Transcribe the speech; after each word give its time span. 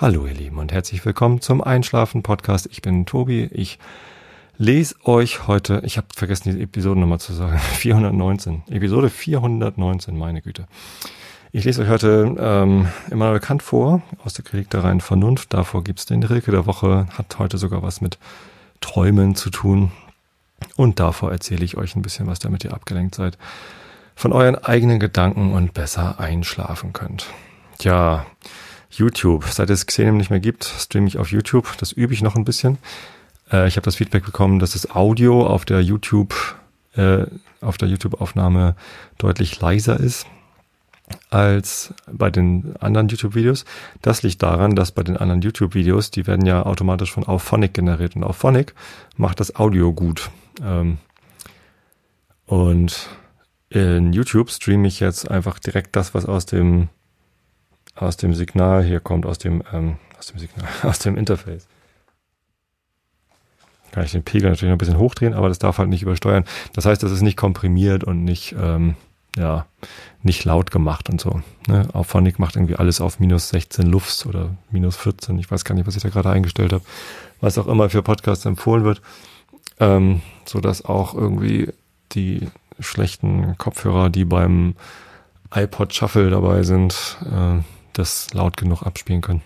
Hallo 0.00 0.24
ihr 0.24 0.32
Lieben 0.32 0.56
und 0.56 0.72
herzlich 0.72 1.04
willkommen 1.04 1.42
zum 1.42 1.60
Einschlafen 1.60 2.22
Podcast. 2.22 2.66
Ich 2.72 2.80
bin 2.80 3.04
Tobi. 3.04 3.50
Ich 3.52 3.78
lese 4.56 4.94
euch 5.04 5.46
heute, 5.46 5.82
ich 5.84 5.98
habe 5.98 6.06
vergessen 6.16 6.56
die 6.56 6.62
Episodennummer 6.62 7.18
zu 7.18 7.34
sagen, 7.34 7.58
419. 7.74 8.62
Episode 8.70 9.10
419, 9.10 10.16
meine 10.16 10.40
Güte. 10.40 10.64
Ich 11.52 11.64
lese 11.64 11.82
euch 11.82 11.90
heute 11.90 12.34
ähm, 12.38 12.88
immer 13.10 13.32
bekannt 13.32 13.62
vor 13.62 14.00
aus 14.24 14.32
der 14.32 14.42
Kritik 14.42 14.70
der 14.70 14.84
reinen 14.84 15.02
Vernunft. 15.02 15.52
Davor 15.52 15.84
gibt's 15.84 16.06
den 16.06 16.22
Rilke 16.22 16.50
der 16.50 16.64
Woche, 16.64 17.06
hat 17.18 17.38
heute 17.38 17.58
sogar 17.58 17.82
was 17.82 18.00
mit 18.00 18.16
Träumen 18.80 19.34
zu 19.34 19.50
tun. 19.50 19.92
Und 20.76 20.98
davor 20.98 21.30
erzähle 21.30 21.66
ich 21.66 21.76
euch 21.76 21.94
ein 21.94 22.00
bisschen 22.00 22.26
was, 22.26 22.38
damit 22.38 22.64
ihr 22.64 22.72
abgelenkt 22.72 23.16
seid 23.16 23.36
von 24.16 24.32
euren 24.32 24.56
eigenen 24.56 24.98
Gedanken 24.98 25.52
und 25.52 25.74
besser 25.74 26.18
einschlafen 26.18 26.94
könnt. 26.94 27.26
Tja, 27.76 28.24
YouTube. 28.90 29.44
Seit 29.44 29.70
es 29.70 29.86
Xenem 29.86 30.16
nicht 30.16 30.30
mehr 30.30 30.40
gibt, 30.40 30.64
streame 30.64 31.06
ich 31.06 31.18
auf 31.18 31.30
YouTube. 31.30 31.76
Das 31.78 31.92
übe 31.92 32.12
ich 32.12 32.22
noch 32.22 32.36
ein 32.36 32.44
bisschen. 32.44 32.78
Äh, 33.50 33.68
ich 33.68 33.76
habe 33.76 33.84
das 33.84 33.96
Feedback 33.96 34.24
bekommen, 34.24 34.58
dass 34.58 34.72
das 34.72 34.90
Audio 34.90 35.46
auf 35.46 35.64
der 35.64 35.82
YouTube, 35.82 36.34
äh, 36.94 37.26
auf 37.60 37.78
der 37.78 37.88
YouTube-Aufnahme 37.88 38.74
deutlich 39.18 39.60
leiser 39.60 39.98
ist 39.98 40.26
als 41.30 41.92
bei 42.10 42.30
den 42.30 42.76
anderen 42.78 43.08
YouTube-Videos. 43.08 43.64
Das 44.02 44.22
liegt 44.22 44.42
daran, 44.42 44.76
dass 44.76 44.92
bei 44.92 45.02
den 45.02 45.16
anderen 45.16 45.42
YouTube-Videos, 45.42 46.10
die 46.10 46.26
werden 46.26 46.46
ja 46.46 46.64
automatisch 46.64 47.12
von 47.12 47.26
Auphonic 47.26 47.74
generiert 47.74 48.16
und 48.16 48.24
Auphonic 48.24 48.74
macht 49.16 49.40
das 49.40 49.56
Audio 49.56 49.92
gut. 49.92 50.30
Ähm, 50.62 50.98
und 52.46 53.08
in 53.68 54.12
YouTube 54.12 54.50
streame 54.50 54.88
ich 54.88 55.00
jetzt 55.00 55.30
einfach 55.30 55.58
direkt 55.58 55.94
das, 55.94 56.14
was 56.14 56.26
aus 56.26 56.46
dem 56.46 56.88
aus 58.00 58.16
dem 58.16 58.34
Signal 58.34 58.82
hier 58.82 59.00
kommt, 59.00 59.26
aus 59.26 59.38
dem, 59.38 59.62
ähm, 59.72 59.96
aus 60.18 60.26
dem 60.26 60.38
Signal, 60.38 60.68
aus 60.82 60.98
dem 60.98 61.16
Interface. 61.16 61.66
Kann 63.92 64.04
ich 64.04 64.12
den 64.12 64.22
Pegel 64.22 64.50
natürlich 64.50 64.70
noch 64.70 64.76
ein 64.76 64.78
bisschen 64.78 64.98
hochdrehen, 64.98 65.34
aber 65.34 65.48
das 65.48 65.58
darf 65.58 65.78
halt 65.78 65.88
nicht 65.88 66.02
übersteuern. 66.02 66.44
Das 66.74 66.86
heißt, 66.86 67.02
das 67.02 67.10
ist 67.10 67.22
nicht 67.22 67.36
komprimiert 67.36 68.04
und 68.04 68.24
nicht, 68.24 68.54
ähm, 68.58 68.94
ja, 69.36 69.66
nicht 70.22 70.44
laut 70.44 70.70
gemacht 70.70 71.08
und 71.08 71.20
so. 71.20 71.42
Ne? 71.66 71.88
Auphonic 71.92 72.38
macht 72.38 72.54
irgendwie 72.54 72.76
alles 72.76 73.00
auf 73.00 73.18
minus 73.18 73.48
16 73.48 73.86
Lufts 73.86 74.26
oder 74.26 74.50
minus 74.70 74.96
14. 74.96 75.38
Ich 75.38 75.50
weiß 75.50 75.64
gar 75.64 75.74
nicht, 75.74 75.88
was 75.88 75.96
ich 75.96 76.02
da 76.02 76.08
gerade 76.08 76.30
eingestellt 76.30 76.72
habe. 76.72 76.84
Was 77.40 77.58
auch 77.58 77.66
immer 77.66 77.90
für 77.90 78.02
Podcasts 78.02 78.44
empfohlen 78.44 78.84
wird. 78.84 79.02
Ähm, 79.80 80.20
so 80.44 80.60
dass 80.60 80.84
auch 80.84 81.14
irgendwie 81.14 81.72
die 82.12 82.48
schlechten 82.78 83.56
Kopfhörer, 83.58 84.08
die 84.08 84.24
beim 84.24 84.74
iPod 85.52 85.94
Shuffle 85.94 86.30
dabei 86.30 86.62
sind, 86.62 87.18
äh, 87.24 87.60
das 87.92 88.32
laut 88.32 88.56
genug 88.56 88.82
abspielen 88.82 89.20
können. 89.20 89.42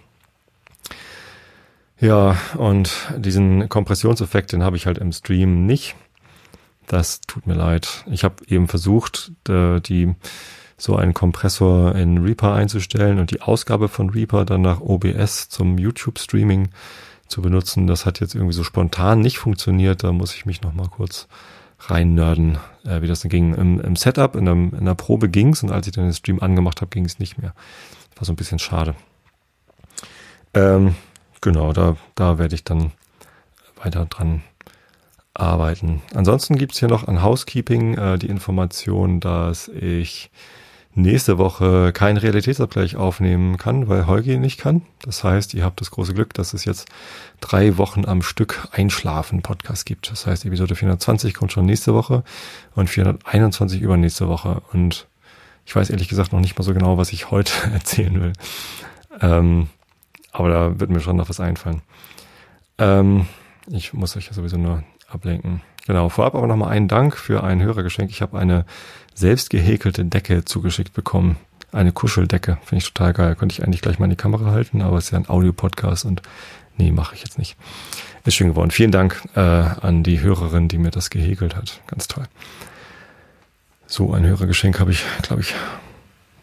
Ja, 2.01 2.37
und 2.57 2.93
diesen 3.17 3.69
Kompressionseffekt, 3.69 4.53
den 4.53 4.63
habe 4.63 4.77
ich 4.77 4.87
halt 4.87 4.99
im 4.99 5.13
Stream 5.13 5.65
nicht. 5.67 5.95
Das 6.87 7.21
tut 7.23 7.47
mir 7.47 7.55
leid. 7.55 8.05
Ich 8.11 8.25
habe 8.25 8.37
eben 8.47 8.69
versucht, 8.69 9.33
die 9.49 10.15
so 10.77 10.97
einen 10.97 11.15
Kompressor 11.15 11.95
in 11.95 12.19
Reaper 12.19 12.53
einzustellen 12.53 13.19
und 13.19 13.31
die 13.31 13.41
Ausgabe 13.41 13.89
von 13.89 14.11
Reaper 14.11 14.45
dann 14.45 14.63
nach 14.63 14.81
OBS 14.81 15.49
zum 15.49 15.79
YouTube-Streaming 15.79 16.69
zu 17.29 17.43
benutzen. 17.43 17.87
Das 17.87 18.07
hat 18.07 18.21
jetzt 18.21 18.35
irgendwie 18.35 18.55
so 18.55 18.65
spontan 18.65 19.21
nicht 19.21 19.39
funktioniert. 19.39 20.05
Da 20.05 20.13
muss 20.13 20.35
ich 20.35 20.47
mich 20.47 20.63
noch 20.63 20.75
mal 20.75 20.89
kurz 20.89 21.27
reinnörden, 21.81 22.59
äh, 22.85 23.03
wie 23.03 23.07
das 23.07 23.21
denn 23.21 23.31
ging. 23.31 23.55
Im, 23.55 23.81
im 23.81 23.97
Setup, 23.97 24.37
in, 24.37 24.49
einem, 24.49 24.75
in 24.79 24.85
der 24.85 24.95
Probe 24.95 25.29
ging's 25.29 25.63
und 25.63 25.71
als 25.71 25.87
ich 25.87 25.95
dann 25.95 26.05
den 26.05 26.13
Stream 26.13 26.41
angemacht 26.41 26.81
habe, 26.81 26.91
ging 26.91 27.05
es 27.05 27.19
nicht 27.19 27.39
mehr. 27.39 27.55
War 28.17 28.25
so 28.25 28.33
ein 28.33 28.37
bisschen 28.37 28.59
schade. 28.59 28.95
Ähm, 30.55 30.95
genau, 31.41 31.73
da, 31.73 31.97
da 32.15 32.39
werde 32.39 32.55
ich 32.55 32.65
dann 32.65 32.93
weiter 33.77 34.07
dran 34.07 34.43
arbeiten. 35.35 36.01
Ansonsten 36.15 36.57
gibt's 36.57 36.79
hier 36.79 36.89
noch 36.89 37.09
an 37.09 37.23
Housekeeping 37.23 37.99
äh, 37.99 38.19
die 38.19 38.29
Information, 38.29 39.21
dass 39.21 39.69
ich 39.69 40.31
nächste 40.95 41.39
Woche 41.39 41.93
keinen 41.93 42.19
Realitätsabgleich 42.19 42.97
aufnehmen 42.97 43.57
kann, 43.57 43.89
weil 43.89 44.07
Holgi 44.07 44.39
nicht 44.39 44.61
kann. 44.61 44.83
Das 45.03 45.25
heißt, 45.25 45.55
ihr 45.55 45.65
habt 45.65 45.81
das 45.81 45.91
große 45.91 46.15
Glück, 46.15 46.35
dass 46.35 46.55
es 46.55 46.65
jetzt 46.65 46.89
drei 47.41 47.77
Wochen 47.79 48.05
am 48.05 48.23
Stück 48.23 48.69
Einschlafen 48.71 49.43
Podcast 49.43 49.87
gibt. 49.87 50.11
Das 50.11 50.27
heißt, 50.27 50.45
Episode 50.45 50.77
420 50.77 51.35
kommt 51.35 51.53
schon 51.53 51.67
nächste 51.67 51.95
Woche 51.95 52.23
und 52.75 52.89
421 52.89 53.81
übernächste 53.81 54.29
Woche. 54.29 54.63
Und 54.73 55.09
ich 55.67 55.75
weiß 55.75 55.91
ehrlich 55.91 56.09
gesagt 56.09 56.33
noch 56.33 56.41
nicht 56.41 56.59
mal 56.59 56.65
so 56.65 56.75
genau, 56.75 56.99
was 56.99 57.13
ich 57.13 57.31
heute 57.31 57.53
erzählen 57.73 58.21
will. 58.21 58.33
Ähm, 59.21 59.69
aber 60.33 60.49
da 60.49 60.81
wird 60.81 60.91
mir 60.91 61.01
schon 61.01 61.17
noch 61.17 61.29
was 61.29 61.41
einfallen. 61.41 61.83
Ähm, 62.79 63.27
ich 63.71 63.93
muss 63.93 64.17
euch 64.17 64.27
ja 64.27 64.33
sowieso 64.33 64.57
nur 64.57 64.83
ablenken. 65.09 65.63
Genau, 65.87 66.09
vorab 66.09 66.35
aber 66.35 66.47
nochmal 66.47 66.71
einen 66.71 66.89
Dank 66.89 67.17
für 67.17 67.45
ein 67.45 67.63
Hörergeschenk. 67.63 68.11
Ich 68.11 68.23
habe 68.23 68.39
eine 68.39 68.65
selbst 69.15 69.51
gehäkelte 69.51 70.05
Decke 70.05 70.45
zugeschickt 70.45 70.93
bekommen. 70.93 71.37
Eine 71.73 71.93
Kuscheldecke. 71.93 72.59
Finde 72.65 72.83
ich 72.83 72.93
total 72.93 73.13
geil. 73.13 73.37
Könnte 73.37 73.53
ich 73.53 73.65
eigentlich 73.65 73.83
gleich 73.83 73.99
mal 73.99 74.07
in 74.07 74.11
die 74.11 74.17
Kamera 74.17 74.51
halten, 74.51 74.83
aber 74.83 74.97
es 74.99 75.07
ist 75.07 75.11
ja 75.11 75.19
ein 75.19 75.29
Audio-Podcast 75.29 76.05
und 76.05 76.23
nee, 76.77 76.91
mache 76.91 77.15
ich 77.15 77.21
jetzt 77.21 77.39
nicht. 77.39 77.57
Ist 78.25 78.35
schön 78.35 78.49
geworden. 78.49 78.71
Vielen 78.71 78.91
Dank 78.91 79.23
äh, 79.35 79.41
an 79.41 80.03
die 80.03 80.21
Hörerin, 80.21 80.69
die 80.69 80.79
mir 80.79 80.91
das 80.91 81.11
gehäkelt 81.11 81.57
hat. 81.57 81.81
Ganz 81.87 82.09
toll. 82.09 82.25
So 83.95 84.13
ein 84.13 84.27
Hörergeschenk 84.27 84.81
habe 84.81 84.91
ich, 84.91 85.05
glaube 85.23 85.43
ich, 85.43 85.55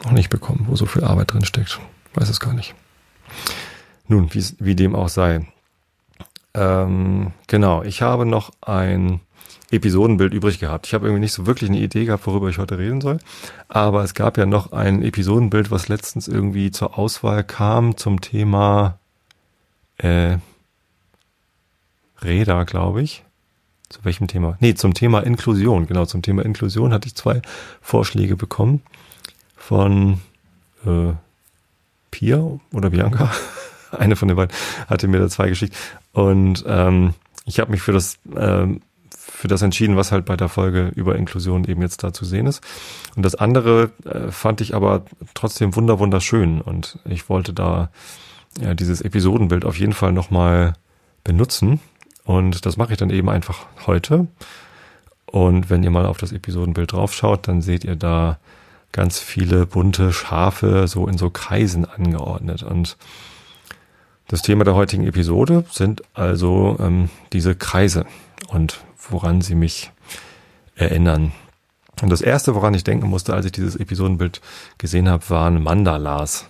noch 0.06 0.14
nicht 0.14 0.30
bekommen, 0.30 0.68
wo 0.70 0.78
so 0.78 0.86
viel 0.86 1.04
Arbeit 1.04 1.34
drin 1.34 1.44
steckt. 1.44 1.82
Weiß 2.14 2.30
es 2.30 2.40
gar 2.40 2.54
nicht. 2.54 2.76
Nun, 4.08 4.30
wie 4.34 4.74
dem 4.74 4.96
auch 4.96 5.10
sei. 5.10 5.46
Ähm, 6.54 7.34
genau, 7.48 7.84
ich 7.84 8.02
habe 8.02 8.26
noch 8.26 8.54
ein 8.62 9.20
Episodenbild 9.70 10.34
übrig 10.34 10.60
gehabt. 10.60 10.88
Ich 10.88 10.94
habe 10.94 11.08
irgendwie 11.08 11.20
nicht 11.20 11.34
so 11.34 11.46
wirklich 11.46 11.70
eine 11.70 11.80
Idee 11.80 12.06
gehabt, 12.06 12.26
worüber 12.26 12.48
ich 12.48 12.58
heute 12.58 12.78
reden 12.78 13.02
soll. 13.02 13.20
Aber 13.68 14.06
es 14.06 14.14
gab 14.14 14.38
ja 14.38 14.46
noch 14.46 14.72
ein 14.72 15.04
Episodenbild, 15.04 15.72
was 15.72 15.90
letztens 15.90 16.30
irgendwie 16.30 16.72
zur 16.72 16.98
Auswahl 16.98 17.44
kam 17.44 17.98
zum 17.98 18.22
Thema 18.22 18.98
äh, 19.98 20.38
Räder, 22.24 22.64
glaube 22.64 23.02
ich. 23.02 23.26
Zu 23.92 24.06
welchem 24.06 24.28
Thema? 24.28 24.58
Nee, 24.62 24.74
zum 24.74 24.94
Thema 24.94 25.20
Inklusion. 25.20 25.86
Genau, 25.86 26.06
zum 26.06 26.22
Thema 26.22 26.46
Inklusion 26.46 26.94
hatte 26.94 27.08
ich 27.08 27.16
zwei 27.16 27.42
Vorschläge 27.82 28.38
bekommen 28.38 28.82
von 29.58 30.22
äh, 30.86 31.14
Pia 32.10 32.60
oder 32.72 32.90
Bianca. 32.90 33.32
Eine 33.92 34.16
von 34.16 34.30
den 34.30 34.38
beiden 34.38 34.56
hatte 34.88 35.08
mir 35.10 35.20
da 35.20 35.28
zwei 35.28 35.50
geschickt. 35.50 35.76
Und 36.14 36.64
ähm, 36.66 37.14
ich 37.46 37.60
habe 37.60 37.72
mich 37.72 37.82
für 37.82 37.92
das 37.92 38.18
ähm, 38.36 38.82
für 39.42 39.48
das 39.48 39.62
entschieden, 39.62 39.98
was 39.98 40.12
halt 40.12 40.26
bei 40.26 40.38
der 40.38 40.50
Folge 40.50 40.92
über 40.96 41.16
Inklusion 41.16 41.66
eben 41.66 41.82
jetzt 41.82 42.04
da 42.04 42.14
zu 42.14 42.26
sehen 42.26 42.48
ist. 42.48 42.62
Und 43.16 43.24
das 43.24 43.36
andere 43.36 43.92
äh, 44.06 44.32
fand 44.32 44.62
ich 44.62 44.76
aber 44.76 45.04
trotzdem 45.34 45.76
wunder 45.76 46.00
wunderschön 46.00 46.62
und 46.62 47.00
ich 47.06 47.28
wollte 47.28 47.54
da 47.54 47.90
ja, 48.60 48.74
dieses 48.74 49.02
Episodenbild 49.02 49.66
auf 49.66 49.80
jeden 49.80 49.94
Fall 49.94 50.12
nochmal 50.12 50.74
benutzen 51.24 51.80
und 52.26 52.66
das 52.66 52.78
mache 52.78 52.94
ich 52.94 52.98
dann 52.98 53.10
eben 53.10 53.30
einfach 53.30 53.66
heute. 53.88 54.28
Und 55.26 55.70
wenn 55.70 55.84
ihr 55.84 55.92
mal 55.92 56.06
auf 56.06 56.18
das 56.18 56.32
Episodenbild 56.32 56.92
draufschaut, 56.92 57.48
dann 57.48 57.62
seht 57.62 57.84
ihr 57.84 57.96
da 57.96 58.38
ganz 58.92 59.20
viele 59.20 59.66
bunte 59.66 60.12
Schafe 60.12 60.88
so 60.88 61.08
in 61.08 61.18
so 61.18 61.30
Kreisen 61.30 61.86
angeordnet. 61.86 62.64
Und 62.64 62.98
das 64.28 64.42
Thema 64.42 64.64
der 64.64 64.76
heutigen 64.76 65.08
Episode 65.08 65.66
sind 65.72 66.04
also 66.14 66.78
ähm, 66.80 67.10
diese 67.32 67.56
Kreise 67.56 68.06
und 68.50 68.82
woran 69.10 69.42
sie 69.42 69.56
mich 69.56 69.92
erinnern. 70.76 71.32
Und 72.02 72.10
das 72.10 72.22
erste, 72.22 72.56
woran 72.56 72.74
ich 72.74 72.84
denken 72.84 73.08
musste, 73.08 73.34
als 73.34 73.46
ich 73.46 73.52
dieses 73.52 73.76
Episodenbild 73.76 74.42
gesehen 74.78 75.08
habe, 75.08 75.30
waren 75.30 75.62
Mandalas. 75.62 76.48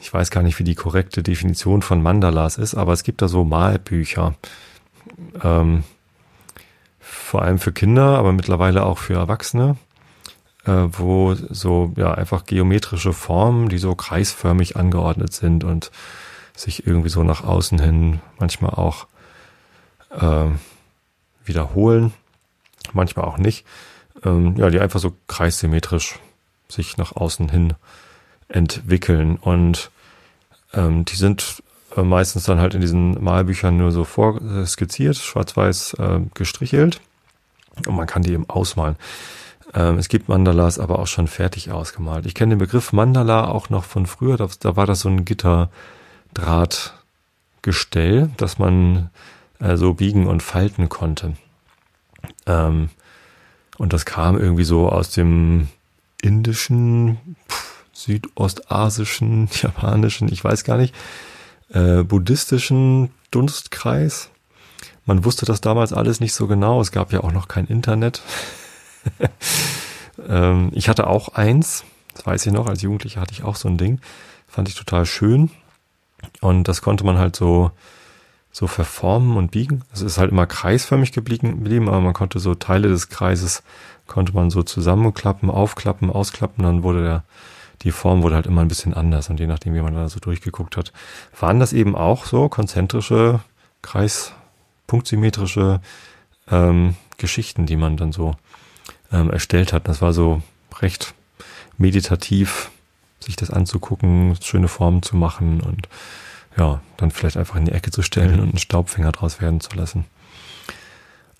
Ich 0.00 0.12
weiß 0.12 0.30
gar 0.30 0.42
nicht, 0.42 0.58
wie 0.58 0.64
die 0.64 0.74
korrekte 0.74 1.22
Definition 1.22 1.82
von 1.82 2.02
Mandalas 2.02 2.58
ist, 2.58 2.74
aber 2.74 2.92
es 2.92 3.02
gibt 3.02 3.22
da 3.22 3.28
so 3.28 3.44
Malbücher 3.44 4.34
ähm, 5.42 5.84
vor 7.00 7.42
allem 7.42 7.58
für 7.58 7.72
Kinder, 7.72 8.18
aber 8.18 8.32
mittlerweile 8.32 8.84
auch 8.84 8.98
für 8.98 9.14
Erwachsene, 9.14 9.76
äh, 10.64 10.86
wo 10.90 11.34
so 11.34 11.92
ja 11.96 12.12
einfach 12.12 12.44
geometrische 12.44 13.12
Formen, 13.12 13.68
die 13.68 13.78
so 13.78 13.94
kreisförmig 13.94 14.76
angeordnet 14.76 15.32
sind 15.32 15.64
und 15.64 15.90
sich 16.54 16.86
irgendwie 16.86 17.08
so 17.08 17.22
nach 17.22 17.44
außen 17.44 17.78
hin 17.80 18.20
manchmal 18.38 18.72
auch 18.72 19.06
äh, 20.10 20.46
wiederholen, 21.44 22.12
manchmal 22.92 23.26
auch 23.26 23.38
nicht. 23.38 23.64
Ähm, 24.24 24.56
ja, 24.56 24.70
die 24.70 24.80
einfach 24.80 25.00
so 25.00 25.14
kreissymmetrisch 25.28 26.18
sich 26.68 26.96
nach 26.96 27.12
außen 27.14 27.48
hin 27.48 27.74
entwickeln 28.48 29.36
und 29.36 29.90
ähm, 30.74 31.04
die 31.04 31.16
sind 31.16 31.62
äh, 31.98 32.02
meistens 32.02 32.44
dann 32.44 32.60
halt 32.60 32.74
in 32.74 32.80
diesen 32.80 33.22
Malbüchern 33.22 33.76
nur 33.76 33.90
so 33.92 34.04
vorskizziert, 34.04 35.16
schwarz-weiß 35.16 35.94
äh, 35.94 36.20
gestrichelt. 36.34 37.00
Und 37.86 37.96
man 37.96 38.06
kann 38.06 38.22
die 38.22 38.32
eben 38.32 38.48
ausmalen. 38.48 38.96
Ähm, 39.74 39.98
es 39.98 40.08
gibt 40.08 40.28
Mandalas 40.28 40.78
aber 40.78 40.98
auch 40.98 41.06
schon 41.06 41.28
fertig 41.28 41.70
ausgemalt. 41.70 42.26
Ich 42.26 42.34
kenne 42.34 42.54
den 42.54 42.58
Begriff 42.58 42.92
Mandala 42.92 43.48
auch 43.48 43.70
noch 43.70 43.84
von 43.84 44.06
früher. 44.06 44.36
Da, 44.36 44.48
da 44.60 44.76
war 44.76 44.86
das 44.86 45.00
so 45.00 45.08
ein 45.08 45.24
Gitter 45.24 45.70
Drahtgestell, 46.34 48.30
dass 48.36 48.58
man 48.58 49.10
äh, 49.60 49.76
so 49.76 49.94
biegen 49.94 50.26
und 50.26 50.42
falten 50.42 50.88
konnte. 50.88 51.34
Ähm, 52.46 52.90
und 53.76 53.92
das 53.92 54.04
kam 54.04 54.38
irgendwie 54.38 54.64
so 54.64 54.88
aus 54.88 55.10
dem 55.10 55.68
indischen, 56.20 57.18
südostasischen, 57.92 59.48
japanischen, 59.52 60.32
ich 60.32 60.42
weiß 60.42 60.64
gar 60.64 60.76
nicht, 60.76 60.94
äh, 61.70 62.02
buddhistischen 62.02 63.10
Dunstkreis. 63.30 64.30
Man 65.04 65.24
wusste 65.24 65.46
das 65.46 65.60
damals 65.60 65.92
alles 65.92 66.20
nicht 66.20 66.34
so 66.34 66.46
genau. 66.46 66.80
Es 66.80 66.92
gab 66.92 67.12
ja 67.12 67.20
auch 67.20 67.32
noch 67.32 67.48
kein 67.48 67.66
Internet. 67.66 68.22
ähm, 70.28 70.70
ich 70.74 70.88
hatte 70.88 71.06
auch 71.06 71.30
eins, 71.30 71.84
das 72.14 72.26
weiß 72.26 72.46
ich 72.46 72.52
noch, 72.52 72.66
als 72.66 72.82
Jugendlicher 72.82 73.20
hatte 73.20 73.32
ich 73.32 73.42
auch 73.42 73.56
so 73.56 73.68
ein 73.68 73.78
Ding. 73.78 74.00
Fand 74.46 74.68
ich 74.68 74.74
total 74.74 75.06
schön. 75.06 75.50
Und 76.40 76.68
das 76.68 76.82
konnte 76.82 77.04
man 77.04 77.18
halt 77.18 77.36
so, 77.36 77.70
so 78.50 78.66
verformen 78.66 79.36
und 79.36 79.50
biegen. 79.50 79.84
Es 79.92 80.00
ist 80.00 80.18
halt 80.18 80.32
immer 80.32 80.46
kreisförmig 80.46 81.12
geblieben, 81.12 81.88
aber 81.88 82.00
man 82.00 82.12
konnte 82.12 82.38
so 82.38 82.54
Teile 82.54 82.88
des 82.88 83.08
Kreises, 83.08 83.62
konnte 84.06 84.32
man 84.32 84.50
so 84.50 84.62
zusammenklappen, 84.62 85.50
aufklappen, 85.50 86.10
ausklappen, 86.10 86.64
dann 86.64 86.82
wurde 86.82 87.02
der, 87.02 87.24
die 87.82 87.92
Form 87.92 88.22
wurde 88.22 88.34
halt 88.34 88.46
immer 88.46 88.62
ein 88.62 88.68
bisschen 88.68 88.94
anders 88.94 89.30
und 89.30 89.40
je 89.40 89.46
nachdem, 89.46 89.74
wie 89.74 89.80
man 89.80 89.94
da 89.94 90.08
so 90.08 90.20
durchgeguckt 90.20 90.76
hat, 90.76 90.92
waren 91.38 91.60
das 91.60 91.72
eben 91.72 91.94
auch 91.94 92.24
so 92.24 92.48
konzentrische, 92.48 93.40
kreispunktsymmetrische 93.82 95.80
ähm, 96.50 96.96
Geschichten, 97.16 97.66
die 97.66 97.76
man 97.76 97.96
dann 97.96 98.12
so 98.12 98.34
ähm, 99.12 99.30
erstellt 99.30 99.72
hat. 99.72 99.88
Das 99.88 100.02
war 100.02 100.12
so 100.12 100.42
recht 100.80 101.14
meditativ, 101.76 102.70
sich 103.20 103.36
das 103.36 103.50
anzugucken, 103.50 104.36
schöne 104.42 104.68
Formen 104.68 105.02
zu 105.02 105.16
machen 105.16 105.60
und 105.60 105.88
ja, 106.56 106.80
dann 106.96 107.10
vielleicht 107.10 107.36
einfach 107.36 107.56
in 107.56 107.66
die 107.66 107.72
Ecke 107.72 107.90
zu 107.90 108.02
stellen 108.02 108.40
und 108.40 108.48
einen 108.48 108.58
Staubfänger 108.58 109.12
draus 109.12 109.40
werden 109.40 109.60
zu 109.60 109.76
lassen. 109.76 110.04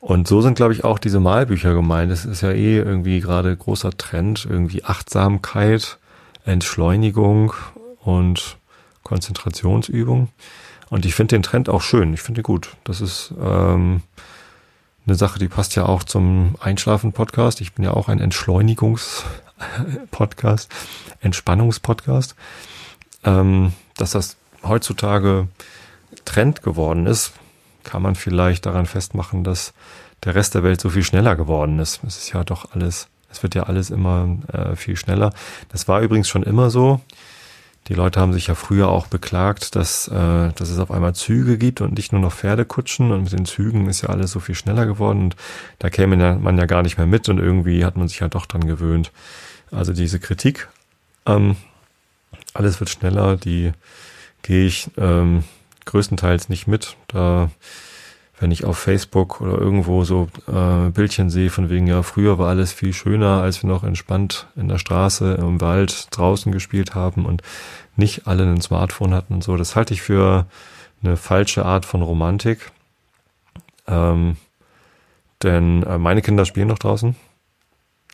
Und 0.01 0.29
so 0.29 0.41
sind, 0.41 0.55
glaube 0.55 0.73
ich, 0.73 0.85
auch 0.85 0.99
diese 1.01 1.19
Malbücher 1.19 1.75
gemeint. 1.75 2.13
Das 2.13 2.25
ist 2.25 2.41
ja 2.41 2.53
eh 2.53 2.77
irgendwie 2.77 3.19
gerade 3.19 3.57
großer 3.57 3.97
Trend, 3.97 4.47
irgendwie 4.49 4.85
Achtsamkeit, 4.85 5.99
Entschleunigung 6.49 7.53
und 8.01 8.57
Konzentrationsübung. 9.03 10.29
Und 10.89 11.05
ich 11.05 11.15
finde 11.15 11.37
den 11.37 11.43
Trend 11.43 11.69
auch 11.69 11.83
schön. 11.83 12.15
Ich 12.15 12.23
finde 12.23 12.41
ihn 12.41 12.45
gut. 12.45 12.75
Das 12.85 13.03
ist 13.03 13.35
ähm, 13.39 14.01
eine 15.07 15.15
Sache, 15.15 15.39
die 15.39 15.49
passt 15.49 15.77
ja 15.77 15.85
auch 15.85 16.05
zum 16.05 16.55
Einschlafen-Podcast. 16.61 17.61
Ich 17.61 17.75
bin 17.75 17.85
ja 17.85 17.93
auch 17.93 18.09
ein 18.09 18.21
Entschleunigungs-Podcast, 18.21 20.71
Entspannungspodcast. 21.21 22.35
Ähm, 23.25 23.75
dass 23.97 24.13
das 24.13 24.39
heutzutage 24.63 25.49
Trend 26.25 26.63
geworden 26.63 27.07
ist, 27.07 27.33
kann 27.85 28.01
man 28.01 28.15
vielleicht 28.15 28.65
daran 28.65 28.87
festmachen, 28.87 29.45
dass 29.45 29.75
der 30.25 30.35
Rest 30.35 30.55
der 30.55 30.63
Welt 30.63 30.81
so 30.81 30.89
viel 30.89 31.05
schneller 31.05 31.37
geworden 31.37 31.79
ist. 31.79 32.01
Es 32.07 32.17
ist 32.17 32.33
ja 32.33 32.43
doch 32.43 32.73
alles 32.73 33.09
es 33.31 33.43
wird 33.43 33.55
ja 33.55 33.65
alles 33.65 33.91
immer 33.91 34.39
äh, 34.53 34.77
viel 34.77 34.97
schneller. 34.97 35.33
Das 35.71 35.89
war 35.89 36.01
übrigens 36.01 36.29
schon 36.29 36.43
immer 36.43 36.71
so. 36.71 37.01
Die 37.89 37.95
Leute 37.95 38.21
haben 38.21 38.35
sich 38.35 38.49
ja 38.49 38.55
früher 38.55 38.89
auch 38.89 39.07
beklagt, 39.07 39.75
dass, 39.75 40.09
äh, 40.09 40.53
dass 40.53 40.69
es 40.69 40.79
auf 40.79 40.91
einmal 40.91 41.15
Züge 41.15 41.57
gibt 41.57 41.81
und 41.81 41.97
nicht 41.97 42.13
nur 42.13 42.21
noch 42.21 42.33
Pferdekutschen. 42.33 43.13
Und 43.13 43.25
mit 43.25 43.33
den 43.33 43.47
Zügen 43.47 43.89
ist 43.89 44.03
ja 44.03 44.11
alles 44.11 44.31
so 44.31 44.41
viel 44.41 44.55
schneller 44.55 44.85
geworden. 44.85 45.23
Und 45.25 45.37
da 45.79 45.89
käme 45.89 46.39
man 46.39 46.59
ja 46.59 46.67
gar 46.67 46.83
nicht 46.83 46.99
mehr 46.99 47.07
mit. 47.07 47.29
Und 47.29 47.39
irgendwie 47.39 47.85
hat 47.85 47.97
man 47.97 48.09
sich 48.09 48.21
ja 48.21 48.29
doch 48.29 48.47
dran 48.47 48.67
gewöhnt. 48.67 49.11
Also 49.71 49.93
diese 49.93 50.21
Kritik, 50.21 50.69
ähm, 51.27 51.57
alles 52.55 52.81
wird 52.81 52.91
schneller, 52.91 53.37
die 53.37 53.73
gehe 54.43 54.67
ich 54.67 54.91
ähm, 54.97 55.45
größtenteils 55.87 56.49
nicht 56.49 56.67
mit. 56.67 56.97
Da 57.09 57.51
wenn 58.41 58.51
ich 58.51 58.65
auf 58.65 58.79
Facebook 58.79 59.41
oder 59.41 59.59
irgendwo 59.59 60.05
so 60.05 60.29
äh, 60.47 60.91
Bildchen 60.91 61.31
sehe 61.31 61.51
von 61.51 61.71
wegen, 61.71 61.87
ja, 61.87 62.03
früher 62.03 62.39
war 62.39 62.49
alles 62.49 62.73
viel 62.73 62.93
schöner, 62.93 63.43
als 63.43 63.63
wir 63.63 63.69
noch 63.69 63.85
entspannt 63.85 64.47
in 64.57 64.69
der 64.69 64.79
Straße, 64.79 65.35
im 65.35 65.61
Wald, 65.61 66.09
draußen 66.11 66.53
gespielt 66.53 66.95
haben 66.95 67.27
und 67.27 67.43
nicht 67.97 68.27
alle 68.27 68.45
ein 68.45 68.61
Smartphone 68.61 69.15
hatten 69.15 69.35
und 69.35 69.45
so. 69.45 69.57
Das 69.57 69.75
halte 69.77 69.95
ich 69.95 70.03
für 70.03 70.47
eine 71.03 71.17
falsche 71.17 71.65
Art 71.65 71.85
von 71.85 72.03
Romantik. 72.03 72.71
Ähm, 73.87 74.37
denn 75.43 75.83
äh, 75.85 75.99
meine 75.99 76.23
Kinder 76.23 76.45
spielen 76.45 76.69
noch 76.69 76.79
draußen. 76.79 77.17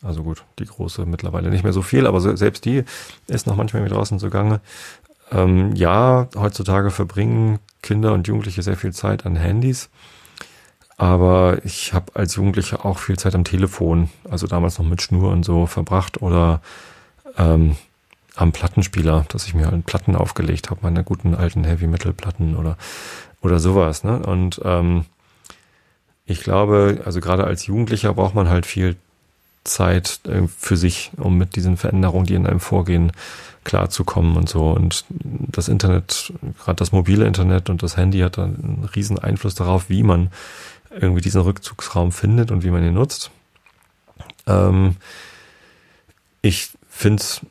Also 0.03 0.23
gut, 0.23 0.43
die 0.59 0.65
große 0.65 1.05
mittlerweile 1.05 1.49
nicht 1.49 1.63
mehr 1.63 1.73
so 1.73 1.81
viel, 1.81 2.05
aber 2.05 2.21
so, 2.21 2.35
selbst 2.35 2.65
die 2.65 2.83
ist 3.27 3.47
noch 3.47 3.55
manchmal 3.55 3.81
mit 3.81 3.91
draußen 3.91 4.19
zugange. 4.19 4.59
Ähm, 5.31 5.75
ja, 5.75 6.27
heutzutage 6.35 6.91
verbringen 6.91 7.59
Kinder 7.81 8.13
und 8.13 8.27
Jugendliche 8.27 8.61
sehr 8.61 8.77
viel 8.77 8.93
Zeit 8.93 9.25
an 9.25 9.35
Handys. 9.35 9.89
Aber 10.97 11.59
ich 11.65 11.93
habe 11.93 12.15
als 12.15 12.35
Jugendlicher 12.35 12.85
auch 12.85 12.99
viel 12.99 13.17
Zeit 13.17 13.35
am 13.35 13.43
Telefon, 13.43 14.09
also 14.29 14.47
damals 14.47 14.79
noch 14.79 14.85
mit 14.85 15.01
Schnur 15.01 15.31
und 15.31 15.43
so 15.43 15.65
verbracht 15.65 16.21
oder 16.21 16.61
ähm, 17.37 17.75
am 18.35 18.51
Plattenspieler, 18.51 19.25
dass 19.29 19.45
ich 19.45 19.53
mir 19.53 19.69
halt 19.69 19.85
Platten 19.85 20.15
aufgelegt 20.15 20.69
habe, 20.69 20.81
meine 20.83 21.03
guten 21.03 21.35
alten 21.35 21.63
Heavy 21.63 21.87
Metal 21.87 22.13
Platten 22.13 22.55
oder 22.55 22.77
oder 23.41 23.59
sowas. 23.59 24.03
Ne? 24.03 24.19
Und 24.19 24.59
ähm, 24.63 25.05
ich 26.25 26.41
glaube, 26.41 27.01
also 27.05 27.19
gerade 27.21 27.43
als 27.45 27.67
Jugendlicher 27.67 28.13
braucht 28.13 28.35
man 28.35 28.49
halt 28.49 28.65
viel 28.65 28.95
Zeit 29.63 30.19
äh, 30.25 30.47
für 30.47 30.77
sich, 30.77 31.11
um 31.17 31.37
mit 31.37 31.55
diesen 31.55 31.77
Veränderungen, 31.77 32.25
die 32.25 32.35
in 32.35 32.47
einem 32.47 32.59
vorgehen, 32.59 33.11
klarzukommen 33.63 34.37
und 34.37 34.47
so. 34.47 34.69
Und 34.71 35.05
das 35.09 35.67
Internet, 35.67 36.33
gerade 36.63 36.77
das 36.77 36.91
mobile 36.91 37.25
Internet 37.25 37.69
und 37.69 37.81
das 37.83 37.97
Handy 37.97 38.19
hat 38.19 38.37
einen 38.37 38.87
riesen 38.95 39.17
Einfluss 39.19 39.55
darauf, 39.55 39.89
wie 39.89 40.03
man 40.03 40.31
irgendwie 40.99 41.21
diesen 41.21 41.41
Rückzugsraum 41.41 42.11
findet 42.11 42.51
und 42.51 42.63
wie 42.63 42.71
man 42.71 42.83
ihn 42.85 42.93
nutzt. 42.93 43.31
Ähm, 44.47 44.95
ich 46.41 46.69
finde 46.89 47.21
es 47.21 47.41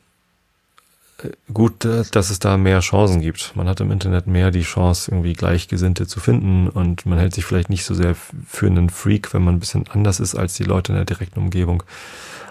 äh, 1.23 1.29
gut, 1.53 1.85
äh, 1.85 2.03
dass 2.11 2.29
es 2.29 2.39
da 2.39 2.57
mehr 2.57 2.79
Chancen 2.79 3.21
gibt. 3.21 3.55
Man 3.55 3.67
hat 3.67 3.79
im 3.81 3.91
Internet 3.91 4.27
mehr 4.27 4.51
die 4.51 4.63
Chance, 4.63 5.11
irgendwie 5.11 5.33
Gleichgesinnte 5.33 6.07
zu 6.07 6.19
finden 6.19 6.69
und 6.69 7.05
man 7.05 7.19
hält 7.19 7.33
sich 7.33 7.45
vielleicht 7.45 7.69
nicht 7.69 7.85
so 7.85 7.93
sehr 7.93 8.15
für 8.15 8.67
einen 8.67 8.89
Freak, 8.89 9.33
wenn 9.33 9.43
man 9.43 9.55
ein 9.55 9.59
bisschen 9.59 9.87
anders 9.89 10.19
ist 10.19 10.35
als 10.35 10.55
die 10.55 10.63
Leute 10.63 10.91
in 10.91 10.97
der 10.97 11.05
direkten 11.05 11.39
Umgebung, 11.39 11.83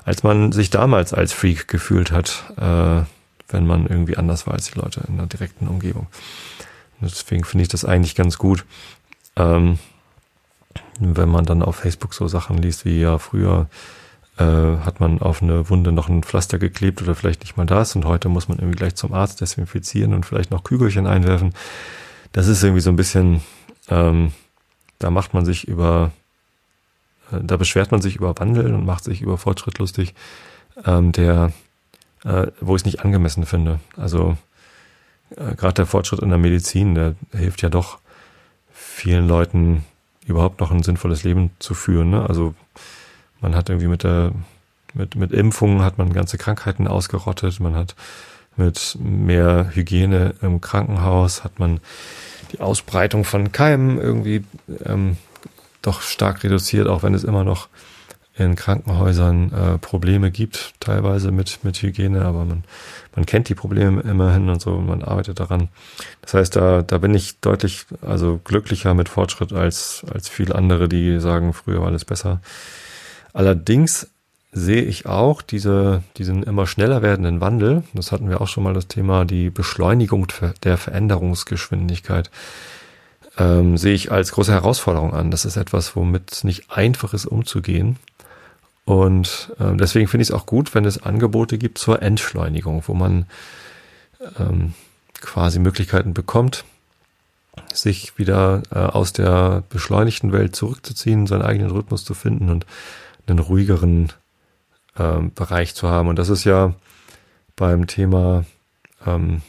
als 0.05 0.23
man 0.23 0.53
sich 0.53 0.71
damals 0.71 1.13
als 1.13 1.33
Freak 1.33 1.69
gefühlt 1.69 2.13
hat, 2.13 2.45
äh, 2.57 3.05
wenn 3.49 3.67
man 3.67 3.87
irgendwie 3.87 4.17
anders 4.17 4.47
war 4.47 4.55
als 4.55 4.71
die 4.71 4.79
Leute 4.79 5.03
in 5.09 5.17
der 5.17 5.27
direkten 5.27 5.69
Umgebung. 5.69 6.07
Deswegen 7.01 7.45
finde 7.45 7.63
ich 7.63 7.69
das 7.69 7.85
eigentlich 7.85 8.15
ganz 8.15 8.39
gut. 8.39 8.65
Ähm, 9.37 9.79
wenn 10.99 11.29
man 11.29 11.45
dann 11.45 11.63
auf 11.63 11.77
Facebook 11.77 12.15
so 12.15 12.29
Sachen 12.29 12.59
liest 12.59 12.85
wie 12.85 13.01
ja 13.01 13.19
früher 13.19 13.69
äh, 14.39 14.45
hat 14.45 15.01
man 15.01 15.21
auf 15.21 15.43
eine 15.43 15.69
Wunde 15.71 15.93
noch 15.93 16.09
ein 16.09 16.23
Pflaster 16.23 16.59
geklebt 16.59 17.01
oder 17.03 17.15
vielleicht 17.15 17.43
nicht 17.43 17.57
mal 17.57 17.67
das 17.67 17.95
und 17.95 18.05
heute 18.05 18.29
muss 18.29 18.49
man 18.49 18.59
irgendwie 18.59 18.77
gleich 18.77 18.95
zum 18.97 19.13
Arzt 19.13 19.41
desinfizieren 19.41 20.13
und 20.13 20.27
vielleicht 20.27 20.51
noch 20.51 20.65
Kügelchen 20.65 21.07
einwerfen. 21.07 21.55
Das 22.33 22.49
ist 22.49 22.63
irgendwie 22.63 22.81
so 22.81 22.91
ein 22.91 22.97
bisschen, 22.97 23.43
ähm, 23.89 24.33
da 24.99 25.11
macht 25.11 25.35
man 25.35 25.45
sich 25.45 25.69
über, 25.69 26.11
äh, 27.31 27.39
da 27.43 27.57
beschwert 27.57 27.93
man 27.93 28.03
sich 28.03 28.17
über 28.17 28.37
Wandel 28.39 28.75
und 28.75 28.85
macht 28.85 29.05
sich 29.05 29.23
über 29.23 29.39
Fortschritt 29.39 29.79
lustig, 29.79 30.15
ähm, 30.85 31.13
der, 31.13 31.53
äh, 32.25 32.49
wo 32.61 32.75
ich 32.75 32.81
es 32.81 32.87
nicht 32.87 33.05
angemessen 33.05 33.47
finde. 33.47 33.79
Also 33.97 34.37
äh, 35.37 35.55
gerade 35.55 35.75
der 35.75 35.87
Fortschritt 35.87 36.21
in 36.21 36.31
der 36.31 36.39
Medizin, 36.39 36.97
der 36.97 37.15
hilft 37.33 37.63
ja 37.63 37.69
doch 37.69 37.99
vielen 38.73 39.29
Leuten 39.29 39.85
überhaupt 40.27 40.61
noch 40.61 40.71
ein 40.71 40.83
sinnvolles 40.83 41.25
Leben 41.25 41.51
zu 41.59 41.75
führen. 41.75 42.11
Ne? 42.11 42.29
Also 42.29 42.55
man 43.41 43.55
hat 43.55 43.69
irgendwie 43.69 43.89
mit 43.89 44.05
der 44.05 44.33
mit, 44.95 45.17
mit 45.17 45.33
Impfungen 45.33 45.83
hat 45.83 45.99
man 45.99 46.13
ganze 46.13 46.39
Krankheiten 46.39 46.87
ausgerottet, 46.87 47.59
man 47.61 47.75
hat 47.75 47.97
mit 48.57 48.97
mehr 49.01 49.71
Hygiene 49.75 50.35
im 50.41 50.61
Krankenhaus 50.61 51.43
hat 51.43 51.59
man 51.59 51.81
die 52.53 52.61
Ausbreitung 52.61 53.25
von 53.25 53.51
Keimen 53.51 53.99
irgendwie 54.01 54.45
ähm, 54.85 55.17
doch 55.83 56.03
stark 56.03 56.45
reduziert, 56.45 56.87
auch 56.87 57.03
wenn 57.03 57.15
es 57.15 57.25
immer 57.25 57.43
noch 57.43 57.69
in 58.37 58.57
Krankenhäusern 58.57 59.53
äh, 59.53 59.79
Probleme 59.79 60.31
gibt, 60.31 60.75
teilweise 60.81 61.31
mit, 61.31 61.65
mit 61.65 61.81
Hygiene, 61.83 62.25
aber 62.25 62.45
man, 62.45 62.65
man 63.15 63.27
kennt 63.27 63.49
die 63.49 63.55
Probleme 63.55 64.03
immerhin 64.03 64.49
und 64.49 64.61
so, 64.61 64.77
man 64.77 65.03
arbeitet 65.03 65.41
daran. 65.41 65.69
Das 66.23 66.35
heißt, 66.35 66.57
da, 66.57 66.83
da 66.83 66.99
bin 66.99 67.15
ich 67.15 67.41
deutlich, 67.41 67.87
also 68.03 68.41
glücklicher 68.43 68.95
mit 68.95 69.09
Fortschritt 69.09 69.53
als, 69.53 70.05
als 70.13 70.29
viele 70.29 70.55
andere, 70.55 70.89
die 70.89 71.21
sagen, 71.21 71.53
früher 71.53 71.81
war 71.81 71.89
alles 71.89 72.05
besser. 72.05 72.41
Allerdings 73.33 74.09
sehe 74.53 74.83
ich 74.83 75.07
auch 75.07 75.43
diese, 75.43 76.03
diesen 76.17 76.45
immer 76.45 76.67
schneller 76.67 77.03
werdenden 77.03 77.41
Wandel, 77.41 77.83
das 77.93 78.13
hatten 78.13 78.31
wir 78.31 78.41
auch 78.41 78.49
schon 78.49 78.63
mal 78.63 78.75
das 78.75 78.87
Thema, 78.87 79.25
die 79.25 79.51
Beschleunigung 79.51 80.29
der 80.63 80.79
Veränderungsgeschwindigkeit, 80.79 82.31
ähm, 83.37 83.77
sehe 83.77 83.95
ich 83.95 84.13
als 84.13 84.33
große 84.33 84.53
Herausforderung 84.53 85.13
an. 85.13 85.33
Das 85.33 85.45
ist 85.45 85.57
etwas, 85.57 85.97
womit 85.97 86.45
nicht 86.45 86.71
einfach 86.71 87.15
ist 87.15 87.27
umzugehen. 87.27 87.97
Und 88.85 89.53
äh, 89.59 89.77
deswegen 89.77 90.09
finde 90.09 90.23
ich 90.23 90.29
es 90.29 90.35
auch 90.35 90.47
gut, 90.47 90.75
wenn 90.75 90.85
es 90.85 91.03
Angebote 91.03 91.59
gibt 91.59 91.79
zur 91.79 92.03
Entschleunigung, 92.03 92.83
wo 92.87 92.95
man 92.95 93.27
ähm, 94.39 94.75
quasi 95.21 95.59
Möglichkeiten 95.59 96.13
bekommt, 96.13 96.65
sich 97.73 98.19
wieder 98.19 98.63
äh, 98.71 98.79
aus 98.79 99.13
der 99.13 99.63
beschleunigten 99.71 100.33
Welt 100.33 100.55
zurückzuziehen, 100.55 101.27
seinen 101.27 101.43
eigenen 101.43 101.71
Rhythmus 101.71 102.05
zu 102.05 102.15
finden 102.15 102.51
und 102.51 102.67
einen 103.27 103.39
ruhigeren 103.39 104.13
äh, 104.97 105.19
Bereich 105.35 105.75
zu 105.75 105.89
haben. 105.89 106.09
Und 106.09 106.19
das 106.19 106.29
ist 106.29 106.45
ja 106.45 106.75
beim 107.57 107.87
Thema 107.87 108.45
ähm, 109.07 109.43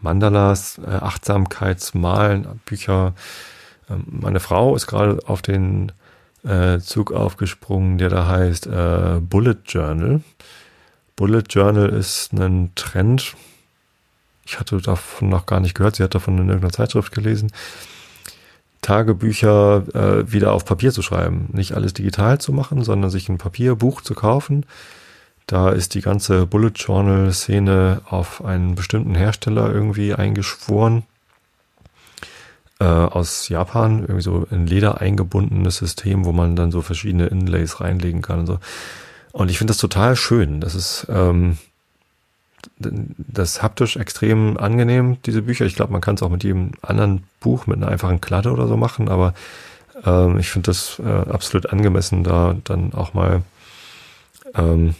Mandalas, 0.00 0.78
äh, 0.78 0.90
Achtsamkeitsmalen, 0.90 2.60
Bücher. 2.66 3.14
Ähm, 3.90 4.04
meine 4.06 4.40
Frau 4.40 4.76
ist 4.76 4.86
gerade 4.86 5.18
auf 5.26 5.42
den 5.42 5.92
äh, 6.44 6.78
Zug 6.80 7.12
aufgesprungen, 7.12 7.98
der 7.98 8.08
da 8.08 8.26
heißt 8.26 8.66
äh, 8.66 9.20
Bullet 9.20 9.56
Journal. 9.66 10.22
Bullet 11.16 11.44
Journal 11.48 11.88
ist 11.88 12.32
ein 12.32 12.72
Trend. 12.74 13.34
Ich 14.46 14.60
hatte 14.60 14.76
davon 14.78 15.28
noch 15.28 15.46
gar 15.46 15.60
nicht 15.60 15.74
gehört. 15.74 15.96
Sie 15.96 16.02
hat 16.02 16.14
davon 16.14 16.38
in 16.38 16.48
irgendeiner 16.48 16.72
Zeitschrift 16.72 17.12
gelesen. 17.12 17.50
Tagebücher 18.82 19.84
äh, 19.94 20.30
wieder 20.30 20.52
auf 20.52 20.66
Papier 20.66 20.92
zu 20.92 21.00
schreiben. 21.00 21.48
Nicht 21.52 21.72
alles 21.72 21.94
digital 21.94 22.38
zu 22.38 22.52
machen, 22.52 22.84
sondern 22.84 23.10
sich 23.10 23.28
ein 23.28 23.38
Papierbuch 23.38 24.02
zu 24.02 24.14
kaufen. 24.14 24.66
Da 25.46 25.70
ist 25.70 25.94
die 25.94 26.00
ganze 26.00 26.46
Bullet 26.46 26.72
Journal 26.74 27.32
Szene 27.32 28.02
auf 28.08 28.44
einen 28.44 28.74
bestimmten 28.74 29.14
Hersteller 29.14 29.72
irgendwie 29.72 30.14
eingeschworen. 30.14 31.04
Äh, 32.80 32.84
aus 32.84 33.48
Japan, 33.48 34.00
irgendwie 34.00 34.22
so 34.22 34.48
ein 34.50 34.66
Leder 34.66 35.00
eingebundenes 35.00 35.76
System, 35.76 36.24
wo 36.24 36.32
man 36.32 36.56
dann 36.56 36.72
so 36.72 36.82
verschiedene 36.82 37.26
Inlays 37.26 37.80
reinlegen 37.80 38.20
kann 38.20 38.40
und 38.40 38.46
so. 38.46 38.58
Und 39.30 39.48
ich 39.48 39.58
finde 39.58 39.70
das 39.70 39.78
total 39.78 40.16
schön. 40.16 40.60
Das 40.60 40.74
ist 40.74 41.06
ähm, 41.08 41.56
das 42.78 43.62
haptisch 43.62 43.96
extrem 43.96 44.56
angenehm, 44.56 45.18
diese 45.24 45.42
Bücher. 45.42 45.66
Ich 45.66 45.76
glaube, 45.76 45.92
man 45.92 46.00
kann 46.00 46.16
es 46.16 46.22
auch 46.22 46.30
mit 46.30 46.42
jedem 46.42 46.72
anderen 46.82 47.22
Buch 47.40 47.68
mit 47.68 47.76
einer 47.76 47.88
einfachen 47.88 48.20
Kladde 48.20 48.50
oder 48.50 48.66
so 48.66 48.76
machen, 48.76 49.08
aber 49.08 49.34
ähm, 50.04 50.38
ich 50.38 50.50
finde 50.50 50.66
das 50.66 50.98
äh, 50.98 51.30
absolut 51.30 51.72
angemessen, 51.72 52.24
da 52.24 52.56
dann 52.64 52.92
auch 52.92 53.14
mal 53.14 53.42
ähm, 54.54 54.94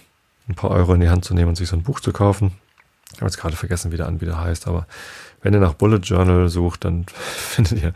ein 0.49 0.55
paar 0.55 0.71
Euro 0.71 0.95
in 0.95 1.01
die 1.01 1.09
Hand 1.09 1.25
zu 1.25 1.35
nehmen 1.35 1.49
und 1.49 1.57
sich 1.57 1.69
so 1.69 1.77
ein 1.77 1.83
Buch 1.83 2.01
zu 2.01 2.13
kaufen. 2.13 2.53
Ich 3.13 3.21
habe 3.21 3.27
jetzt 3.27 3.39
gerade 3.39 3.57
vergessen, 3.57 3.93
wie 3.93 3.97
der 3.97 4.07
Anbieter 4.07 4.41
heißt, 4.41 4.67
aber 4.69 4.87
wenn 5.45 5.55
ihr 5.55 5.61
nach 5.61 5.75
Bullet 5.75 5.99
Journal 5.99 6.49
sucht, 6.49 6.85
dann 6.85 7.07
findet 7.15 7.95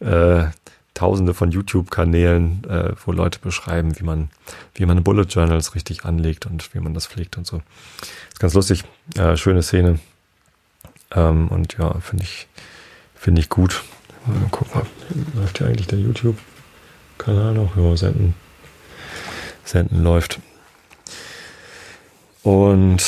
ihr 0.00 0.06
äh, 0.06 0.50
tausende 0.92 1.32
von 1.32 1.50
YouTube-Kanälen, 1.50 2.64
äh, 2.68 2.92
wo 3.04 3.12
Leute 3.12 3.38
beschreiben, 3.38 3.98
wie 3.98 4.04
man, 4.04 4.28
wie 4.74 4.84
man 4.84 5.02
Bullet 5.02 5.22
Journals 5.22 5.74
richtig 5.74 6.04
anlegt 6.04 6.44
und 6.46 6.74
wie 6.74 6.80
man 6.80 6.92
das 6.92 7.06
pflegt 7.06 7.38
und 7.38 7.46
so. 7.46 7.62
Ist 8.28 8.40
ganz 8.40 8.54
lustig, 8.54 8.84
äh, 9.16 9.36
schöne 9.36 9.62
Szene. 9.62 10.00
Ähm, 11.12 11.48
und 11.48 11.78
ja, 11.78 11.98
finde 12.00 12.24
ich, 12.24 12.48
finde 13.14 13.40
ich 13.40 13.48
gut. 13.48 13.82
Mal 14.26 14.36
guck 14.50 14.74
mal, 14.74 14.84
läuft 15.34 15.58
hier 15.58 15.68
eigentlich 15.68 15.86
der 15.86 16.00
YouTube-Kanal 16.00 17.54
noch? 17.54 17.76
Ja, 17.76 17.96
senden, 17.96 18.34
senden 19.64 20.02
läuft. 20.02 20.40
Und 22.42 23.02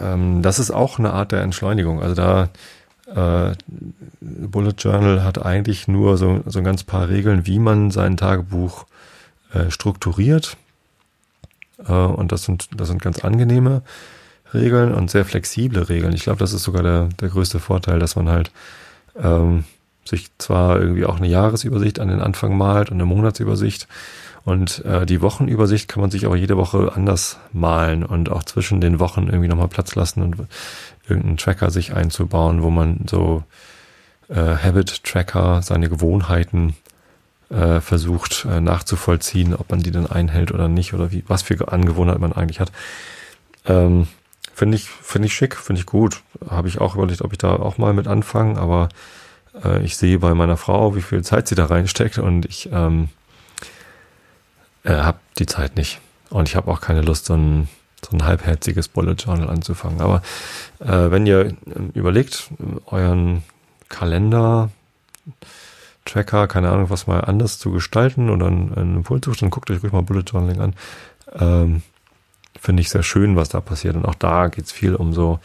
ähm, 0.00 0.40
das 0.42 0.58
ist 0.58 0.70
auch 0.70 0.98
eine 0.98 1.12
Art 1.12 1.32
der 1.32 1.42
Entschleunigung. 1.42 2.02
Also 2.02 2.14
da 2.14 2.48
äh, 3.14 3.54
Bullet 4.20 4.74
Journal 4.78 5.24
hat 5.24 5.44
eigentlich 5.44 5.88
nur 5.88 6.16
so, 6.16 6.42
so 6.46 6.58
ein 6.58 6.64
ganz 6.64 6.84
paar 6.84 7.08
Regeln, 7.08 7.46
wie 7.46 7.58
man 7.58 7.90
sein 7.90 8.16
Tagebuch 8.16 8.86
äh, 9.52 9.70
strukturiert. 9.70 10.56
Äh, 11.86 11.92
und 11.92 12.32
das 12.32 12.44
sind, 12.44 12.68
das 12.76 12.88
sind 12.88 13.02
ganz 13.02 13.24
angenehme 13.24 13.82
Regeln 14.54 14.92
und 14.92 15.10
sehr 15.10 15.24
flexible 15.24 15.82
Regeln. 15.88 16.14
Ich 16.14 16.24
glaube, 16.24 16.38
das 16.38 16.52
ist 16.52 16.62
sogar 16.62 16.82
der, 16.82 17.08
der 17.20 17.28
größte 17.28 17.58
Vorteil, 17.58 17.98
dass 17.98 18.16
man 18.16 18.28
halt 18.28 18.50
ähm, 19.16 19.64
sich 20.04 20.30
zwar 20.38 20.80
irgendwie 20.80 21.04
auch 21.04 21.16
eine 21.16 21.28
Jahresübersicht 21.28 22.00
an 22.00 22.08
den 22.08 22.20
Anfang 22.20 22.56
malt 22.56 22.90
und 22.90 22.96
eine 22.96 23.06
Monatsübersicht 23.06 23.88
und 24.44 24.84
äh, 24.84 25.06
die 25.06 25.22
Wochenübersicht 25.22 25.88
kann 25.88 26.00
man 26.00 26.10
sich 26.10 26.26
aber 26.26 26.36
jede 26.36 26.56
Woche 26.56 26.92
anders 26.94 27.38
malen 27.52 28.04
und 28.04 28.28
auch 28.28 28.42
zwischen 28.42 28.80
den 28.80 28.98
Wochen 28.98 29.28
irgendwie 29.28 29.48
nochmal 29.48 29.68
Platz 29.68 29.94
lassen 29.94 30.22
und 30.22 30.36
irgendeinen 31.08 31.36
Tracker 31.36 31.70
sich 31.70 31.94
einzubauen, 31.94 32.62
wo 32.62 32.70
man 32.70 33.06
so 33.08 33.44
äh, 34.28 34.56
Habit-Tracker, 34.56 35.62
seine 35.62 35.88
Gewohnheiten 35.88 36.76
äh, 37.50 37.80
versucht 37.80 38.46
äh, 38.46 38.60
nachzuvollziehen, 38.60 39.54
ob 39.54 39.70
man 39.70 39.80
die 39.80 39.90
denn 39.90 40.06
einhält 40.06 40.52
oder 40.52 40.68
nicht 40.68 40.94
oder 40.94 41.12
wie, 41.12 41.24
was 41.28 41.42
für 41.42 41.70
Angewohnheiten 41.70 42.20
man 42.20 42.32
eigentlich 42.32 42.60
hat. 42.60 42.72
Ähm, 43.66 44.08
finde 44.54 44.76
ich, 44.76 44.88
finde 44.88 45.26
ich 45.26 45.34
schick, 45.34 45.56
finde 45.56 45.80
ich 45.80 45.86
gut. 45.86 46.22
Habe 46.48 46.68
ich 46.68 46.80
auch 46.80 46.94
überlegt, 46.94 47.22
ob 47.22 47.32
ich 47.32 47.38
da 47.38 47.56
auch 47.56 47.78
mal 47.78 47.92
mit 47.92 48.06
anfange, 48.06 48.58
aber 48.58 48.88
äh, 49.62 49.82
ich 49.82 49.96
sehe 49.96 50.18
bei 50.18 50.34
meiner 50.34 50.56
Frau, 50.56 50.96
wie 50.96 51.02
viel 51.02 51.22
Zeit 51.22 51.48
sie 51.48 51.54
da 51.54 51.66
reinsteckt 51.66 52.18
und 52.18 52.46
ich 52.46 52.70
ähm, 52.72 53.08
äh, 54.84 54.94
habe 54.94 55.18
die 55.38 55.46
Zeit 55.46 55.76
nicht. 55.76 56.00
Und 56.30 56.48
ich 56.48 56.56
habe 56.56 56.70
auch 56.70 56.80
keine 56.80 57.02
Lust, 57.02 57.26
so 57.26 57.34
ein 57.34 57.68
so 58.04 58.16
ein 58.16 58.24
halbherziges 58.24 58.88
Bullet 58.88 59.14
Journal 59.14 59.48
anzufangen. 59.48 60.00
Aber 60.00 60.22
äh, 60.80 61.10
wenn 61.10 61.26
ihr 61.26 61.46
äh, 61.46 61.54
überlegt, 61.94 62.50
euren 62.86 63.42
Kalender, 63.88 64.70
Tracker, 66.04 66.48
keine 66.48 66.70
Ahnung, 66.70 66.90
was 66.90 67.06
mal 67.06 67.20
anders 67.20 67.58
zu 67.58 67.70
gestalten 67.70 68.28
oder 68.28 68.46
einen, 68.46 68.74
einen 68.74 68.96
Impuls 68.96 69.24
sucht, 69.24 69.42
dann 69.42 69.50
guckt 69.50 69.70
euch 69.70 69.82
ruhig 69.82 69.92
mal 69.92 70.02
Bullet 70.02 70.24
Journaling 70.26 70.60
an. 70.60 70.74
Ähm, 71.34 71.82
Finde 72.60 72.82
ich 72.82 72.90
sehr 72.90 73.02
schön, 73.02 73.36
was 73.36 73.48
da 73.48 73.60
passiert. 73.60 73.96
Und 73.96 74.04
auch 74.04 74.14
da 74.14 74.48
geht's 74.48 74.72
viel 74.72 74.94
um 74.94 75.12
so, 75.12 75.38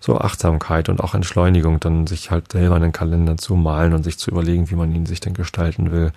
so 0.00 0.18
Achtsamkeit 0.18 0.88
und 0.88 1.00
auch 1.00 1.14
Entschleunigung, 1.14 1.80
dann 1.80 2.06
sich 2.06 2.30
halt 2.30 2.52
selber 2.52 2.76
einen 2.76 2.92
Kalender 2.92 3.36
zu 3.36 3.54
malen 3.54 3.94
und 3.94 4.02
sich 4.02 4.18
zu 4.18 4.30
überlegen, 4.30 4.70
wie 4.70 4.74
man 4.74 4.92
ihn 4.92 5.06
sich 5.06 5.20
denn 5.20 5.34
gestalten 5.34 5.92
will 5.92 6.12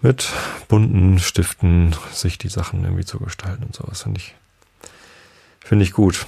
mit 0.00 0.32
bunten 0.68 1.18
Stiften 1.18 1.94
sich 2.12 2.38
die 2.38 2.48
Sachen 2.48 2.84
irgendwie 2.84 3.04
zu 3.04 3.18
gestalten 3.18 3.64
und 3.64 3.74
sowas 3.74 4.02
finde 4.02 4.20
ich 4.20 4.34
Finde 5.68 5.84
ich 5.84 5.92
gut. 5.92 6.26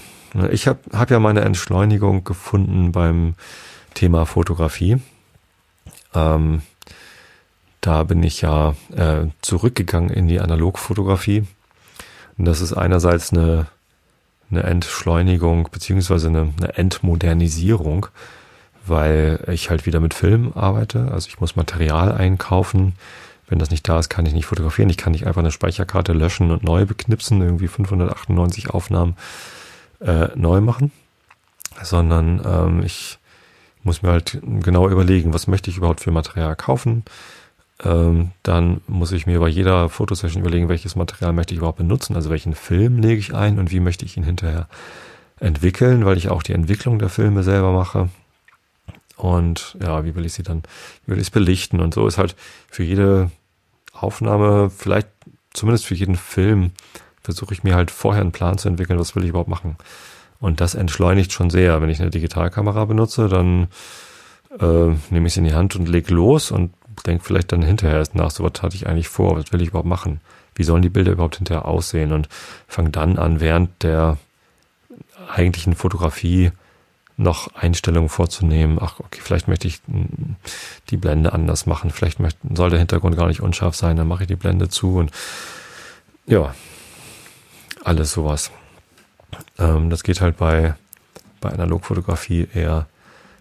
Ich 0.51 0.69
habe 0.69 0.81
hab 0.93 1.11
ja 1.11 1.19
meine 1.19 1.41
Entschleunigung 1.41 2.25
gefunden 2.25 2.93
beim 2.93 3.37
Thema 3.95 4.27
Fotografie. 4.27 4.99
Ähm, 6.15 6.61
da 7.81 8.05
bin 8.05 8.23
ich 8.23 8.43
ja 8.43 8.75
äh, 8.95 9.29
zurückgegangen 9.41 10.11
in 10.11 10.29
die 10.29 10.41
Analogfotografie. 10.41 11.45
Und 12.37 12.45
das 12.45 12.61
ist 12.61 12.75
einerseits 12.75 13.33
eine, 13.33 13.69
eine 14.51 14.65
Entschleunigung 14.65 15.71
beziehungsweise 15.73 16.29
eine, 16.29 16.53
eine 16.59 16.77
Entmodernisierung, 16.77 18.09
weil 18.85 19.43
ich 19.51 19.71
halt 19.71 19.87
wieder 19.87 20.01
mit 20.01 20.13
Film 20.13 20.53
arbeite. 20.55 21.11
Also 21.13 21.29
ich 21.29 21.41
muss 21.41 21.57
Material 21.57 22.13
einkaufen. 22.13 22.95
Wenn 23.51 23.59
das 23.59 23.71
nicht 23.71 23.87
da 23.89 23.99
ist, 23.99 24.09
kann 24.09 24.25
ich 24.25 24.33
nicht 24.33 24.47
fotografieren. 24.47 24.89
Ich 24.89 24.97
kann 24.97 25.13
nicht 25.13 25.27
einfach 25.27 25.41
eine 25.41 25.51
Speicherkarte 25.51 26.13
löschen 26.13 26.53
und 26.53 26.63
neu 26.63 26.87
beknipsen, 26.87 27.43
irgendwie 27.43 27.69
598 27.69 28.71
Aufnahmen 28.71 29.17
äh, 30.01 30.29
neu 30.37 30.61
machen, 30.61 30.93
sondern 31.83 32.41
ähm, 32.45 32.83
ich 32.85 33.19
muss 33.83 34.03
mir 34.03 34.11
halt 34.11 34.39
genau 34.43 34.89
überlegen, 34.89 35.35
was 35.35 35.49
möchte 35.49 35.69
ich 35.69 35.79
überhaupt 35.79 36.01
für 36.01 36.13
Material 36.13 36.55
kaufen. 36.55 37.05
Ähm, 37.83 38.31
dann 38.45 38.83
muss 38.87 39.11
ich 39.11 39.27
mir 39.27 39.41
bei 39.41 39.49
jeder 39.49 39.89
Fotosession 39.89 40.43
überlegen, 40.43 40.69
welches 40.69 40.95
Material 40.97 41.33
möchte 41.33 41.55
ich 41.55 41.59
überhaupt 41.59 41.79
benutzen, 41.79 42.15
also 42.15 42.31
welchen 42.31 42.55
Film 42.55 42.99
lege 42.99 43.19
ich 43.19 43.35
ein 43.35 43.59
und 43.59 43.73
wie 43.73 43.81
möchte 43.81 44.05
ich 44.05 44.17
ihn 44.17 44.23
hinterher 44.23 44.69
entwickeln, 45.41 46.05
weil 46.05 46.19
ich 46.19 46.29
auch 46.29 46.43
die 46.43 46.53
Entwicklung 46.53 46.99
der 46.99 47.09
Filme 47.09 47.43
selber 47.43 47.73
mache. 47.73 48.11
Und 49.17 49.77
ja, 49.83 50.05
wie 50.05 50.15
will 50.15 50.25
ich 50.25 50.35
sie 50.35 50.43
dann, 50.43 50.63
wie 51.05 51.13
will 51.13 51.19
ich 51.19 51.29
es 51.29 51.31
belichten? 51.31 51.81
Und 51.81 51.95
so 51.95 52.07
ist 52.07 52.19
halt 52.19 52.37
für 52.71 52.85
jede 52.85 53.31
Aufnahme, 53.93 54.71
vielleicht 54.71 55.09
zumindest 55.53 55.87
für 55.87 55.95
jeden 55.95 56.17
Film, 56.17 56.73
versuche 57.23 57.55
ich 57.55 57.63
mir 57.63 57.75
halt 57.75 57.91
vorher 57.91 58.23
einen 58.23 58.33
Plan 58.33 58.59
zu 58.59 58.69
entwickeln, 58.69 58.99
was 58.99 59.15
will 59.15 59.25
ich 59.25 59.31
überhaupt 59.31 59.51
machen. 59.51 59.77
Und 60.41 60.61
das 60.61 60.75
entschleunigt 60.75 61.33
schon 61.33 61.51
sehr. 61.51 61.83
Wenn 61.83 61.91
ich 61.91 62.01
eine 62.01 62.11
Digitalkamera 62.11 62.87
benutze, 62.87 63.29
dann 63.29 63.69
äh, 64.59 64.95
nehme 65.11 65.27
ich 65.27 65.35
sie 65.35 65.41
in 65.41 65.47
die 65.47 65.55
Hand 65.55 65.77
und 65.77 65.89
leg 65.89 66.09
los 66.11 66.51
und 66.51 66.73
denke 67.07 67.25
vielleicht 67.25 67.53
dann 67.53 67.63
hinterher 67.63 67.99
erst 67.99 68.15
nach, 68.15 68.31
so 68.31 68.43
was 68.45 68.63
hatte 68.63 68.77
ich 68.77 68.87
eigentlich 68.87 69.09
vor, 69.09 69.37
was 69.37 69.53
will 69.53 69.61
ich 69.63 69.69
überhaupt 69.69 69.89
machen? 69.89 70.21
Wie 70.55 70.65
sollen 70.65 70.83
die 70.83 70.89
Bilder 70.89 71.13
überhaupt 71.13 71.37
hinterher 71.37 71.67
aussehen? 71.67 72.13
Und 72.13 72.29
fange 72.67 72.91
dann 72.91 73.19
an, 73.19 73.41
während 73.41 73.83
der 73.83 74.19
eigentlichen 75.31 75.75
Fotografie 75.75 76.53
noch 77.21 77.55
Einstellungen 77.55 78.09
vorzunehmen. 78.09 78.79
Ach, 78.81 78.99
okay, 78.99 79.21
vielleicht 79.23 79.47
möchte 79.47 79.69
ich 79.69 79.81
hm, 79.87 80.37
die 80.89 80.97
Blende 80.97 81.33
anders 81.33 81.67
machen. 81.67 81.91
Vielleicht 81.91 82.19
möchte, 82.19 82.39
soll 82.55 82.71
der 82.71 82.79
Hintergrund 82.79 83.17
gar 83.17 83.29
nicht 83.29 83.41
unscharf 83.41 83.77
sein. 83.77 83.97
Dann 83.97 84.09
mache 84.09 84.25
ich 84.25 84.29
die 84.29 84.37
Blende 84.37 84.69
zu 84.69 84.97
und 84.97 85.11
ja, 86.27 86.55
alles 87.85 88.13
sowas. 88.13 88.51
Ähm, 89.59 89.91
das 89.91 90.03
geht 90.03 90.21
halt 90.21 90.39
bei, 90.39 90.75
bei 91.41 91.51
Analogfotografie 91.51 92.49
eher 92.55 92.87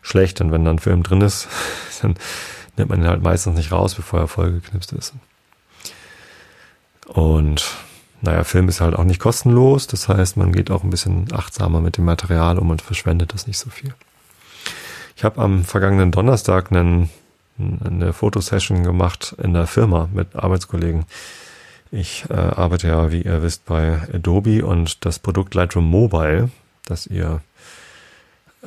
schlecht. 0.02 0.42
Und 0.42 0.52
wenn 0.52 0.66
dann 0.66 0.80
Film 0.80 1.04
drin 1.04 1.22
ist, 1.22 1.48
dann 2.02 2.16
nimmt 2.78 2.90
man 2.90 3.02
ihn 3.02 3.08
halt 3.08 3.24
meistens 3.24 3.56
nicht 3.56 3.72
raus, 3.72 3.96
bevor 3.96 4.20
er 4.20 4.28
vollgeknipst 4.28 4.92
ist. 4.94 5.14
Und 7.08 7.66
naja, 8.22 8.44
Film 8.44 8.68
ist 8.68 8.82
halt 8.82 8.96
auch 8.96 9.04
nicht 9.04 9.20
kostenlos. 9.20 9.88
Das 9.88 10.10
heißt, 10.10 10.38
man 10.38 10.52
geht 10.52 10.72
auch 10.72 10.84
ein 10.84 10.90
bisschen 10.90 11.28
achtsamer 11.32 11.80
mit 11.82 11.98
dem 11.98 12.06
Material 12.06 12.58
um 12.58 12.70
und 12.70 12.82
verschwendet 12.82 13.34
das 13.34 13.48
nicht 13.48 13.58
so 13.58 13.70
viel. 13.70 13.94
Ich 15.16 15.24
habe 15.24 15.42
am 15.42 15.64
vergangenen 15.64 16.12
Donnerstag 16.12 16.72
einen, 16.72 17.10
eine 17.58 18.14
Fotosession 18.14 18.84
gemacht 18.84 19.36
in 19.42 19.54
der 19.54 19.68
Firma 19.68 20.10
mit 20.14 20.36
Arbeitskollegen. 20.36 21.06
Ich 21.92 22.26
äh, 22.30 22.34
arbeite 22.34 22.88
ja, 22.88 23.12
wie 23.12 23.24
ihr 23.24 23.42
wisst, 23.42 23.66
bei 23.66 24.00
Adobe 24.14 24.66
und 24.66 25.06
das 25.06 25.20
Produkt 25.20 25.56
Lightroom 25.56 25.86
Mobile, 25.86 26.50
das 26.86 27.08
ihr 27.08 27.42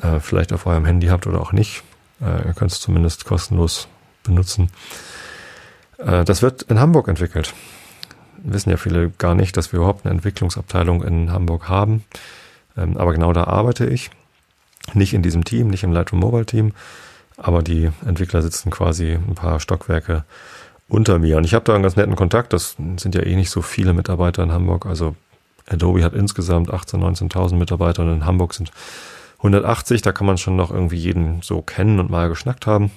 äh, 0.00 0.18
vielleicht 0.18 0.52
auf 0.52 0.66
eurem 0.66 0.85
Handy 0.85 1.06
habt 1.06 1.26
oder 1.26 1.40
auch 1.40 1.52
nicht, 1.52 1.82
äh, 2.21 2.49
ihr 2.49 2.54
könnt 2.54 2.73
es 2.73 2.80
zumindest 2.80 3.25
kostenlos 3.25 3.87
benutzen. 4.25 4.71
Äh, 5.99 6.25
das 6.25 6.42
wird 6.42 6.62
in 6.62 6.80
Hamburg 6.80 7.09
entwickelt. 7.09 7.54
Wissen 8.44 8.70
ja 8.70 8.76
viele 8.76 9.11
gar 9.11 9.34
nicht, 9.34 9.56
dass 9.56 9.72
wir 9.72 9.78
überhaupt 9.78 10.04
eine 10.04 10.14
Entwicklungsabteilung 10.14 11.02
in 11.02 11.32
Hamburg 11.32 11.68
haben. 11.68 12.04
Ähm, 12.76 12.96
aber 12.96 13.12
genau 13.12 13.32
da 13.32 13.44
arbeite 13.44 13.87
ich. 13.87 14.11
Nicht 14.94 15.14
in 15.14 15.22
diesem 15.22 15.44
Team, 15.44 15.68
nicht 15.68 15.84
im 15.84 15.92
Lightroom 15.92 16.20
Mobile 16.20 16.44
Team, 16.44 16.72
aber 17.37 17.62
die 17.62 17.90
Entwickler 18.04 18.42
sitzen 18.42 18.70
quasi 18.70 19.12
ein 19.12 19.34
paar 19.34 19.61
Stockwerke 19.61 20.25
unter 20.88 21.18
mir. 21.18 21.37
Und 21.37 21.44
ich 21.44 21.54
habe 21.54 21.64
da 21.64 21.75
einen 21.75 21.82
ganz 21.82 21.96
netten 21.96 22.16
Kontakt. 22.16 22.52
Das 22.52 22.76
sind 22.96 23.14
ja 23.14 23.22
eh 23.22 23.37
nicht 23.37 23.50
so 23.50 23.62
viele 23.62 23.94
Mitarbeiter 23.94 24.42
in 24.42 24.52
Hamburg. 24.52 24.87
Also 24.87 25.14
Adobe 25.68 26.04
hat 26.04 26.14
insgesamt 26.14 26.70
18.000, 26.70 27.30
19.000 27.32 27.54
Mitarbeiter 27.56 28.02
und 28.02 28.12
in 28.12 28.26
Hamburg 28.26 28.54
sind 28.54 28.72
180. 29.38 30.02
Da 30.02 30.12
kann 30.12 30.26
man 30.26 30.37
schon 30.37 30.56
noch 30.56 30.70
irgendwie 30.70 30.96
jeden 30.96 31.42
so 31.42 31.62
kennen 31.62 31.99
und 32.00 32.11
mal 32.11 32.28
geschnackt 32.28 32.66
haben. 32.66 32.90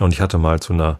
Und 0.00 0.12
ich 0.12 0.20
hatte 0.20 0.38
mal 0.38 0.60
zu 0.60 0.72
einer 0.72 0.98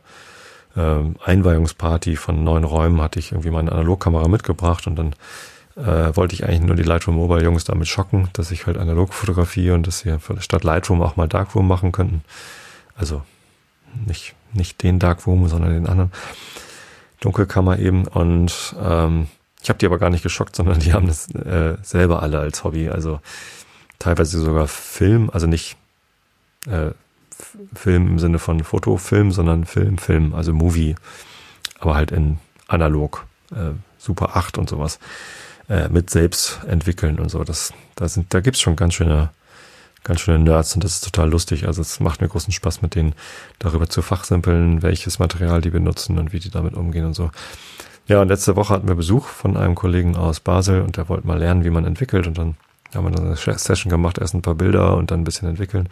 Einweihungsparty 0.81 2.17
von 2.17 2.45
neuen 2.45 2.65
Räumen, 2.65 3.01
hatte 3.01 3.19
ich 3.19 3.33
irgendwie 3.33 3.51
meine 3.51 3.73
Analogkamera 3.73 4.29
mitgebracht 4.29 4.87
und 4.87 4.97
dann 4.97 5.15
äh, 5.77 6.17
wollte 6.17 6.35
ich 6.35 6.45
eigentlich 6.45 6.61
nur 6.61 6.77
die 6.77 6.83
Lightroom 6.83 7.17
Mobile 7.17 7.43
Jungs 7.43 7.65
damit 7.65 7.89
schocken, 7.89 8.29
dass 8.33 8.51
ich 8.51 8.67
halt 8.67 8.79
analog 8.79 9.13
fotografiere 9.13 9.75
und 9.75 9.87
dass 9.87 10.01
sie 10.01 10.17
statt 10.39 10.65
Lightroom 10.65 11.03
auch 11.03 11.17
mal 11.17 11.29
Darkroom 11.29 11.69
machen 11.69 11.93
könnten. 11.93 12.23
Also 12.97 13.23
nicht, 14.07 14.35
nicht 14.53 14.83
den 14.83 14.99
Darkroom, 14.99 15.49
sondern 15.49 15.73
den 15.73 15.87
anderen. 15.87 16.13
Dunkelkammer 17.21 17.79
eben. 17.79 18.07
Und 18.07 18.75
ähm, 18.83 19.29
ich 19.63 19.69
habe 19.69 19.79
die 19.79 19.87
aber 19.87 19.99
gar 19.99 20.11
nicht 20.11 20.23
geschockt, 20.23 20.57
sondern 20.57 20.79
die 20.81 20.93
haben 20.93 21.07
das 21.07 21.31
äh, 21.35 21.77
selber 21.83 22.23
alle 22.23 22.39
als 22.39 22.65
Hobby. 22.65 22.89
Also 22.89 23.21
teilweise 23.99 24.39
sogar 24.41 24.69
Film, 24.69 25.31
also 25.33 25.47
nicht 25.47 25.77
äh, 26.67 26.91
Film 27.75 28.09
im 28.09 28.19
Sinne 28.19 28.39
von 28.39 28.63
Fotofilm, 28.63 29.33
sondern 29.33 29.65
Film, 29.65 29.99
Film, 29.99 30.35
also 30.35 30.53
Movie, 30.53 30.95
aber 31.79 31.95
halt 31.95 32.11
in 32.11 32.39
analog, 32.69 33.27
äh, 33.53 33.73
Super 33.99 34.37
8 34.37 34.59
und 34.59 34.69
sowas 34.69 34.99
äh, 35.69 35.89
mit 35.89 36.11
selbst 36.11 36.61
entwickeln 36.67 37.19
und 37.19 37.29
so. 37.29 37.45
Das, 37.45 37.73
da 37.95 38.09
sind, 38.09 38.33
da 38.33 38.41
gibt's 38.41 38.61
schon 38.61 38.77
ganz 38.77 38.95
schöne, 38.95 39.31
ganz 40.05 40.21
schöne 40.21 40.39
Nerds 40.39 40.75
und 40.75 40.85
das 40.85 40.95
ist 40.95 41.05
total 41.05 41.31
lustig. 41.31 41.67
Also 41.67 41.83
es 41.83 42.01
macht 42.01 42.21
mir 42.21 42.29
großen 42.29 42.53
Spaß, 42.53 42.83
mit 42.83 42.95
denen 42.95 43.15
darüber 43.59 43.89
zu 43.89 44.03
fachsimpeln, 44.03 44.83
welches 44.83 45.19
Material 45.19 45.61
die 45.61 45.71
benutzen 45.71 46.19
und 46.19 46.33
wie 46.33 46.39
die 46.39 46.51
damit 46.51 46.75
umgehen 46.75 47.07
und 47.07 47.15
so. 47.15 47.31
Ja, 48.07 48.23
und 48.23 48.29
letzte 48.29 48.55
Woche 48.55 48.73
hatten 48.73 48.87
wir 48.87 48.95
Besuch 48.95 49.27
von 49.27 49.57
einem 49.57 49.75
Kollegen 49.75 50.15
aus 50.15 50.39
Basel 50.39 50.83
und 50.83 50.97
der 50.97 51.09
wollte 51.09 51.27
mal 51.27 51.39
lernen, 51.39 51.65
wie 51.65 51.71
man 51.71 51.85
entwickelt 51.85 52.29
und 52.29 52.39
dann 52.39 52.57
haben 52.95 53.05
wir 53.05 53.11
dann 53.11 53.27
eine 53.27 53.37
Session 53.37 53.91
gemacht, 53.91 54.19
erst 54.19 54.35
ein 54.35 54.43
paar 54.43 54.55
Bilder 54.55 54.97
und 54.97 55.11
dann 55.11 55.21
ein 55.21 55.25
bisschen 55.25 55.49
entwickeln. 55.49 55.89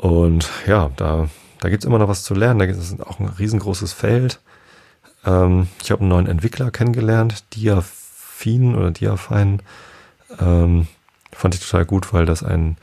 Und 0.00 0.48
ja, 0.66 0.90
da, 0.96 1.28
da 1.60 1.68
gibt's 1.68 1.84
immer 1.84 1.98
noch 1.98 2.08
was 2.08 2.24
zu 2.24 2.32
lernen. 2.32 2.58
Da 2.58 2.64
gibt 2.64 2.78
es 2.78 2.98
auch 3.00 3.20
ein 3.20 3.28
riesengroßes 3.28 3.92
Feld. 3.92 4.40
Ähm, 5.26 5.68
ich 5.82 5.90
habe 5.90 6.00
einen 6.00 6.08
neuen 6.08 6.26
Entwickler 6.26 6.70
kennengelernt, 6.70 7.44
Diafin 7.54 8.74
oder 8.74 8.92
Diafine. 8.92 9.58
Ähm, 10.40 10.86
fand 11.32 11.54
ich 11.54 11.60
total 11.60 11.84
gut, 11.84 12.14
weil 12.14 12.24
das 12.24 12.42
ein 12.42 12.78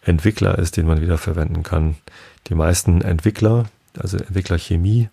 Entwickler 0.00 0.58
ist, 0.58 0.78
den 0.78 0.86
man 0.86 1.02
wieder 1.02 1.18
verwenden 1.18 1.62
kann. 1.62 1.96
Die 2.46 2.54
meisten 2.54 3.02
Entwickler, 3.02 3.66
also 3.98 4.16
Entwicklerchemie, 4.16 5.10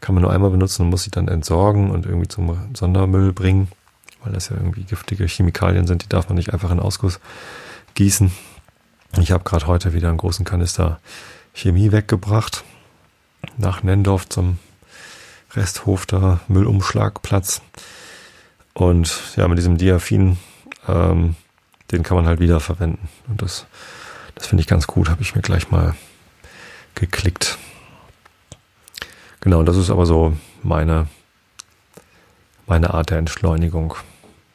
kann 0.00 0.14
man 0.14 0.22
nur 0.22 0.32
einmal 0.32 0.50
benutzen 0.50 0.82
und 0.82 0.90
muss 0.90 1.02
sie 1.02 1.10
dann 1.10 1.26
entsorgen 1.26 1.90
und 1.90 2.06
irgendwie 2.06 2.28
zum 2.28 2.56
Sondermüll 2.74 3.32
bringen, 3.32 3.66
weil 4.22 4.32
das 4.32 4.50
ja 4.50 4.56
irgendwie 4.56 4.84
giftige 4.84 5.26
Chemikalien 5.26 5.88
sind, 5.88 6.04
die 6.04 6.08
darf 6.08 6.28
man 6.28 6.36
nicht 6.36 6.52
einfach 6.52 6.70
in 6.70 6.78
Ausguss 6.78 7.18
gießen. 7.94 8.30
Ich 9.18 9.30
habe 9.30 9.44
gerade 9.44 9.66
heute 9.66 9.92
wieder 9.92 10.08
einen 10.08 10.16
großen 10.16 10.44
Kanister 10.44 10.98
Chemie 11.52 11.92
weggebracht 11.92 12.64
nach 13.58 13.82
Nendorf 13.82 14.26
zum 14.28 14.58
Resthof 15.54 16.06
da, 16.06 16.40
Müllumschlagplatz. 16.48 17.60
Und 18.72 19.20
ja, 19.36 19.46
mit 19.48 19.58
diesem 19.58 19.76
Diaphin, 19.76 20.38
ähm, 20.88 21.36
den 21.90 22.02
kann 22.02 22.16
man 22.16 22.26
halt 22.26 22.40
wieder 22.40 22.58
verwenden. 22.58 23.06
Und 23.28 23.42
das, 23.42 23.66
das 24.34 24.46
finde 24.46 24.62
ich 24.62 24.66
ganz 24.66 24.86
gut, 24.86 25.10
habe 25.10 25.20
ich 25.20 25.34
mir 25.34 25.42
gleich 25.42 25.70
mal 25.70 25.94
geklickt. 26.94 27.58
Genau, 29.40 29.62
das 29.62 29.76
ist 29.76 29.90
aber 29.90 30.06
so 30.06 30.36
meine, 30.62 31.06
meine 32.66 32.94
Art 32.94 33.10
der 33.10 33.18
Entschleunigung. 33.18 33.94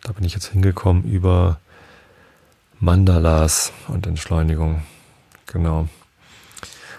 Da 0.01 0.13
bin 0.13 0.23
ich 0.23 0.33
jetzt 0.33 0.47
hingekommen 0.47 1.03
über 1.03 1.59
Mandalas 2.79 3.71
und 3.87 4.07
Entschleunigung. 4.07 4.83
Genau. 5.47 5.87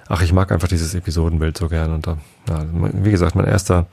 Ach, 0.09 0.23
ich 0.23 0.33
mag 0.33 0.51
einfach 0.51 0.69
dieses 0.69 0.95
Episodenbild 0.95 1.57
so 1.59 1.69
gern. 1.69 1.93
Und 1.93 2.07
da, 2.07 2.19
ja, 2.49 2.65
wie 2.73 3.11
gesagt, 3.11 3.35
mein 3.35 3.47
erster, 3.47 3.87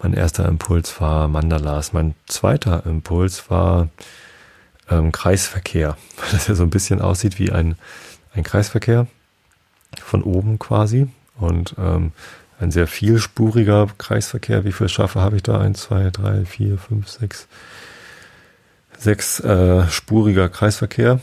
mein 0.00 0.14
erster 0.14 0.46
Impuls 0.46 1.00
war 1.00 1.28
Mandalas. 1.28 1.92
Mein 1.92 2.14
zweiter 2.26 2.86
Impuls 2.86 3.50
war 3.50 3.88
ähm, 4.88 5.12
Kreisverkehr, 5.12 5.96
weil 6.16 6.30
das 6.30 6.46
ja 6.46 6.54
so 6.54 6.62
ein 6.62 6.70
bisschen 6.70 7.00
aussieht 7.00 7.38
wie 7.38 7.52
ein, 7.52 7.76
ein 8.32 8.44
Kreisverkehr 8.44 9.06
von 10.02 10.22
oben 10.22 10.58
quasi. 10.58 11.08
Und 11.36 11.74
ähm, 11.78 12.12
ein 12.60 12.70
sehr 12.70 12.86
vielspuriger 12.86 13.88
Kreisverkehr. 13.98 14.64
Wie 14.64 14.72
viele 14.72 14.88
Schafe 14.88 15.20
habe 15.20 15.36
ich 15.36 15.42
da? 15.42 15.60
Eins, 15.60 15.82
zwei, 15.82 16.10
drei, 16.10 16.44
vier, 16.44 16.78
fünf, 16.78 17.08
sechs. 17.08 17.48
Sechs 19.04 19.38
äh, 19.40 19.84
Kreisverkehr 20.48 21.20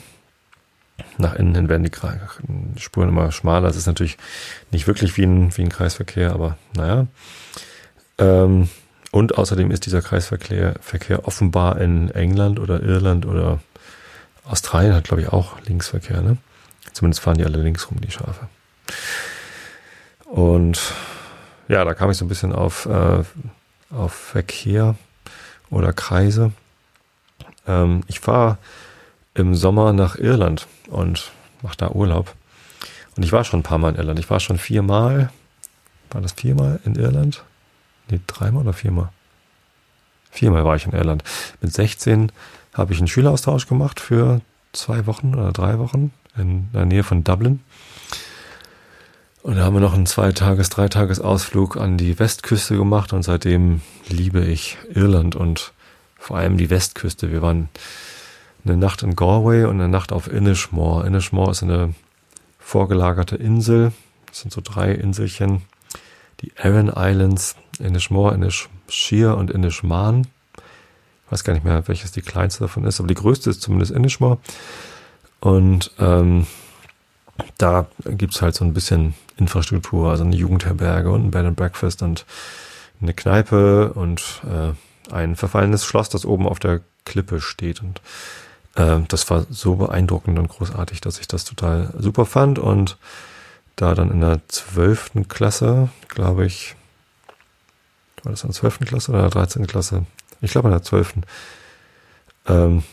nach 1.18 1.34
innen 1.34 1.56
hin 1.56 1.68
werden 1.68 1.82
die 1.82 2.80
Spuren 2.80 3.10
immer 3.10 3.32
schmaler. 3.32 3.70
Das 3.70 3.76
ist 3.76 3.88
natürlich 3.88 4.20
nicht 4.70 4.86
wirklich 4.86 5.18
wie 5.18 5.24
ein, 5.24 5.58
wie 5.58 5.64
ein 5.64 5.70
Kreisverkehr, 5.70 6.32
aber 6.32 6.58
naja. 6.76 7.08
Ähm, 8.20 8.70
und 9.12 9.36
außerdem 9.36 9.72
ist 9.72 9.88
dieser 9.88 10.04
Kreisverkehr 10.04 10.76
Verkehr 10.80 11.28
offenbar 11.28 11.82
in 11.82 12.12
England 12.12 12.60
oder 12.60 12.84
Irland 12.84 13.26
oder 13.26 13.58
Australien 14.46 14.94
hat, 14.94 15.06
glaube 15.06 15.24
ich, 15.24 15.30
auch 15.30 15.60
Linksverkehr. 15.62 16.22
Ne? 16.22 16.38
Zumindest 16.94 17.24
fahren 17.24 17.40
die 17.40 17.46
alle 17.46 17.64
links 17.64 17.90
rum, 17.90 18.00
die 18.00 18.12
Schafe. 18.12 18.48
Und 20.26 20.80
ja, 21.68 21.84
da 21.84 21.96
kam 21.96 22.12
ich 22.12 22.18
so 22.18 22.26
ein 22.26 22.30
bisschen 22.30 22.54
auf, 22.54 22.86
äh, 22.86 23.24
auf 23.90 24.14
Verkehr 24.14 24.94
oder 25.72 25.94
Kreise. 25.94 26.52
Ähm, 27.72 28.02
ich 28.08 28.20
fahre 28.20 28.58
im 29.34 29.56
Sommer 29.56 29.94
nach 29.94 30.16
Irland 30.16 30.68
und 30.90 31.32
mache 31.62 31.78
da 31.78 31.92
Urlaub. 31.92 32.34
Und 33.16 33.24
ich 33.24 33.32
war 33.32 33.44
schon 33.44 33.62
ein 33.62 33.64
paar 33.64 33.78
Mal 33.78 33.90
in 33.90 33.96
Irland. 33.96 34.20
Ich 34.20 34.30
war 34.30 34.40
schon 34.40 34.58
viermal. 34.58 35.30
War 36.12 36.22
das 36.22 36.34
viermal 36.34 36.80
in 36.86 36.96
Irland? 36.96 37.44
Nee, 38.10 38.20
dreimal 38.28 38.64
oder 38.64 38.74
viermal? 38.74 39.10
Viermal 40.30 40.66
war 40.66 40.76
ich 40.76 40.86
in 40.86 40.94
Irland. 40.94 41.24
Mit 41.62 41.74
16 41.74 42.32
habe 42.74 42.94
ich 42.94 43.00
einen 43.00 43.08
Schüleraustausch 43.08 43.68
gemacht 43.68 44.00
für 44.00 44.42
zwei 44.74 45.06
Wochen 45.06 45.36
oder 45.36 45.52
drei 45.52 45.78
Wochen 45.78 46.12
in 46.38 46.70
der 46.74 46.86
Nähe 46.86 47.04
von 47.04 47.24
Dublin. 47.24 47.60
Und 49.44 49.58
da 49.58 49.64
haben 49.64 49.74
wir 49.74 49.82
noch 49.82 49.94
einen 49.94 50.06
Zweitages-, 50.06 50.70
Dreitages-Ausflug 50.70 51.76
an 51.76 51.98
die 51.98 52.20
Westküste 52.20 52.78
gemacht 52.78 53.12
und 53.12 53.24
seitdem 53.24 53.82
liebe 54.08 54.42
ich 54.42 54.78
Irland 54.94 55.36
und 55.36 55.74
vor 56.22 56.38
allem 56.38 56.56
die 56.56 56.70
Westküste. 56.70 57.32
Wir 57.32 57.42
waren 57.42 57.70
eine 58.64 58.78
Nacht 58.78 59.02
in 59.02 59.16
Galway 59.16 59.66
und 59.66 59.82
eine 59.82 59.90
Nacht 59.90 60.12
auf 60.12 60.32
Inishmore. 60.32 61.08
Inishmore 61.08 61.50
ist 61.50 61.64
eine 61.64 61.96
vorgelagerte 62.60 63.36
Insel. 63.36 63.92
Das 64.28 64.42
sind 64.42 64.54
so 64.54 64.62
drei 64.64 64.92
Inselchen. 64.92 65.64
Die 66.42 66.52
Arran 66.58 66.94
Islands, 66.96 67.56
Inishmore, 67.80 68.36
Inishmore 68.36 69.36
und 69.36 69.50
Inishmaan. 69.50 70.28
Ich 71.26 71.32
weiß 71.32 71.44
gar 71.44 71.54
nicht 71.54 71.66
mehr, 71.66 71.88
welches 71.88 72.12
die 72.12 72.22
kleinste 72.22 72.66
davon 72.66 72.86
ist, 72.86 73.00
aber 73.00 73.08
die 73.08 73.16
größte 73.16 73.50
ist 73.50 73.64
zumindest 73.64 73.92
Inishmore. 73.92 74.38
Und 75.40 75.92
ähm, 75.98 76.46
da 77.58 77.88
gibt's 78.06 78.44
halt 78.44 78.54
so 78.54 78.64
ein 78.64 78.76
bisschen 78.76 79.16
Infrastruktur, 79.38 80.12
also 80.12 80.24
eine 80.24 80.36
Jugendherberge 80.36 81.10
und 81.10 81.26
ein 81.26 81.32
Bed 81.32 81.46
and 81.46 81.58
Breakfast 81.58 82.04
und 82.04 82.28
eine 83.02 83.16
Kneipe 83.16 83.94
und 83.94 84.22
äh, 84.46 84.74
ein 85.12 85.36
verfallenes 85.36 85.86
Schloss, 85.86 86.10
das 86.10 86.26
oben 86.26 86.48
auf 86.48 86.60
der 86.60 86.82
Klippe 87.06 87.42
steht. 87.42 87.82
Und 87.82 88.02
äh, 88.76 89.00
das 89.08 89.30
war 89.30 89.46
so 89.50 89.76
beeindruckend 89.76 90.40
und 90.40 90.48
großartig, 90.48 91.02
dass 91.02 91.20
ich 91.20 91.28
das 91.28 91.46
total 91.46 91.94
super 91.98 92.26
fand 92.26 92.60
und 92.60 92.98
da 93.76 93.96
dann 93.96 94.12
in 94.12 94.22
der 94.22 94.42
zwölften 94.48 95.28
Klasse, 95.28 95.90
glaube 96.08 96.46
ich, 96.46 96.76
war 98.24 98.32
das 98.32 98.44
in 98.44 98.50
der 98.50 98.56
zwölften 98.56 98.86
Klasse 98.86 99.12
oder 99.12 99.22
der 99.22 99.30
dreizehnten 99.32 99.68
Klasse? 99.68 100.06
Ich 100.42 100.52
glaube 100.52 100.68
in 100.68 100.74
der 100.74 100.84
zwölften. 100.84 101.24
Ähm, 102.48 102.84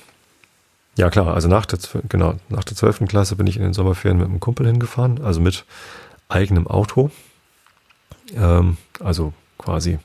Ja 0.97 1.11
klar, 1.11 1.33
also 1.35 1.47
nach 1.49 1.65
der, 1.65 1.79
genau, 2.09 2.35
nach 2.49 2.65
der 2.65 2.77
12. 2.77 3.07
Klasse 3.07 3.37
bin 3.37 3.47
ich 3.47 3.57
in 3.57 3.63
den 3.63 3.73
Sommerferien 3.73 4.19
mit 4.19 4.27
einem 4.29 4.41
Kumpel 4.41 4.67
hingefahren, 4.67 5.23
also 5.23 5.41
mit 5.41 5.65
eigenem 6.29 6.67
Auto. 6.67 7.11
Ähm, 8.35 8.79
also 8.99 9.33
quasi 9.59 9.99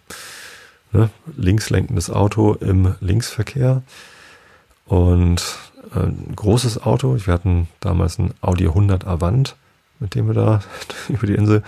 ne, 0.94 1.10
linkslenkendes 1.36 2.10
Auto 2.10 2.54
im 2.54 2.96
Linksverkehr 3.02 3.82
und 4.86 5.44
äh, 5.96 6.00
ein 6.00 6.34
großes 6.36 6.84
Auto. 6.84 7.18
Wir 7.26 7.34
hatten 7.34 7.68
damals 7.80 8.20
ein 8.20 8.34
Audi 8.42 8.68
100 8.68 9.06
Avant, 9.06 9.56
mit 10.00 10.16
dem 10.16 10.28
wir 10.28 10.34
da 10.34 10.62
über 11.10 11.28
die 11.28 11.36
Insel 11.36 11.64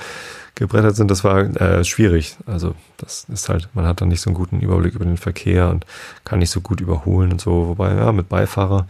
gebrettert 0.55 0.95
sind. 0.95 1.11
Das 1.11 1.23
war 1.23 1.39
äh, 1.39 1.83
schwierig. 1.83 2.37
Also 2.45 2.75
das 2.97 3.25
ist 3.25 3.49
halt, 3.49 3.69
man 3.73 3.85
hat 3.85 4.01
dann 4.01 4.07
nicht 4.07 4.21
so 4.21 4.29
einen 4.29 4.35
guten 4.35 4.61
Überblick 4.61 4.95
über 4.95 5.05
den 5.05 5.17
Verkehr 5.17 5.69
und 5.69 5.85
kann 6.23 6.39
nicht 6.39 6.51
so 6.51 6.61
gut 6.61 6.79
überholen 6.79 7.33
und 7.33 7.41
so. 7.41 7.67
Wobei, 7.67 7.93
ja, 7.95 8.11
mit 8.11 8.29
Beifahrer 8.29 8.87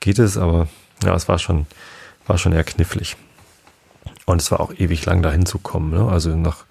geht 0.00 0.18
es, 0.18 0.36
aber 0.36 0.68
ja, 1.02 1.14
es 1.14 1.28
war 1.28 1.38
schon, 1.38 1.66
war 2.26 2.38
schon 2.38 2.52
eher 2.52 2.64
knifflig. 2.64 3.16
Und 4.26 4.42
es 4.42 4.50
war 4.50 4.60
auch 4.60 4.74
ewig 4.74 5.06
lang 5.06 5.22
dahin 5.22 5.46
zu 5.46 5.58
kommen. 5.58 5.90
Ne? 5.90 6.06
Also 6.06 6.36
nach 6.36 6.66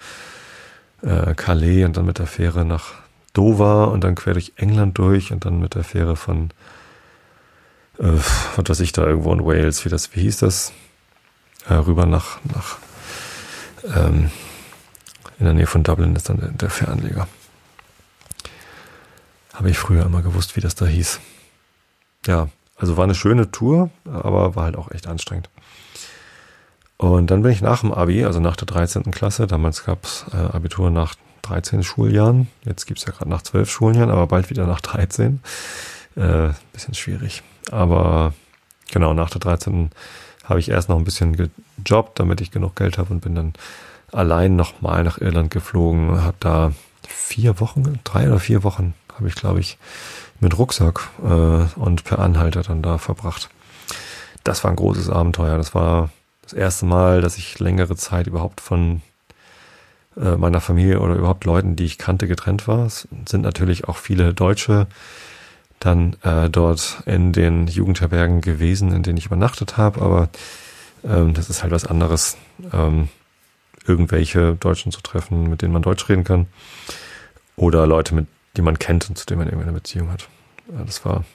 äh, 1.01 1.33
Calais 1.35 1.85
und 1.85 1.97
dann 1.97 2.05
mit 2.05 2.19
der 2.19 2.27
Fähre 2.27 2.65
nach 2.65 2.93
Dover 3.33 3.91
und 3.91 4.03
dann 4.03 4.15
quer 4.15 4.33
durch 4.33 4.53
England 4.55 4.97
durch 4.97 5.31
und 5.31 5.45
dann 5.45 5.59
mit 5.59 5.75
der 5.75 5.83
Fähre 5.83 6.15
von, 6.15 6.49
äh, 7.99 8.13
was 8.55 8.69
weiß 8.69 8.79
ich 8.79 8.91
da 8.91 9.05
irgendwo 9.05 9.33
in 9.33 9.45
Wales, 9.45 9.85
wie 9.85 9.89
das, 9.89 10.15
wie 10.15 10.21
hieß 10.21 10.39
das? 10.39 10.73
Äh, 11.67 11.75
rüber 11.75 12.05
nach, 12.05 12.39
nach 12.53 12.77
ähm, 13.95 14.31
in 15.39 15.45
der 15.45 15.53
Nähe 15.53 15.67
von 15.67 15.83
Dublin 15.83 16.15
ist 16.15 16.29
dann 16.29 16.39
der, 16.39 16.49
der 16.49 16.69
Fernleger. 16.69 17.27
Habe 19.53 19.69
ich 19.69 19.77
früher 19.77 20.05
immer 20.05 20.21
gewusst, 20.21 20.55
wie 20.55 20.61
das 20.61 20.75
da 20.75 20.85
hieß. 20.85 21.19
Ja, 22.25 22.49
also 22.75 22.97
war 22.97 23.03
eine 23.03 23.15
schöne 23.15 23.51
Tour, 23.51 23.89
aber 24.05 24.55
war 24.55 24.65
halt 24.65 24.75
auch 24.75 24.91
echt 24.91 25.07
anstrengend. 25.07 25.49
Und 26.97 27.29
dann 27.29 27.43
bin 27.43 27.51
ich 27.51 27.61
nach 27.61 27.81
dem 27.81 27.93
Abi, 27.93 28.25
also 28.25 28.39
nach 28.39 28.55
der 28.55 28.65
13. 28.65 29.11
Klasse, 29.11 29.45
damals 29.47 29.85
gab 29.85 30.03
es 30.03 30.25
äh, 30.33 30.37
Abitur 30.37 30.89
nach 30.89 31.15
13 31.43 31.83
Schuljahren, 31.83 32.47
jetzt 32.65 32.85
gibt 32.87 32.99
es 32.99 33.05
ja 33.05 33.13
gerade 33.13 33.29
nach 33.29 33.43
12 33.43 33.69
Schuljahren, 33.69 34.09
aber 34.09 34.27
bald 34.27 34.49
wieder 34.49 34.65
nach 34.65 34.81
13. 34.81 35.39
Äh, 36.15 36.49
bisschen 36.73 36.95
schwierig. 36.95 37.43
Aber 37.71 38.33
genau, 38.91 39.13
nach 39.13 39.29
der 39.29 39.39
13. 39.39 39.91
habe 40.43 40.59
ich 40.59 40.69
erst 40.69 40.89
noch 40.89 40.97
ein 40.97 41.03
bisschen 41.03 41.35
gejobbt, 41.35 42.19
damit 42.19 42.41
ich 42.41 42.51
genug 42.51 42.75
Geld 42.75 42.97
habe 42.97 43.13
und 43.13 43.21
bin 43.21 43.35
dann 43.35 43.53
allein 44.11 44.55
nochmal 44.55 45.03
nach 45.03 45.19
Irland 45.19 45.51
geflogen, 45.51 46.23
habe 46.23 46.37
da 46.39 46.71
vier 47.07 47.59
Wochen, 47.59 47.99
drei 48.03 48.27
oder 48.27 48.39
vier 48.39 48.63
Wochen 48.63 48.93
habe 49.15 49.27
ich, 49.27 49.35
glaube 49.35 49.59
ich, 49.59 49.77
mit 50.39 50.57
Rucksack 50.57 51.07
äh, 51.23 51.79
und 51.79 52.03
per 52.03 52.19
Anhalter 52.19 52.61
dann 52.61 52.81
da 52.81 52.97
verbracht. 52.97 53.49
Das 54.43 54.63
war 54.63 54.71
ein 54.71 54.77
großes 54.77 55.09
Abenteuer. 55.09 55.57
Das 55.57 55.73
war 55.75 56.09
das 56.47 56.53
erste 56.53 56.85
Mal, 56.85 57.21
dass 57.21 57.37
ich 57.37 57.59
längere 57.59 57.97
Zeit 57.97 58.27
überhaupt 58.27 58.61
von 58.61 59.01
äh, 60.15 60.37
meiner 60.37 60.61
Familie 60.61 61.01
oder 61.01 61.15
überhaupt 61.15 61.43
Leuten, 61.43 61.75
die 61.75 61.83
ich 61.83 61.97
kannte, 61.97 62.27
getrennt 62.27 62.67
war. 62.69 62.85
Es 62.85 63.05
sind 63.27 63.41
natürlich 63.41 63.87
auch 63.89 63.97
viele 63.97 64.33
Deutsche 64.33 64.87
dann 65.79 66.15
äh, 66.23 66.49
dort 66.49 67.03
in 67.05 67.33
den 67.33 67.67
Jugendherbergen 67.67 68.39
gewesen, 68.39 68.93
in 68.93 69.03
denen 69.03 69.17
ich 69.17 69.25
übernachtet 69.25 69.75
habe, 69.75 70.01
aber 70.01 70.29
ähm, 71.03 71.33
das 71.33 71.49
ist 71.49 71.63
halt 71.63 71.71
was 71.71 71.85
anderes, 71.85 72.37
ähm, 72.71 73.09
irgendwelche 73.85 74.55
Deutschen 74.55 74.91
zu 74.93 75.01
treffen, 75.01 75.49
mit 75.49 75.61
denen 75.61 75.73
man 75.73 75.81
Deutsch 75.81 76.07
reden 76.07 76.23
kann 76.23 76.47
oder 77.57 77.85
Leute, 77.85 78.15
mit 78.15 78.27
die 78.55 78.61
man 78.61 78.79
kennt 78.79 79.07
und 79.09 79.17
zu 79.17 79.25
denen 79.25 79.39
man 79.39 79.47
irgendwie 79.49 79.67
eine 79.67 79.77
Beziehung 79.77 80.09
hat. 80.11 80.29
Ja, 80.73 80.83
das 80.83 81.05
war 81.05 81.25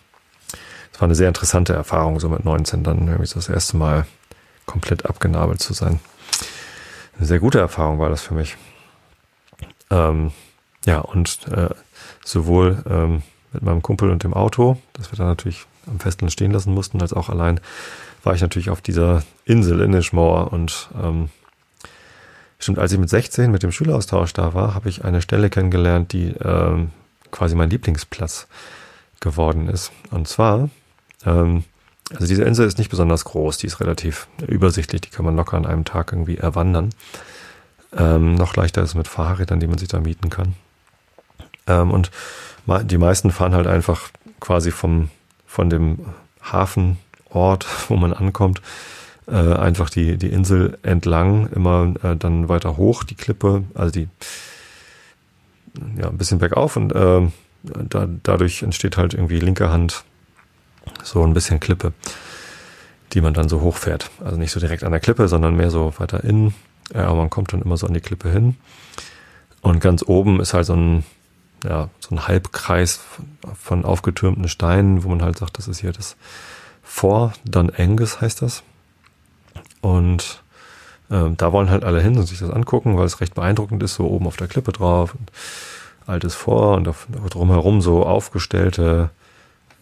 das 0.90 1.00
war 1.00 1.06
eine 1.06 1.14
sehr 1.14 1.28
interessante 1.28 1.72
Erfahrung, 1.72 2.18
so 2.18 2.28
mit 2.28 2.44
19 2.44 2.82
dann 2.82 3.06
irgendwie 3.06 3.32
das 3.32 3.48
erste 3.48 3.76
Mal 3.76 4.06
komplett 4.72 5.04
abgenabelt 5.04 5.60
zu 5.60 5.74
sein. 5.74 6.00
Eine 7.16 7.26
sehr 7.26 7.40
gute 7.40 7.58
Erfahrung 7.58 7.98
war 7.98 8.08
das 8.08 8.22
für 8.22 8.32
mich. 8.32 8.56
Ähm, 9.90 10.32
ja, 10.86 11.00
und 11.00 11.46
äh, 11.48 11.68
sowohl 12.24 12.82
ähm, 12.88 13.22
mit 13.52 13.62
meinem 13.62 13.82
Kumpel 13.82 14.10
und 14.10 14.24
dem 14.24 14.32
Auto, 14.32 14.78
das 14.94 15.12
wir 15.12 15.18
dann 15.18 15.26
natürlich 15.26 15.66
am 15.86 16.00
Festland 16.00 16.32
stehen 16.32 16.52
lassen 16.52 16.72
mussten, 16.72 17.02
als 17.02 17.12
auch 17.12 17.28
allein 17.28 17.60
war 18.24 18.34
ich 18.34 18.40
natürlich 18.40 18.70
auf 18.70 18.80
dieser 18.80 19.24
Insel 19.44 19.80
in 19.82 19.92
Ishmore 19.92 20.48
und 20.48 20.88
ähm, 21.00 21.28
stimmt, 22.58 22.78
als 22.78 22.92
ich 22.92 22.98
mit 22.98 23.10
16 23.10 23.50
mit 23.50 23.62
dem 23.62 23.72
Schüleraustausch 23.72 24.32
da 24.32 24.54
war, 24.54 24.74
habe 24.74 24.88
ich 24.88 25.04
eine 25.04 25.20
Stelle 25.20 25.50
kennengelernt, 25.50 26.12
die 26.12 26.28
ähm, 26.42 26.92
quasi 27.30 27.54
mein 27.56 27.68
Lieblingsplatz 27.68 28.46
geworden 29.20 29.68
ist. 29.68 29.92
Und 30.10 30.28
zwar 30.28 30.70
ähm, 31.26 31.64
also 32.14 32.26
diese 32.26 32.44
Insel 32.44 32.66
ist 32.66 32.78
nicht 32.78 32.90
besonders 32.90 33.24
groß, 33.24 33.58
die 33.58 33.66
ist 33.66 33.80
relativ 33.80 34.28
übersichtlich, 34.46 35.00
die 35.00 35.10
kann 35.10 35.24
man 35.24 35.36
locker 35.36 35.56
an 35.56 35.66
einem 35.66 35.84
Tag 35.84 36.12
irgendwie 36.12 36.36
erwandern. 36.36 36.90
Ähm, 37.96 38.34
noch 38.34 38.56
leichter 38.56 38.82
ist 38.82 38.90
es 38.90 38.94
mit 38.94 39.08
Fahrrädern, 39.08 39.60
die 39.60 39.66
man 39.66 39.78
sich 39.78 39.88
da 39.88 40.00
mieten 40.00 40.30
kann. 40.30 40.54
Ähm, 41.66 41.90
und 41.90 42.10
die 42.84 42.98
meisten 42.98 43.30
fahren 43.30 43.54
halt 43.54 43.66
einfach 43.66 44.10
quasi 44.40 44.70
vom, 44.70 45.10
von 45.46 45.70
dem 45.70 46.00
Hafenort, 46.42 47.66
wo 47.88 47.96
man 47.96 48.12
ankommt, 48.12 48.62
äh, 49.28 49.54
einfach 49.54 49.90
die, 49.90 50.16
die 50.16 50.30
Insel 50.30 50.78
entlang, 50.82 51.48
immer 51.48 51.94
äh, 52.02 52.16
dann 52.16 52.48
weiter 52.48 52.76
hoch, 52.76 53.04
die 53.04 53.14
Klippe, 53.14 53.64
also 53.74 53.92
die, 53.92 54.08
ja, 55.96 56.08
ein 56.08 56.18
bisschen 56.18 56.38
bergauf 56.38 56.76
und 56.76 56.92
äh, 56.92 57.28
da, 57.62 58.08
dadurch 58.22 58.62
entsteht 58.62 58.96
halt 58.96 59.14
irgendwie 59.14 59.38
linke 59.38 59.70
Hand 59.70 60.04
so 61.02 61.22
ein 61.22 61.34
bisschen 61.34 61.60
Klippe, 61.60 61.92
die 63.12 63.20
man 63.20 63.34
dann 63.34 63.48
so 63.48 63.60
hochfährt. 63.60 64.10
Also 64.24 64.36
nicht 64.36 64.52
so 64.52 64.60
direkt 64.60 64.84
an 64.84 64.92
der 64.92 65.00
Klippe, 65.00 65.28
sondern 65.28 65.56
mehr 65.56 65.70
so 65.70 65.92
weiter 65.98 66.24
innen. 66.24 66.54
Aber 66.94 67.14
man 67.14 67.30
kommt 67.30 67.52
dann 67.52 67.62
immer 67.62 67.76
so 67.76 67.86
an 67.86 67.94
die 67.94 68.00
Klippe 68.00 68.30
hin. 68.30 68.56
Und 69.60 69.80
ganz 69.80 70.02
oben 70.06 70.40
ist 70.40 70.54
halt 70.54 70.66
so 70.66 70.74
ein, 70.74 71.04
ja, 71.64 71.88
so 72.00 72.14
ein 72.14 72.26
Halbkreis 72.26 73.00
von, 73.58 73.84
aufgetürmten 73.84 74.48
Steinen, 74.48 75.04
wo 75.04 75.08
man 75.08 75.22
halt 75.22 75.38
sagt, 75.38 75.58
das 75.58 75.68
ist 75.68 75.80
hier 75.80 75.92
das 75.92 76.16
Vor 76.82 77.32
Dun 77.44 77.70
Angus 77.70 78.20
heißt 78.20 78.42
das. 78.42 78.62
Und 79.80 80.42
äh, 81.10 81.30
da 81.36 81.52
wollen 81.52 81.70
halt 81.70 81.84
alle 81.84 82.00
hin 82.00 82.18
und 82.18 82.26
sich 82.26 82.40
das 82.40 82.50
angucken, 82.50 82.96
weil 82.96 83.06
es 83.06 83.20
recht 83.20 83.34
beeindruckend 83.34 83.82
ist, 83.82 83.94
so 83.94 84.06
oben 84.06 84.26
auf 84.26 84.36
der 84.36 84.48
Klippe 84.48 84.72
drauf. 84.72 85.14
Und 85.14 85.30
altes 86.06 86.34
Vor 86.34 86.76
und 86.76 86.88
drumherum 87.30 87.80
so 87.80 88.04
aufgestellte 88.04 89.10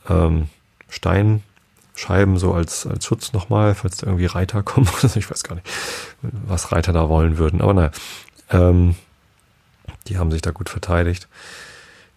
ähm, 0.09 0.49
Steinscheiben 0.91 2.37
so 2.37 2.53
als, 2.53 2.87
als 2.87 3.05
Schutz 3.07 3.33
nochmal, 3.33 3.75
falls 3.75 3.99
da 3.99 4.07
irgendwie 4.07 4.27
Reiter 4.27 4.63
kommen. 4.65 4.89
ich 5.03 5.31
weiß 5.31 5.43
gar 5.45 5.55
nicht, 5.55 5.67
was 6.23 6.73
Reiter 6.73 6.93
da 6.93 7.09
wollen 7.09 7.39
würden. 7.39 7.63
Aber 7.63 7.75
naja, 7.75 7.91
ähm, 8.51 8.97
die 10.07 10.19
haben 10.19 10.31
sich 10.31 10.43
da 10.43 10.51
gut 10.51 10.69
verteidigt. 10.69 11.29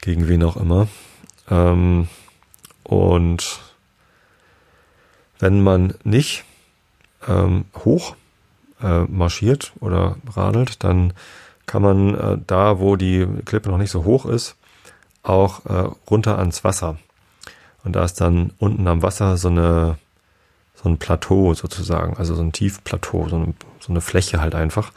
Gegen 0.02 0.28
wen 0.28 0.44
auch 0.44 0.58
immer. 0.58 0.88
Ähm, 1.50 2.08
und 2.84 3.60
wenn 5.40 5.62
man 5.62 5.94
nicht 6.04 6.44
ähm, 7.28 7.66
hoch 7.76 8.16
äh, 8.82 9.04
marschiert 9.04 9.74
oder 9.80 10.18
radelt, 10.36 10.84
dann 10.84 11.14
kann 11.66 11.82
man 11.82 12.16
äh, 12.16 12.38
da, 12.46 12.80
wo 12.80 12.96
die 12.96 13.26
Klippe 13.46 13.70
noch 13.70 13.78
nicht 13.78 13.92
so 13.92 14.04
hoch 14.04 14.26
ist, 14.26 14.56
auch 15.24 15.66
äh, 15.66 15.90
runter 16.10 16.38
ans 16.38 16.64
Wasser. 16.64 16.98
Und 17.84 17.96
da 17.96 18.04
ist 18.04 18.22
dann 18.22 18.52
unten 18.60 18.88
am 18.88 19.02
Wasser 19.02 19.38
so 19.38 19.50
eine 19.50 19.98
so 20.84 20.90
ein 20.90 20.98
Plateau 20.98 21.54
sozusagen, 21.54 22.18
also 22.18 22.36
so 22.36 22.42
ein 22.42 22.52
Tiefplateau, 22.52 23.30
so 23.30 23.38
eine, 23.38 23.54
so 23.80 23.92
eine 23.92 24.02
Fläche 24.02 24.42
halt 24.42 24.54
einfach. 24.54 24.92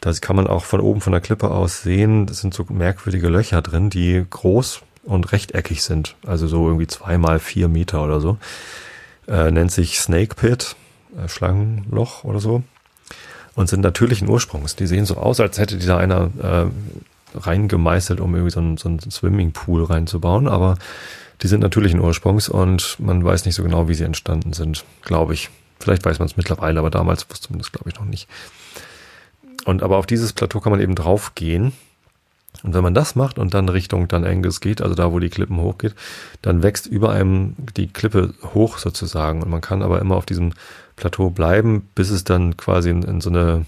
Das 0.00 0.20
kann 0.20 0.36
man 0.36 0.46
auch 0.46 0.64
von 0.64 0.80
oben 0.80 1.00
von 1.00 1.12
der 1.12 1.22
Klippe 1.22 1.50
aus 1.50 1.82
sehen. 1.82 2.26
Das 2.26 2.40
sind 2.40 2.54
so 2.54 2.66
merkwürdige 2.68 3.28
Löcher 3.28 3.62
drin, 3.62 3.90
die 3.90 4.24
groß 4.28 4.80
und 5.04 5.32
rechteckig 5.32 5.82
sind. 5.82 6.14
Also 6.26 6.46
so 6.46 6.66
irgendwie 6.66 6.86
zwei 6.86 7.18
mal 7.18 7.38
vier 7.38 7.68
Meter 7.68 8.04
oder 8.04 8.20
so. 8.20 8.36
Äh, 9.26 9.50
nennt 9.50 9.72
sich 9.72 9.98
Snake 9.98 10.34
Pit, 10.36 10.76
äh, 11.16 11.28
Schlangenloch 11.28 12.24
oder 12.24 12.38
so. 12.38 12.62
Und 13.54 13.68
sind 13.68 13.80
natürlichen 13.80 14.28
Ursprungs. 14.28 14.76
Die 14.76 14.86
sehen 14.86 15.04
so 15.04 15.16
aus, 15.16 15.40
als 15.40 15.58
hätte 15.58 15.78
die 15.78 15.86
da 15.86 15.96
einer 15.96 16.30
äh, 16.40 17.36
reingemeißelt, 17.36 18.20
um 18.20 18.34
irgendwie 18.34 18.52
so 18.52 18.60
einen, 18.60 18.76
so 18.76 18.88
einen 18.88 19.00
Swimmingpool 19.00 19.84
reinzubauen. 19.84 20.46
Aber 20.46 20.76
die 21.42 21.48
sind 21.48 21.60
natürlichen 21.60 22.00
Ursprungs 22.00 22.48
und 22.48 22.96
man 22.98 23.24
weiß 23.24 23.44
nicht 23.44 23.54
so 23.54 23.62
genau, 23.62 23.88
wie 23.88 23.94
sie 23.94 24.04
entstanden 24.04 24.52
sind, 24.52 24.84
glaube 25.02 25.34
ich. 25.34 25.50
Vielleicht 25.80 26.04
weiß 26.04 26.18
man 26.18 26.26
es 26.26 26.36
mittlerweile, 26.36 26.80
aber 26.80 26.90
damals 26.90 27.28
wusste 27.30 27.50
man 27.50 27.58
das, 27.58 27.70
glaube 27.70 27.90
ich, 27.90 27.96
noch 27.96 28.04
nicht. 28.04 28.28
Und 29.64 29.82
aber 29.82 29.98
auf 29.98 30.06
dieses 30.06 30.32
Plateau 30.32 30.60
kann 30.60 30.72
man 30.72 30.80
eben 30.80 30.94
drauf 30.94 31.34
gehen. 31.34 31.72
Und 32.64 32.74
wenn 32.74 32.82
man 32.82 32.94
das 32.94 33.14
macht 33.14 33.38
und 33.38 33.54
dann 33.54 33.68
Richtung 33.68 34.08
dann 34.08 34.24
Angus 34.24 34.60
geht, 34.60 34.82
also 34.82 34.94
da, 34.94 35.12
wo 35.12 35.20
die 35.20 35.28
Klippen 35.28 35.58
hochgeht, 35.58 35.94
dann 36.42 36.62
wächst 36.62 36.86
über 36.86 37.12
einem 37.12 37.54
die 37.76 37.86
Klippe 37.86 38.34
hoch 38.54 38.78
sozusagen. 38.78 39.42
Und 39.42 39.50
man 39.50 39.60
kann 39.60 39.82
aber 39.82 40.00
immer 40.00 40.16
auf 40.16 40.26
diesem 40.26 40.54
Plateau 40.96 41.30
bleiben, 41.30 41.88
bis 41.94 42.10
es 42.10 42.24
dann 42.24 42.56
quasi 42.56 42.90
in, 42.90 43.02
in 43.02 43.20
so 43.20 43.30
eine 43.30 43.66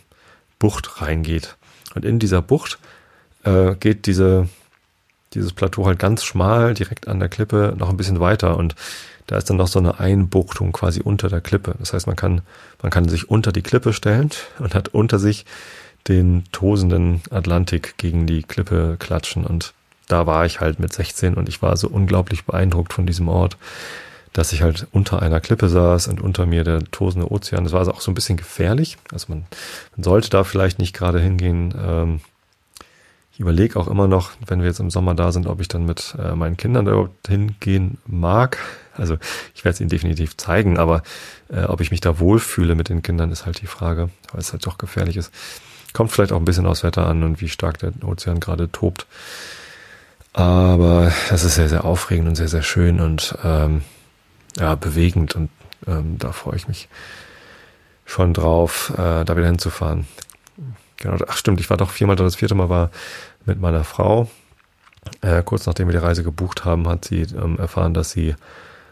Bucht 0.59 1.01
reingeht. 1.01 1.57
Und 1.95 2.05
in 2.05 2.19
dieser 2.19 2.43
Bucht 2.43 2.79
äh, 3.45 3.77
geht 3.77 4.07
diese 4.07 4.49
dieses 5.35 5.53
Plateau 5.53 5.87
halt 5.87 5.99
ganz 5.99 6.25
schmal, 6.25 6.75
direkt 6.75 7.09
an 7.09 7.21
der 7.21 7.29
Klippe, 7.29 7.75
noch 7.79 7.91
ein 7.91 7.97
bisschen 7.97 8.21
weiter 8.21 8.57
und 8.57 8.75
da 9.27 9.37
ist 9.37 9.49
dann 9.49 9.57
noch 9.57 9.69
so 9.69 9.79
eine 9.79 10.01
Einbuchtung 10.01 10.73
quasi 10.73 11.01
unter 11.03 11.29
der 11.29 11.41
Klippe. 11.41 11.77
Das 11.79 11.93
heißt, 11.93 12.09
man 12.09 12.17
kann, 12.17 12.41
man 12.83 12.91
kann 12.91 13.09
sich 13.09 13.31
unter 13.31 13.53
die 13.53 13.63
Klippe 13.63 13.93
stellen 13.93 14.31
und 14.59 14.75
hat 14.75 14.89
unter 14.89 15.21
sich 15.21 15.47
den 16.09 16.45
tosenden 16.51 17.23
Atlantik 17.31 17.97
gegen 17.97 18.27
die 18.27 18.43
Klippe 18.43 18.97
klatschen 18.99 19.47
und 19.47 19.73
da 20.09 20.27
war 20.27 20.45
ich 20.45 20.61
halt 20.61 20.81
mit 20.81 20.93
16 20.93 21.35
und 21.35 21.49
ich 21.49 21.63
war 21.63 21.77
so 21.77 21.89
unglaublich 21.89 22.45
beeindruckt 22.45 22.93
von 22.93 23.07
diesem 23.07 23.29
Ort, 23.29 23.57
dass 24.33 24.53
ich 24.53 24.63
halt 24.63 24.87
unter 24.93 25.23
einer 25.23 25.41
Klippe 25.41 25.69
saß 25.69 26.09
und 26.09 26.21
unter 26.21 26.47
mir 26.47 26.65
der 26.65 26.81
tosende 26.91 27.31
Ozean. 27.31 27.65
Das 27.65 27.73
war 27.73 27.81
also 27.81 27.93
auch 27.93 28.01
so 28.01 28.11
ein 28.11 28.15
bisschen 28.15 28.37
gefährlich. 28.37 28.97
Also 29.13 29.27
man, 29.29 29.45
man 29.97 30.05
sollte 30.05 30.31
da 30.31 30.45
vielleicht 30.45 30.79
nicht 30.79 30.95
gerade 30.95 31.21
hingehen. 31.21 31.75
Ähm, 31.81 32.21
ich 33.41 33.43
überlege 33.43 33.81
auch 33.81 33.89
immer 33.89 34.07
noch, 34.07 34.33
wenn 34.47 34.61
wir 34.61 34.67
jetzt 34.67 34.81
im 34.81 34.91
Sommer 34.91 35.15
da 35.15 35.33
sind, 35.33 35.47
ob 35.47 35.63
ich 35.63 35.69
dann 35.69 35.87
mit 35.87 36.15
äh, 36.23 36.35
meinen 36.35 36.59
Kindern 36.59 36.85
da 36.85 36.93
überhaupt 36.93 37.27
hingehen 37.27 37.97
mag. 38.05 38.59
Also 38.93 39.17
ich 39.55 39.65
werde 39.65 39.77
es 39.77 39.81
ihnen 39.81 39.89
definitiv 39.89 40.37
zeigen, 40.37 40.77
aber 40.77 41.03
äh, 41.49 41.63
ob 41.63 41.81
ich 41.81 41.91
mich 41.91 42.03
da 42.03 42.19
wohlfühle 42.19 42.75
mit 42.75 42.91
den 42.91 43.01
Kindern, 43.01 43.33
ist 43.33 43.47
halt 43.47 43.63
die 43.63 43.67
Frage, 43.67 44.11
weil 44.31 44.43
es 44.43 44.53
halt 44.53 44.67
doch 44.67 44.77
gefährlich 44.77 45.17
ist. 45.17 45.33
Kommt 45.95 46.13
vielleicht 46.13 46.33
auch 46.33 46.37
ein 46.37 46.45
bisschen 46.45 46.67
aufs 46.67 46.83
Wetter 46.83 47.07
an 47.07 47.23
und 47.23 47.41
wie 47.41 47.49
stark 47.49 47.79
der 47.79 47.93
Ozean 48.05 48.41
gerade 48.41 48.71
tobt. 48.71 49.07
Aber 50.35 51.11
es 51.31 51.43
ist 51.43 51.55
sehr, 51.55 51.71
sehr 51.71 51.87
aufregend 51.87 52.29
und 52.29 52.35
sehr, 52.35 52.49
sehr 52.49 52.63
schön 52.63 53.01
und 53.01 53.39
ähm, 53.43 53.81
ja, 54.59 54.75
bewegend 54.75 55.35
und 55.35 55.49
ähm, 55.87 56.19
da 56.19 56.33
freue 56.33 56.57
ich 56.57 56.69
mich 56.69 56.91
schon 58.05 58.35
drauf, 58.35 58.93
äh, 58.99 59.25
da 59.25 59.35
wieder 59.35 59.47
hinzufahren. 59.47 60.07
Genau, 60.99 61.17
ach 61.27 61.37
stimmt, 61.39 61.61
ich 61.61 61.71
war 61.71 61.79
doch 61.79 61.91
viermal 61.91 62.17
da, 62.17 62.25
das 62.25 62.37
vierte 62.37 62.55
Mal 62.55 62.69
war 62.69 62.91
mit 63.47 63.61
meiner 63.61 63.85
Frau. 63.85 64.31
Äh, 65.23 65.43
kurz 65.43 65.67
nachdem 65.67 65.89
wir 65.89 65.93
die 65.93 66.05
Reise 66.05 66.23
gebucht 66.23 66.65
haben, 66.65 66.89
hat 66.89 67.05
sie 67.05 67.23
ähm, 67.23 67.59
erfahren, 67.59 67.95
dass 67.95 68.11
sie 68.11 68.35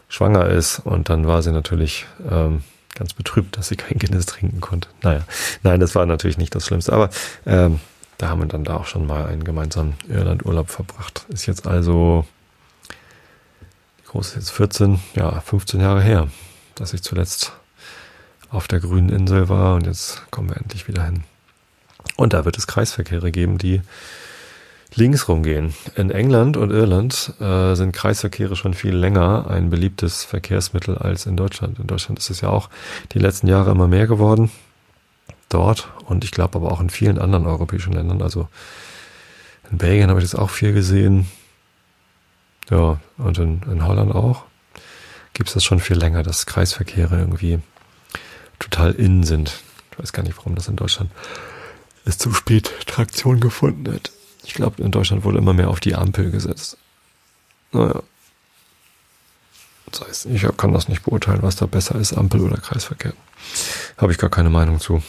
schwanger 0.07 0.47
ist 0.47 0.79
und 0.79 1.09
dann 1.09 1.27
war 1.27 1.43
sie 1.43 1.51
natürlich 1.51 2.07
ähm, 2.29 2.63
ganz 2.95 3.13
betrübt, 3.13 3.57
dass 3.57 3.67
sie 3.67 3.75
kein 3.75 3.99
Guinness 3.99 4.25
trinken 4.25 4.59
konnte. 4.59 4.89
Naja, 5.03 5.21
nein, 5.63 5.79
das 5.79 5.95
war 5.95 6.05
natürlich 6.05 6.37
nicht 6.37 6.55
das 6.55 6.65
Schlimmste, 6.65 6.93
aber 6.93 7.09
ähm, 7.45 7.79
da 8.17 8.29
haben 8.29 8.41
wir 8.41 8.47
dann 8.47 8.63
da 8.63 8.77
auch 8.77 8.87
schon 8.87 9.05
mal 9.07 9.27
einen 9.27 9.43
gemeinsamen 9.43 9.93
Irlandurlaub 10.09 10.69
verbracht. 10.69 11.25
Ist 11.29 11.45
jetzt 11.45 11.67
also 11.67 12.25
groß 14.07 14.29
ist 14.29 14.35
jetzt 14.35 14.51
14, 14.51 14.99
ja, 15.15 15.39
15 15.39 15.79
Jahre 15.79 16.01
her, 16.01 16.27
dass 16.75 16.93
ich 16.93 17.03
zuletzt 17.03 17.53
auf 18.49 18.67
der 18.67 18.79
grünen 18.79 19.09
Insel 19.09 19.47
war 19.47 19.75
und 19.75 19.85
jetzt 19.85 20.23
kommen 20.31 20.49
wir 20.49 20.57
endlich 20.57 20.87
wieder 20.87 21.05
hin. 21.05 21.23
Und 22.15 22.33
da 22.33 22.43
wird 22.43 22.57
es 22.57 22.67
Kreisverkehre 22.67 23.31
geben, 23.31 23.59
die 23.59 23.81
links 24.95 25.27
rumgehen. 25.27 25.73
In 25.95 26.09
England 26.09 26.57
und 26.57 26.71
Irland 26.71 27.33
äh, 27.39 27.75
sind 27.75 27.91
Kreisverkehre 27.91 28.55
schon 28.55 28.73
viel 28.73 28.95
länger 28.95 29.47
ein 29.49 29.69
beliebtes 29.69 30.23
Verkehrsmittel 30.23 30.97
als 30.97 31.25
in 31.25 31.37
Deutschland. 31.37 31.79
In 31.79 31.87
Deutschland 31.87 32.19
ist 32.19 32.29
es 32.29 32.41
ja 32.41 32.49
auch 32.49 32.69
die 33.13 33.19
letzten 33.19 33.47
Jahre 33.47 33.71
immer 33.71 33.87
mehr 33.87 34.07
geworden. 34.07 34.51
Dort 35.49 35.89
und 36.05 36.23
ich 36.23 36.31
glaube 36.31 36.57
aber 36.57 36.71
auch 36.71 36.81
in 36.81 36.89
vielen 36.89 37.19
anderen 37.19 37.45
europäischen 37.45 37.93
Ländern. 37.93 38.21
Also 38.21 38.47
in 39.71 39.77
Belgien 39.77 40.09
habe 40.09 40.19
ich 40.19 40.29
das 40.29 40.39
auch 40.39 40.49
viel 40.49 40.73
gesehen. 40.73 41.27
Ja, 42.69 42.99
und 43.17 43.37
in, 43.37 43.61
in 43.71 43.85
Holland 43.85 44.13
auch. 44.13 44.43
Gibt 45.33 45.49
es 45.49 45.53
das 45.53 45.63
schon 45.63 45.79
viel 45.79 45.97
länger, 45.97 46.21
dass 46.23 46.45
Kreisverkehre 46.45 47.17
irgendwie 47.17 47.59
total 48.59 48.91
in 48.91 49.23
sind. 49.23 49.61
Ich 49.91 49.99
weiß 49.99 50.13
gar 50.13 50.23
nicht, 50.23 50.37
warum 50.37 50.55
das 50.55 50.67
in 50.67 50.75
Deutschland 50.75 51.11
es 52.05 52.17
zu 52.17 52.33
spät 52.33 52.71
Traktion 52.85 53.39
gefunden 53.39 53.93
hat. 53.93 54.11
Ich 54.49 54.55
glaube, 54.55 54.81
in 54.81 54.91
Deutschland 54.91 55.23
wurde 55.23 55.37
immer 55.37 55.53
mehr 55.53 55.69
auf 55.69 55.79
die 55.79 55.95
Ampel 55.95 56.31
gesetzt. 56.31 56.77
Naja. 57.71 58.01
Das 59.91 60.01
heißt, 60.01 60.25
ich 60.25 60.45
kann 60.57 60.73
das 60.73 60.87
nicht 60.87 61.03
beurteilen, 61.03 61.41
was 61.41 61.55
da 61.55 61.65
besser 61.65 61.95
ist, 61.95 62.13
Ampel 62.13 62.41
oder 62.41 62.57
Kreisverkehr. 62.57 63.13
Habe 63.97 64.11
ich 64.11 64.17
gar 64.17 64.29
keine 64.29 64.49
Meinung 64.49 64.79
zu. 64.79 65.01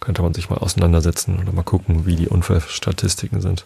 Könnte 0.00 0.22
man 0.22 0.34
sich 0.34 0.50
mal 0.50 0.58
auseinandersetzen 0.58 1.38
oder 1.40 1.52
mal 1.52 1.62
gucken, 1.62 2.04
wie 2.04 2.16
die 2.16 2.28
Unfallstatistiken 2.28 3.40
sind 3.40 3.64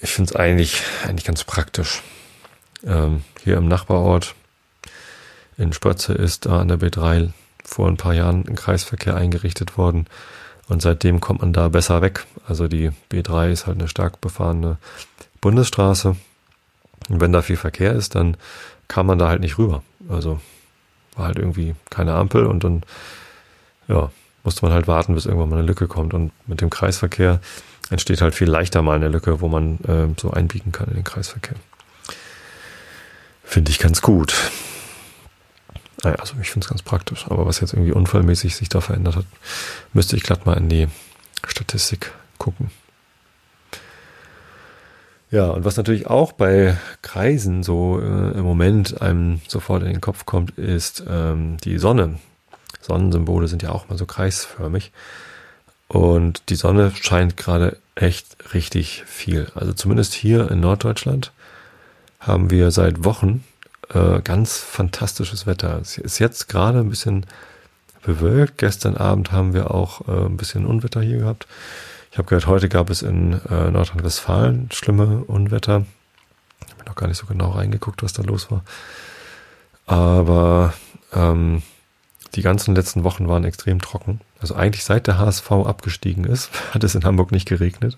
ich 0.00 0.10
finde 0.10 0.30
es 0.30 0.36
eigentlich, 0.36 0.82
eigentlich 1.04 1.24
ganz 1.24 1.44
praktisch. 1.44 2.02
Ähm, 2.84 3.24
hier 3.42 3.56
im 3.56 3.68
Nachbarort 3.68 4.34
in 5.56 5.72
Spötze 5.72 6.12
ist 6.12 6.46
da 6.46 6.60
an 6.60 6.68
der 6.68 6.78
B3 6.78 7.32
vor 7.64 7.88
ein 7.88 7.96
paar 7.96 8.14
Jahren 8.14 8.46
ein 8.46 8.54
Kreisverkehr 8.54 9.16
eingerichtet 9.16 9.76
worden 9.76 10.06
und 10.68 10.82
seitdem 10.82 11.20
kommt 11.20 11.40
man 11.40 11.52
da 11.52 11.68
besser 11.68 12.02
weg. 12.02 12.26
Also 12.46 12.68
die 12.68 12.90
B3 13.10 13.50
ist 13.50 13.66
halt 13.66 13.78
eine 13.78 13.88
stark 13.88 14.20
befahrene 14.20 14.78
Bundesstraße 15.40 16.16
und 17.08 17.20
wenn 17.20 17.32
da 17.32 17.42
viel 17.42 17.56
Verkehr 17.56 17.92
ist, 17.92 18.14
dann 18.14 18.36
kam 18.86 19.06
man 19.06 19.18
da 19.18 19.28
halt 19.28 19.40
nicht 19.40 19.58
rüber. 19.58 19.82
Also 20.08 20.40
war 21.14 21.26
halt 21.26 21.38
irgendwie 21.38 21.74
keine 21.90 22.14
Ampel 22.14 22.46
und 22.46 22.64
dann 22.64 22.82
ja, 23.88 24.10
musste 24.44 24.64
man 24.64 24.72
halt 24.72 24.86
warten, 24.86 25.14
bis 25.14 25.26
irgendwann 25.26 25.50
mal 25.50 25.58
eine 25.58 25.66
Lücke 25.66 25.88
kommt. 25.88 26.14
Und 26.14 26.32
mit 26.46 26.60
dem 26.60 26.70
Kreisverkehr 26.70 27.40
entsteht 27.90 28.20
halt 28.20 28.34
viel 28.34 28.48
leichter 28.48 28.82
mal 28.82 28.96
eine 28.96 29.08
Lücke, 29.08 29.40
wo 29.40 29.48
man 29.48 29.78
äh, 29.84 30.20
so 30.20 30.30
einbiegen 30.30 30.72
kann 30.72 30.88
in 30.88 30.94
den 30.94 31.04
Kreisverkehr. 31.04 31.56
Finde 33.42 33.70
ich 33.70 33.78
ganz 33.78 34.02
gut. 34.02 34.34
Also 36.02 36.34
ich 36.40 36.50
finde 36.50 36.64
es 36.64 36.68
ganz 36.68 36.82
praktisch. 36.82 37.26
Aber 37.28 37.46
was 37.46 37.60
jetzt 37.60 37.72
irgendwie 37.72 37.92
unfallmäßig 37.92 38.54
sich 38.54 38.68
da 38.68 38.80
verändert 38.80 39.16
hat, 39.16 39.26
müsste 39.92 40.16
ich 40.16 40.22
glatt 40.22 40.46
mal 40.46 40.56
in 40.56 40.68
die 40.68 40.88
Statistik 41.46 42.12
gucken. 42.38 42.70
Ja, 45.30 45.48
und 45.48 45.64
was 45.64 45.76
natürlich 45.76 46.06
auch 46.06 46.32
bei 46.32 46.76
Kreisen 47.02 47.62
so 47.62 48.00
äh, 48.00 48.38
im 48.38 48.44
Moment 48.44 49.02
einem 49.02 49.42
sofort 49.46 49.82
in 49.82 49.88
den 49.88 50.00
Kopf 50.00 50.24
kommt, 50.24 50.52
ist 50.52 51.04
ähm, 51.06 51.58
die 51.64 51.78
Sonne. 51.78 52.18
Sonnensymbole 52.80 53.48
sind 53.48 53.62
ja 53.62 53.70
auch 53.70 53.88
mal 53.88 53.98
so 53.98 54.06
kreisförmig. 54.06 54.90
Und 55.88 56.48
die 56.48 56.54
Sonne 56.54 56.92
scheint 56.94 57.36
gerade 57.36 57.76
echt 57.94 58.54
richtig 58.54 59.04
viel. 59.06 59.48
Also 59.54 59.72
zumindest 59.72 60.14
hier 60.14 60.50
in 60.50 60.60
Norddeutschland 60.60 61.32
haben 62.20 62.50
wir 62.50 62.70
seit 62.70 63.04
Wochen 63.04 63.44
äh, 63.94 64.20
ganz 64.20 64.58
fantastisches 64.58 65.46
Wetter. 65.46 65.78
Es 65.80 65.98
ist 65.98 66.18
jetzt 66.18 66.48
gerade 66.48 66.80
ein 66.80 66.90
bisschen 66.90 67.26
bewölkt. 68.02 68.58
Gestern 68.58 68.96
Abend 68.96 69.32
haben 69.32 69.54
wir 69.54 69.70
auch 69.70 70.06
äh, 70.08 70.26
ein 70.26 70.36
bisschen 70.36 70.66
Unwetter 70.66 71.00
hier 71.00 71.18
gehabt. 71.18 71.46
Ich 72.10 72.18
habe 72.18 72.28
gehört, 72.28 72.46
heute 72.46 72.68
gab 72.68 72.90
es 72.90 73.02
in 73.02 73.40
äh, 73.48 73.70
Nordrhein-Westfalen 73.70 74.70
schlimme 74.72 75.24
Unwetter. 75.24 75.84
Ich 76.66 76.72
habe 76.72 76.84
noch 76.86 76.96
gar 76.96 77.06
nicht 77.06 77.18
so 77.18 77.26
genau 77.26 77.50
reingeguckt, 77.50 78.02
was 78.02 78.12
da 78.12 78.22
los 78.22 78.50
war. 78.50 78.64
Aber 79.86 80.74
ähm, 81.12 81.62
die 82.34 82.42
ganzen 82.42 82.74
letzten 82.74 83.04
Wochen 83.04 83.28
waren 83.28 83.44
extrem 83.44 83.80
trocken. 83.80 84.20
Also 84.40 84.54
eigentlich 84.54 84.84
seit 84.84 85.06
der 85.06 85.18
HSV 85.18 85.50
abgestiegen 85.50 86.24
ist, 86.24 86.50
hat 86.74 86.84
es 86.84 86.94
in 86.94 87.04
Hamburg 87.04 87.32
nicht 87.32 87.48
geregnet. 87.48 87.96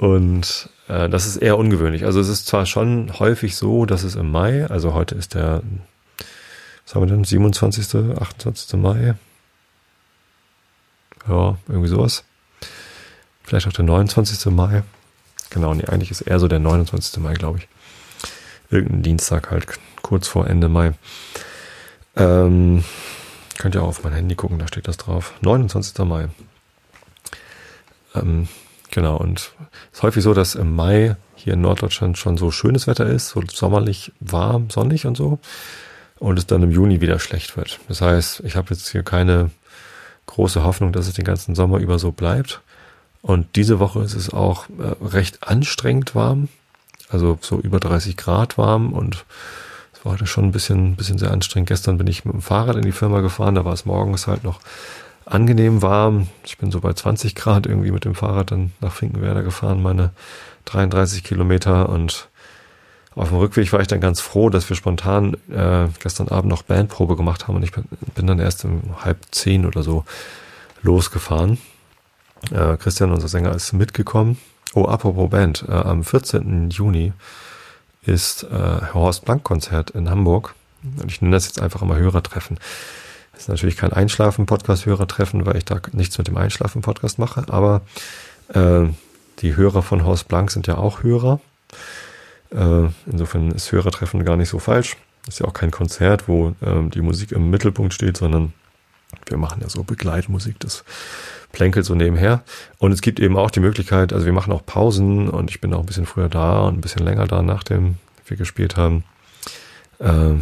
Und 0.00 0.70
äh, 0.88 1.10
das 1.10 1.26
ist 1.26 1.36
eher 1.36 1.58
ungewöhnlich. 1.58 2.06
Also 2.06 2.20
es 2.20 2.28
ist 2.28 2.46
zwar 2.46 2.64
schon 2.64 3.18
häufig 3.18 3.54
so, 3.54 3.84
dass 3.84 4.02
es 4.02 4.14
im 4.14 4.30
Mai, 4.30 4.64
also 4.64 4.94
heute 4.94 5.14
ist 5.14 5.34
der, 5.34 5.62
was 6.86 6.94
haben 6.94 7.02
wir 7.02 7.14
denn, 7.14 7.22
27., 7.22 8.18
28. 8.18 8.80
Mai? 8.80 9.14
Ja, 11.28 11.58
irgendwie 11.68 11.88
sowas. 11.88 12.24
Vielleicht 13.42 13.66
auch 13.66 13.74
der 13.74 13.84
29. 13.84 14.50
Mai. 14.52 14.84
Genau, 15.50 15.74
nee, 15.74 15.84
eigentlich 15.84 16.10
ist 16.10 16.22
eher 16.22 16.38
so 16.38 16.48
der 16.48 16.60
29. 16.60 17.22
Mai, 17.22 17.34
glaube 17.34 17.58
ich. 17.58 17.68
Irgendein 18.70 19.02
Dienstag 19.02 19.50
halt, 19.50 19.66
kurz 20.00 20.28
vor 20.28 20.46
Ende 20.46 20.70
Mai. 20.70 20.94
Ähm, 22.16 22.84
könnt 23.58 23.74
ihr 23.74 23.82
auch 23.82 23.88
auf 23.88 24.02
mein 24.02 24.14
Handy 24.14 24.34
gucken, 24.34 24.58
da 24.58 24.66
steht 24.66 24.88
das 24.88 24.96
drauf. 24.96 25.34
29. 25.42 25.98
Mai. 26.06 26.28
Ähm, 28.14 28.48
genau, 28.90 29.16
und 29.16 29.52
es 29.92 29.98
ist 29.98 30.02
häufig 30.02 30.22
so, 30.22 30.34
dass 30.34 30.54
im 30.54 30.74
Mai 30.74 31.16
hier 31.34 31.54
in 31.54 31.60
Norddeutschland 31.60 32.18
schon 32.18 32.36
so 32.36 32.50
schönes 32.50 32.86
Wetter 32.86 33.06
ist, 33.06 33.30
so 33.30 33.42
sommerlich 33.52 34.12
warm, 34.20 34.70
sonnig 34.70 35.06
und 35.06 35.16
so. 35.16 35.38
Und 36.18 36.38
es 36.38 36.46
dann 36.46 36.62
im 36.62 36.70
Juni 36.70 37.00
wieder 37.00 37.18
schlecht 37.18 37.56
wird. 37.56 37.80
Das 37.88 38.02
heißt, 38.02 38.40
ich 38.40 38.56
habe 38.56 38.74
jetzt 38.74 38.88
hier 38.88 39.02
keine 39.02 39.50
große 40.26 40.62
Hoffnung, 40.62 40.92
dass 40.92 41.08
es 41.08 41.14
den 41.14 41.24
ganzen 41.24 41.54
Sommer 41.54 41.78
über 41.78 41.98
so 41.98 42.12
bleibt. 42.12 42.60
Und 43.22 43.56
diese 43.56 43.78
Woche 43.78 44.00
ist 44.00 44.14
es 44.14 44.30
auch 44.32 44.66
äh, 44.68 45.04
recht 45.04 45.46
anstrengend 45.48 46.14
warm. 46.14 46.48
Also 47.08 47.38
so 47.40 47.58
über 47.58 47.80
30 47.80 48.16
Grad 48.16 48.58
warm 48.58 48.92
und 48.92 49.24
war 50.02 50.12
heute 50.12 50.26
schon 50.26 50.44
ein 50.44 50.52
bisschen, 50.52 50.96
bisschen 50.96 51.18
sehr 51.18 51.30
anstrengend. 51.30 51.68
Gestern 51.68 51.98
bin 51.98 52.06
ich 52.06 52.24
mit 52.24 52.34
dem 52.34 52.42
Fahrrad 52.42 52.76
in 52.76 52.82
die 52.82 52.92
Firma 52.92 53.20
gefahren, 53.20 53.54
da 53.54 53.64
war 53.64 53.72
es 53.72 53.84
morgens 53.84 54.26
halt 54.26 54.44
noch 54.44 54.60
angenehm 55.30 55.80
warm. 55.80 56.28
Ich 56.44 56.58
bin 56.58 56.70
so 56.70 56.80
bei 56.80 56.92
20 56.92 57.34
Grad 57.34 57.66
irgendwie 57.66 57.92
mit 57.92 58.04
dem 58.04 58.14
Fahrrad 58.14 58.50
dann 58.50 58.72
nach 58.80 58.92
Finkenwerder 58.92 59.42
gefahren, 59.42 59.82
meine 59.82 60.10
33 60.66 61.24
Kilometer 61.24 61.88
und 61.88 62.28
auf 63.14 63.28
dem 63.28 63.38
Rückweg 63.38 63.72
war 63.72 63.80
ich 63.80 63.88
dann 63.88 64.00
ganz 64.00 64.20
froh, 64.20 64.50
dass 64.50 64.68
wir 64.68 64.76
spontan 64.76 65.36
äh, 65.50 65.88
gestern 66.00 66.28
Abend 66.28 66.50
noch 66.50 66.62
Bandprobe 66.62 67.16
gemacht 67.16 67.48
haben 67.48 67.56
und 67.56 67.62
ich 67.62 67.72
bin, 67.72 68.26
dann 68.26 68.38
erst 68.38 68.64
um 68.64 68.82
halb 69.04 69.18
zehn 69.30 69.66
oder 69.66 69.82
so 69.82 70.04
losgefahren. 70.82 71.58
Äh, 72.50 72.76
Christian, 72.76 73.12
unser 73.12 73.28
Sänger, 73.28 73.54
ist 73.54 73.72
mitgekommen. 73.72 74.38
Oh, 74.74 74.84
apropos 74.84 75.28
Band, 75.28 75.64
äh, 75.68 75.72
am 75.72 76.04
14. 76.04 76.70
Juni 76.70 77.12
ist 78.02 78.44
äh, 78.44 78.94
Horst 78.94 79.24
Blank 79.24 79.42
Konzert 79.42 79.90
in 79.90 80.08
Hamburg. 80.08 80.54
Und 80.82 81.10
ich 81.10 81.20
nenne 81.20 81.36
das 81.36 81.46
jetzt 81.46 81.60
einfach 81.60 81.82
immer 81.82 81.96
Hörertreffen. 81.96 82.58
Das 83.40 83.46
ist 83.46 83.48
natürlich 83.48 83.78
kein 83.78 83.94
Einschlafen-Podcast-Hörertreffen, 83.94 85.46
weil 85.46 85.56
ich 85.56 85.64
da 85.64 85.80
nichts 85.92 86.18
mit 86.18 86.28
dem 86.28 86.36
Einschlafen-Podcast 86.36 87.18
mache, 87.18 87.46
aber 87.48 87.80
äh, 88.52 88.84
die 89.38 89.56
Hörer 89.56 89.80
von 89.80 90.04
Horst 90.04 90.28
Blank 90.28 90.50
sind 90.50 90.66
ja 90.66 90.76
auch 90.76 91.02
Hörer. 91.02 91.40
Äh, 92.50 92.88
insofern 93.10 93.50
ist 93.52 93.72
Hörertreffen 93.72 94.26
gar 94.26 94.36
nicht 94.36 94.50
so 94.50 94.58
falsch. 94.58 94.98
Ist 95.26 95.40
ja 95.40 95.46
auch 95.46 95.54
kein 95.54 95.70
Konzert, 95.70 96.28
wo 96.28 96.54
ähm, 96.60 96.90
die 96.90 97.00
Musik 97.00 97.32
im 97.32 97.48
Mittelpunkt 97.48 97.94
steht, 97.94 98.18
sondern 98.18 98.52
wir 99.24 99.38
machen 99.38 99.62
ja 99.62 99.70
so 99.70 99.84
Begleitmusik, 99.84 100.60
das 100.60 100.84
plänkelt 101.50 101.86
so 101.86 101.94
nebenher. 101.94 102.42
Und 102.76 102.92
es 102.92 103.00
gibt 103.00 103.20
eben 103.20 103.38
auch 103.38 103.50
die 103.50 103.60
Möglichkeit, 103.60 104.12
also 104.12 104.26
wir 104.26 104.34
machen 104.34 104.52
auch 104.52 104.66
Pausen 104.66 105.30
und 105.30 105.50
ich 105.50 105.62
bin 105.62 105.72
auch 105.72 105.80
ein 105.80 105.86
bisschen 105.86 106.04
früher 106.04 106.28
da 106.28 106.60
und 106.60 106.76
ein 106.76 106.82
bisschen 106.82 107.06
länger 107.06 107.26
da, 107.26 107.40
nachdem 107.40 107.96
wir 108.26 108.36
gespielt 108.36 108.76
haben, 108.76 109.02
äh, 109.98 110.34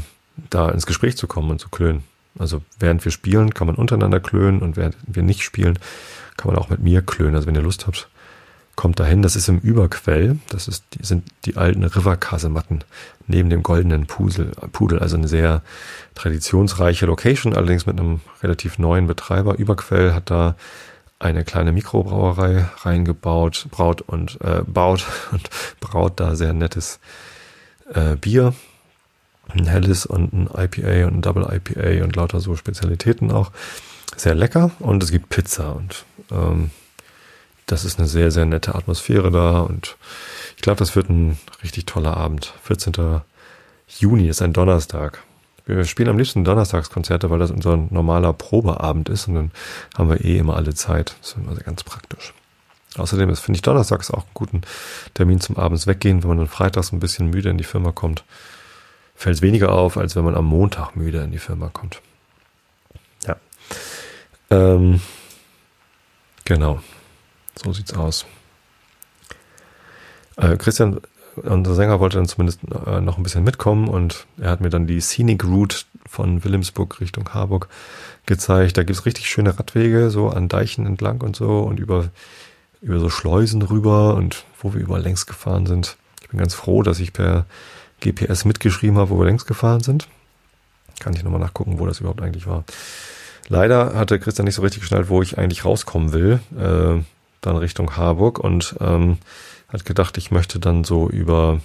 da 0.50 0.68
ins 0.70 0.84
Gespräch 0.84 1.16
zu 1.16 1.28
kommen 1.28 1.52
und 1.52 1.60
zu 1.60 1.68
klönen. 1.68 2.02
Also 2.38 2.62
während 2.78 3.04
wir 3.04 3.12
spielen, 3.12 3.54
kann 3.54 3.66
man 3.66 3.76
untereinander 3.76 4.20
klönen 4.20 4.60
und 4.60 4.76
während 4.76 4.96
wir 5.06 5.22
nicht 5.22 5.42
spielen, 5.42 5.78
kann 6.36 6.52
man 6.52 6.60
auch 6.60 6.70
mit 6.70 6.80
mir 6.80 7.02
klönen. 7.02 7.34
Also 7.34 7.46
wenn 7.46 7.54
ihr 7.54 7.62
Lust 7.62 7.86
habt, 7.86 8.08
kommt 8.78 9.00
dahin. 9.00 9.22
Das 9.22 9.34
ist 9.34 9.48
im 9.48 9.58
Überquell. 9.58 10.38
Das 10.50 10.68
ist, 10.68 10.84
die, 10.94 11.04
sind 11.04 11.24
die 11.44 11.56
alten 11.56 11.82
River-Kasematten 11.82 12.84
neben 13.26 13.50
dem 13.50 13.64
goldenen 13.64 14.06
Pudel, 14.06 14.52
Pudel. 14.70 15.00
Also 15.00 15.16
eine 15.16 15.26
sehr 15.26 15.62
traditionsreiche 16.14 17.06
Location, 17.06 17.54
allerdings 17.54 17.86
mit 17.86 17.98
einem 17.98 18.20
relativ 18.40 18.78
neuen 18.78 19.08
Betreiber. 19.08 19.58
Überquell 19.58 20.14
hat 20.14 20.30
da 20.30 20.54
eine 21.18 21.42
kleine 21.42 21.72
Mikrobrauerei 21.72 22.66
reingebaut, 22.82 23.66
braut 23.72 24.00
und 24.02 24.40
äh, 24.42 24.62
baut 24.64 25.04
und 25.32 25.50
braut 25.80 26.20
da 26.20 26.36
sehr 26.36 26.52
nettes 26.52 27.00
äh, 27.92 28.14
Bier. 28.14 28.54
Ein 29.48 29.66
helles 29.66 30.06
und 30.06 30.32
ein 30.32 30.46
IPA 30.46 31.06
und 31.06 31.16
ein 31.16 31.22
Double 31.22 31.44
IPA 31.50 32.04
und 32.04 32.16
lauter 32.16 32.40
so 32.40 32.56
Spezialitäten 32.56 33.30
auch. 33.30 33.50
Sehr 34.16 34.34
lecker 34.34 34.70
und 34.78 35.02
es 35.02 35.10
gibt 35.10 35.28
Pizza 35.28 35.74
und 35.74 36.04
ähm, 36.30 36.70
das 37.66 37.84
ist 37.84 37.98
eine 37.98 38.08
sehr, 38.08 38.30
sehr 38.30 38.46
nette 38.46 38.74
Atmosphäre 38.74 39.30
da 39.30 39.60
und 39.60 39.96
ich 40.56 40.62
glaube, 40.62 40.78
das 40.78 40.96
wird 40.96 41.08
ein 41.08 41.38
richtig 41.62 41.86
toller 41.86 42.16
Abend. 42.16 42.52
14. 42.64 43.20
Juni 43.86 44.28
ist 44.28 44.42
ein 44.42 44.52
Donnerstag. 44.52 45.22
Wir 45.66 45.84
spielen 45.84 46.08
am 46.08 46.18
liebsten 46.18 46.44
Donnerstagskonzerte, 46.44 47.28
weil 47.28 47.38
das 47.38 47.50
unser 47.50 47.76
normaler 47.76 48.32
Probeabend 48.32 49.10
ist 49.10 49.28
und 49.28 49.34
dann 49.34 49.50
haben 49.96 50.08
wir 50.08 50.24
eh 50.24 50.38
immer 50.38 50.56
alle 50.56 50.74
Zeit. 50.74 51.14
Das 51.20 51.30
ist 51.30 51.36
immer 51.36 51.54
ganz 51.56 51.84
praktisch. 51.84 52.32
Außerdem 52.96 53.28
ist, 53.28 53.40
finde 53.40 53.56
ich, 53.56 53.62
Donnerstags 53.62 54.10
auch 54.10 54.24
einen 54.24 54.34
guten 54.34 54.60
Termin 55.12 55.40
zum 55.40 55.58
Abends 55.58 55.86
weggehen. 55.86 56.22
Wenn 56.22 56.28
man 56.28 56.38
dann 56.38 56.48
freitags 56.48 56.92
ein 56.92 57.00
bisschen 57.00 57.28
müde 57.28 57.50
in 57.50 57.58
die 57.58 57.64
Firma 57.64 57.92
kommt, 57.92 58.24
fällt 59.18 59.34
es 59.34 59.42
weniger 59.42 59.72
auf, 59.72 59.96
als 59.96 60.14
wenn 60.14 60.22
man 60.22 60.36
am 60.36 60.44
Montag 60.44 60.94
müde 60.94 61.18
in 61.18 61.32
die 61.32 61.38
Firma 61.38 61.68
kommt. 61.72 62.00
Ja. 63.26 63.36
Ähm, 64.48 65.00
genau. 66.44 66.80
So 67.56 67.72
sieht's 67.72 67.92
aus. 67.94 68.26
Äh, 70.36 70.56
Christian, 70.56 71.00
unser 71.34 71.74
Sänger, 71.74 71.98
wollte 71.98 72.16
dann 72.16 72.28
zumindest 72.28 72.60
äh, 72.86 73.00
noch 73.00 73.16
ein 73.16 73.24
bisschen 73.24 73.42
mitkommen 73.42 73.88
und 73.88 74.28
er 74.40 74.50
hat 74.50 74.60
mir 74.60 74.70
dann 74.70 74.86
die 74.86 75.00
Scenic 75.00 75.42
Route 75.42 75.78
von 76.08 76.44
Wilhelmsburg 76.44 77.00
Richtung 77.00 77.28
Harburg 77.34 77.68
gezeigt. 78.24 78.76
Da 78.76 78.84
gibt's 78.84 79.04
richtig 79.04 79.28
schöne 79.28 79.58
Radwege, 79.58 80.10
so 80.10 80.28
an 80.28 80.46
Deichen 80.46 80.86
entlang 80.86 81.22
und 81.22 81.34
so 81.34 81.62
und 81.62 81.80
über, 81.80 82.10
über 82.80 83.00
so 83.00 83.10
Schleusen 83.10 83.62
rüber 83.62 84.14
und 84.14 84.44
wo 84.62 84.74
wir 84.74 84.80
überall 84.80 85.02
längs 85.02 85.26
gefahren 85.26 85.66
sind. 85.66 85.96
Ich 86.22 86.28
bin 86.28 86.38
ganz 86.38 86.54
froh, 86.54 86.84
dass 86.84 87.00
ich 87.00 87.12
per 87.12 87.46
GPS 88.00 88.44
mitgeschrieben 88.44 88.98
habe, 88.98 89.10
wo 89.10 89.18
wir 89.18 89.26
längs 89.26 89.46
gefahren 89.46 89.80
sind. 89.80 90.08
Kann 91.00 91.14
ich 91.14 91.22
nochmal 91.22 91.40
nachgucken, 91.40 91.78
wo 91.78 91.86
das 91.86 92.00
überhaupt 92.00 92.22
eigentlich 92.22 92.46
war. 92.46 92.64
Leider 93.48 93.94
hatte 93.94 94.18
Christian 94.18 94.44
nicht 94.44 94.56
so 94.56 94.62
richtig 94.62 94.80
geschnallt, 94.80 95.08
wo 95.08 95.22
ich 95.22 95.38
eigentlich 95.38 95.64
rauskommen 95.64 96.12
will. 96.12 96.40
Äh, 96.56 97.02
dann 97.40 97.56
Richtung 97.56 97.96
Harburg 97.96 98.38
und 98.38 98.74
ähm, 98.80 99.18
hat 99.68 99.84
gedacht, 99.84 100.18
ich 100.18 100.30
möchte 100.30 100.58
dann 100.58 100.84
so 100.84 101.08
über, 101.08 101.60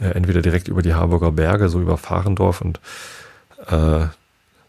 äh, 0.00 0.08
entweder 0.08 0.42
direkt 0.42 0.68
über 0.68 0.82
die 0.82 0.94
Harburger 0.94 1.32
Berge, 1.32 1.68
so 1.68 1.80
über 1.80 1.96
Fahrendorf 1.96 2.60
und 2.60 2.80
äh, 3.68 4.06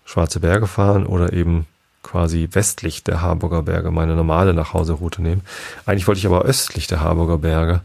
Schwarze 0.05 0.39
Berge 0.39 0.67
fahren 0.67 1.05
oder 1.05 1.33
eben 1.33 1.67
quasi 2.01 2.47
westlich 2.53 3.03
der 3.03 3.21
Harburger 3.21 3.63
Berge 3.63 3.91
meine 3.91 4.15
normale 4.15 4.53
Nachhauseroute 4.53 5.21
nehmen. 5.21 5.41
Eigentlich 5.85 6.07
wollte 6.07 6.19
ich 6.19 6.25
aber 6.25 6.43
östlich 6.43 6.87
der 6.87 7.01
Harburger 7.01 7.37
Berge 7.37 7.81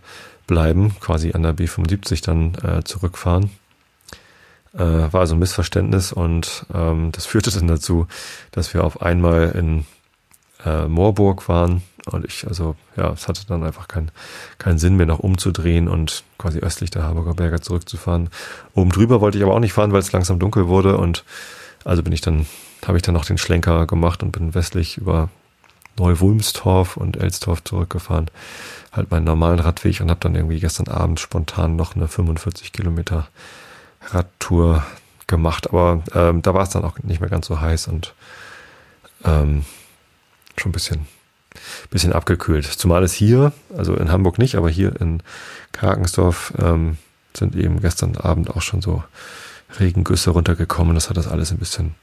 bleiben, 0.53 0.95
quasi 1.01 1.33
an 1.33 1.43
der 1.43 1.57
B75 1.57 2.23
dann 2.23 2.55
äh, 2.63 2.85
zurückfahren. 2.85 3.51
Äh, 4.75 4.79
war 4.81 5.21
also 5.21 5.35
ein 5.35 5.39
Missverständnis 5.39 6.13
und 6.13 6.67
ähm, 6.75 7.11
das 7.13 7.25
führte 7.25 7.51
dann 7.51 7.69
dazu, 7.69 8.07
dass 8.51 8.75
wir 8.75 8.85
auf 8.85 9.01
einmal 9.01 9.53
in 9.53 9.87
äh, 10.65 10.87
Moorburg 10.89 11.49
waren 11.49 11.83
und 12.05 12.27
ich, 12.27 12.47
also 12.47 12.77
ja, 12.97 13.13
es 13.13 13.29
hatte 13.29 13.47
dann 13.47 13.65
einfach 13.65 13.89
keinen 13.89 14.11
keinen 14.59 14.79
Sinn 14.79 14.97
mehr, 14.97 15.07
noch 15.07 15.21
umzudrehen 15.21 15.89
und 15.89 16.23
quasi 16.37 16.59
östlich 16.59 16.91
der 16.91 17.05
Harburger 17.05 17.33
Berge 17.33 17.61
zurückzufahren. 17.61 18.29
Oben 18.75 18.91
drüber 18.91 19.23
wollte 19.23 19.39
ich 19.39 19.45
aber 19.45 19.55
auch 19.55 19.61
nicht 19.61 19.73
fahren, 19.73 19.93
weil 19.93 20.01
es 20.01 20.13
langsam 20.13 20.39
dunkel 20.39 20.69
wurde 20.69 20.99
und 20.99 21.25
also 21.85 22.03
bin 22.03 22.13
ich 22.13 22.21
dann, 22.21 22.45
habe 22.87 22.99
ich 22.99 23.03
dann 23.03 23.15
noch 23.15 23.25
den 23.25 23.39
Schlenker 23.39 23.87
gemacht 23.87 24.23
und 24.23 24.33
bin 24.33 24.55
westlich 24.55 24.99
über 24.99 25.31
Neu-Wulmstorf 25.99 26.97
und 26.97 27.17
Elstorf 27.17 27.63
zurückgefahren. 27.65 28.31
Halt 28.93 29.11
meinen 29.11 29.25
normalen 29.25 29.59
Radweg 29.59 30.01
und 30.01 30.11
habe 30.11 30.21
dann 30.21 30.35
irgendwie 30.35 30.61
gestern 30.61 30.89
Abend 30.89 31.21
spontan 31.21 31.77
noch 31.77 31.97
eine 31.97 32.09
45 32.09 32.73
Kilometer 32.73 33.29
Radtour 34.11 34.85
gemacht. 35.27 35.69
Aber 35.69 36.03
ähm, 36.15 36.43
da 36.43 36.55
war 36.55 36.63
es 36.63 36.71
dann 36.71 36.85
auch 36.85 36.99
nicht 37.03 37.21
mehr 37.21 37.31
ganz 37.31 37.47
so 37.47 37.61
heiß 37.61 37.89
und 37.89 38.15
ähm, 39.25 39.65
schon 40.57 40.71
ein 40.71 40.73
bisschen, 40.73 41.07
bisschen 41.91 42.13
abgekühlt. 42.13 42.65
Zumal 42.65 43.03
es 43.03 43.13
hier, 43.13 43.53
also 43.77 43.95
in 43.95 44.11
Hamburg 44.11 44.39
nicht, 44.39 44.57
aber 44.57 44.69
hier 44.69 45.01
in 45.01 45.23
Karkensdorf 45.73 46.53
ähm, 46.59 46.99
sind 47.35 47.57
eben 47.57 47.81
gestern 47.81 48.17
Abend 48.17 48.51
auch 48.51 48.63
schon 48.63 48.83
so 48.83 49.03
Regengüsse 49.79 50.31
runtergekommen. 50.31 50.95
Das 50.95 51.09
hat 51.09 51.17
das 51.17 51.29
alles 51.29 51.51
ein 51.51 51.59
bisschen 51.59 51.95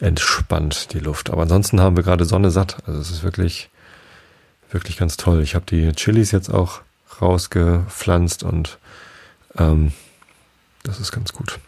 entspannt, 0.00 0.92
die 0.92 0.98
Luft. 0.98 1.30
Aber 1.30 1.42
ansonsten 1.42 1.80
haben 1.80 1.96
wir 1.96 2.02
gerade 2.02 2.24
Sonne 2.24 2.50
satt. 2.50 2.78
Also 2.86 3.00
es 3.00 3.10
ist 3.10 3.22
wirklich, 3.22 3.70
wirklich 4.70 4.96
ganz 4.96 5.16
toll. 5.16 5.42
Ich 5.42 5.54
habe 5.54 5.66
die 5.66 5.92
Chilis 5.92 6.30
jetzt 6.30 6.48
auch 6.48 6.80
rausgepflanzt 7.20 8.42
und 8.42 8.78
ähm, 9.56 9.92
das 10.82 11.00
ist 11.00 11.12
ganz 11.12 11.32
gut. 11.32 11.58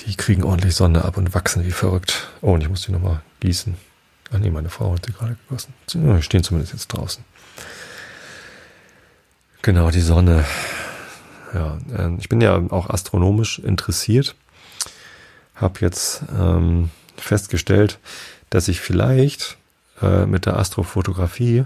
Die 0.00 0.14
kriegen 0.16 0.44
ordentlich 0.44 0.74
Sonne 0.74 1.04
ab 1.04 1.16
und 1.16 1.34
wachsen 1.34 1.64
wie 1.64 1.72
verrückt. 1.72 2.28
Oh, 2.40 2.52
und 2.52 2.62
ich 2.62 2.68
muss 2.68 2.82
die 2.82 2.92
nochmal 2.92 3.22
gießen. 3.40 3.76
Ach 4.32 4.38
nee, 4.38 4.50
meine 4.50 4.68
Frau 4.68 4.92
hat 4.92 5.06
sie 5.06 5.12
gerade 5.12 5.36
gegossen. 5.48 5.74
Sie 5.86 6.22
stehen 6.22 6.42
zumindest 6.42 6.72
jetzt 6.72 6.88
draußen. 6.88 7.24
Genau, 9.62 9.90
die 9.90 10.00
Sonne. 10.00 10.44
Ja, 11.52 11.78
äh, 11.96 12.14
ich 12.18 12.28
bin 12.28 12.40
ja 12.40 12.56
auch 12.70 12.88
astronomisch 12.88 13.58
interessiert. 13.58 14.36
Hab 15.60 15.80
jetzt 15.80 16.22
ähm, 16.38 16.90
festgestellt, 17.16 17.98
dass 18.48 18.68
ich 18.68 18.80
vielleicht 18.80 19.58
äh, 20.02 20.26
mit 20.26 20.46
der 20.46 20.58
Astrofotografie 20.58 21.64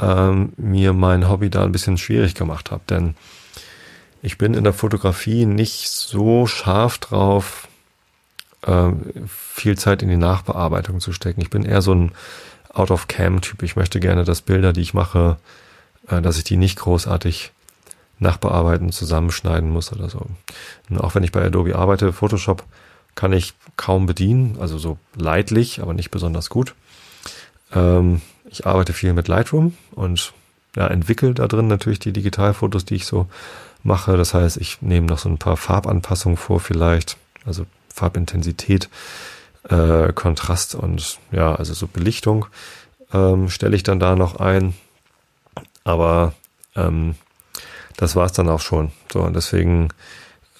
ähm, 0.00 0.52
mir 0.56 0.92
mein 0.92 1.28
Hobby 1.28 1.50
da 1.50 1.64
ein 1.64 1.72
bisschen 1.72 1.98
schwierig 1.98 2.34
gemacht 2.34 2.70
habe. 2.70 2.82
Denn 2.88 3.14
ich 4.22 4.38
bin 4.38 4.54
in 4.54 4.64
der 4.64 4.72
Fotografie 4.72 5.46
nicht 5.46 5.88
so 5.88 6.46
scharf 6.46 6.98
drauf, 6.98 7.68
äh, 8.62 8.90
viel 9.28 9.78
Zeit 9.78 10.02
in 10.02 10.08
die 10.08 10.16
Nachbearbeitung 10.16 11.00
zu 11.00 11.12
stecken. 11.12 11.40
Ich 11.40 11.50
bin 11.50 11.64
eher 11.64 11.82
so 11.82 11.94
ein 11.94 12.12
Out-of-Cam-Typ. 12.72 13.62
Ich 13.62 13.76
möchte 13.76 14.00
gerne, 14.00 14.24
dass 14.24 14.42
Bilder, 14.42 14.72
die 14.72 14.80
ich 14.80 14.94
mache, 14.94 15.36
äh, 16.08 16.20
dass 16.20 16.38
ich 16.38 16.44
die 16.44 16.56
nicht 16.56 16.78
großartig 16.78 17.52
nachbearbeiten, 18.18 18.92
zusammenschneiden 18.92 19.70
muss 19.70 19.92
oder 19.92 20.08
so. 20.08 20.26
Und 20.88 20.98
auch 20.98 21.14
wenn 21.14 21.24
ich 21.24 21.32
bei 21.32 21.44
Adobe 21.44 21.76
arbeite, 21.76 22.12
Photoshop 22.12 22.64
kann 23.14 23.32
ich 23.32 23.54
kaum 23.76 24.06
bedienen, 24.06 24.56
also 24.60 24.78
so 24.78 24.98
leidlich, 25.16 25.80
aber 25.80 25.94
nicht 25.94 26.10
besonders 26.10 26.48
gut. 26.48 26.74
Ähm, 27.72 28.20
ich 28.50 28.66
arbeite 28.66 28.92
viel 28.92 29.12
mit 29.12 29.28
Lightroom 29.28 29.74
und 29.92 30.32
ja, 30.76 30.86
entwickle 30.88 31.34
da 31.34 31.46
drin 31.46 31.68
natürlich 31.68 32.00
die 32.00 32.12
Digitalfotos, 32.12 32.84
die 32.84 32.96
ich 32.96 33.06
so 33.06 33.26
mache. 33.82 34.16
Das 34.16 34.34
heißt, 34.34 34.56
ich 34.56 34.82
nehme 34.82 35.06
noch 35.06 35.18
so 35.18 35.28
ein 35.28 35.38
paar 35.38 35.56
Farbanpassungen 35.56 36.36
vor 36.36 36.60
vielleicht, 36.60 37.16
also 37.46 37.66
Farbintensität, 37.88 38.88
äh, 39.68 40.12
Kontrast 40.12 40.74
und 40.74 41.18
ja, 41.30 41.54
also 41.54 41.74
so 41.74 41.86
Belichtung 41.86 42.46
ähm, 43.12 43.48
stelle 43.48 43.76
ich 43.76 43.82
dann 43.82 44.00
da 44.00 44.16
noch 44.16 44.36
ein. 44.36 44.74
Aber 45.84 46.34
ähm, 46.74 47.14
das 47.96 48.16
war 48.16 48.26
es 48.26 48.32
dann 48.32 48.48
auch 48.48 48.60
schon. 48.60 48.90
So, 49.12 49.20
und 49.22 49.34
deswegen 49.34 49.88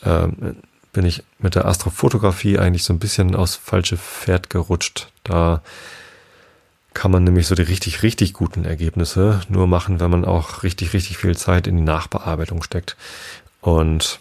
ähm, 0.04 0.56
bin 0.92 1.04
ich 1.04 1.24
mit 1.38 1.54
der 1.54 1.66
Astrofotografie 1.66 2.58
eigentlich 2.58 2.84
so 2.84 2.92
ein 2.92 2.98
bisschen 2.98 3.34
aufs 3.34 3.56
falsche 3.56 3.96
Pferd 3.96 4.50
gerutscht. 4.50 5.08
Da 5.24 5.62
kann 6.94 7.10
man 7.10 7.24
nämlich 7.24 7.48
so 7.48 7.54
die 7.56 7.62
richtig, 7.62 8.02
richtig 8.02 8.32
guten 8.32 8.64
Ergebnisse 8.64 9.40
nur 9.48 9.66
machen, 9.66 9.98
wenn 9.98 10.10
man 10.10 10.24
auch 10.24 10.62
richtig, 10.62 10.92
richtig 10.92 11.18
viel 11.18 11.36
Zeit 11.36 11.66
in 11.66 11.76
die 11.76 11.82
Nachbearbeitung 11.82 12.62
steckt. 12.62 12.96
Und 13.60 14.20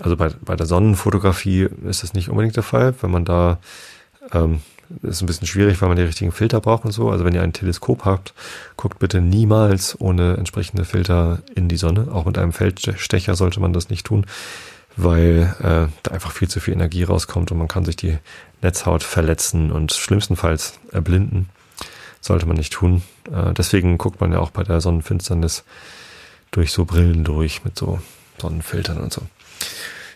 also 0.00 0.16
bei, 0.16 0.30
bei 0.40 0.56
der 0.56 0.66
Sonnenfotografie 0.66 1.68
ist 1.84 2.02
das 2.02 2.14
nicht 2.14 2.28
unbedingt 2.28 2.56
der 2.56 2.62
Fall, 2.64 2.94
wenn 3.00 3.10
man 3.10 3.24
da 3.24 3.58
ähm, 4.32 4.60
ist 5.02 5.22
ein 5.22 5.26
bisschen 5.26 5.46
schwierig, 5.46 5.80
weil 5.80 5.88
man 5.88 5.96
die 5.96 6.04
richtigen 6.04 6.32
Filter 6.32 6.60
braucht 6.60 6.84
und 6.84 6.92
so. 6.92 7.10
Also 7.10 7.24
wenn 7.24 7.34
ihr 7.34 7.42
ein 7.42 7.52
Teleskop 7.52 8.04
habt, 8.04 8.34
guckt 8.76 8.98
bitte 8.98 9.20
niemals 9.20 10.00
ohne 10.00 10.36
entsprechende 10.36 10.84
Filter 10.84 11.40
in 11.54 11.68
die 11.68 11.76
Sonne. 11.76 12.08
Auch 12.12 12.24
mit 12.24 12.38
einem 12.38 12.52
Feldstecher 12.52 13.34
sollte 13.34 13.60
man 13.60 13.72
das 13.72 13.90
nicht 13.90 14.06
tun, 14.06 14.26
weil 14.96 15.54
äh, 15.60 15.92
da 16.02 16.10
einfach 16.10 16.32
viel 16.32 16.48
zu 16.48 16.60
viel 16.60 16.74
Energie 16.74 17.04
rauskommt 17.04 17.52
und 17.52 17.58
man 17.58 17.68
kann 17.68 17.84
sich 17.84 17.96
die 17.96 18.18
Netzhaut 18.62 19.02
verletzen 19.02 19.70
und 19.70 19.92
schlimmstenfalls 19.92 20.78
erblinden. 20.90 21.48
Sollte 22.20 22.46
man 22.46 22.56
nicht 22.56 22.72
tun. 22.72 23.02
Äh, 23.32 23.52
deswegen 23.52 23.98
guckt 23.98 24.20
man 24.20 24.32
ja 24.32 24.38
auch 24.40 24.50
bei 24.50 24.64
der 24.64 24.80
Sonnenfinsternis 24.80 25.64
durch 26.50 26.72
so 26.72 26.84
Brillen 26.84 27.24
durch 27.24 27.64
mit 27.64 27.78
so 27.78 28.00
Sonnenfiltern 28.40 28.98
und 28.98 29.12
so. 29.12 29.22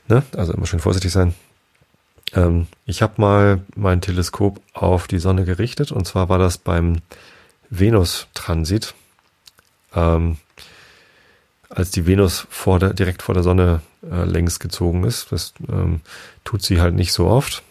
Ne? 0.08 0.22
Also 0.36 0.52
immer 0.54 0.66
schön 0.66 0.80
vorsichtig 0.80 1.12
sein. 1.12 1.34
Ähm, 2.35 2.66
ich 2.87 3.03
habe 3.03 3.20
mal 3.20 3.62
mein 3.74 4.01
Teleskop 4.01 4.61
auf 4.72 5.07
die 5.07 5.18
Sonne 5.18 5.45
gerichtet 5.45 5.93
und 5.93 6.07
zwar 6.07 6.28
war 6.28 6.39
das 6.39 6.59
beim 6.59 6.99
Venus-Transit. 7.70 8.95
Ähm, 9.95 10.39
als 11.68 11.91
die 11.91 12.07
Venus 12.07 12.47
vor 12.51 12.78
der, 12.78 12.93
direkt 12.93 13.22
vor 13.22 13.35
der 13.35 13.43
Sonne 13.43 13.80
äh, 14.09 14.24
längs 14.24 14.59
gezogen 14.59 15.05
ist. 15.05 15.33
Das 15.33 15.55
ähm, 15.70 16.01
tut 16.45 16.62
sie 16.62 16.80
halt 16.80 16.95
nicht 16.95 17.12
so 17.12 17.26
oft. 17.26 17.62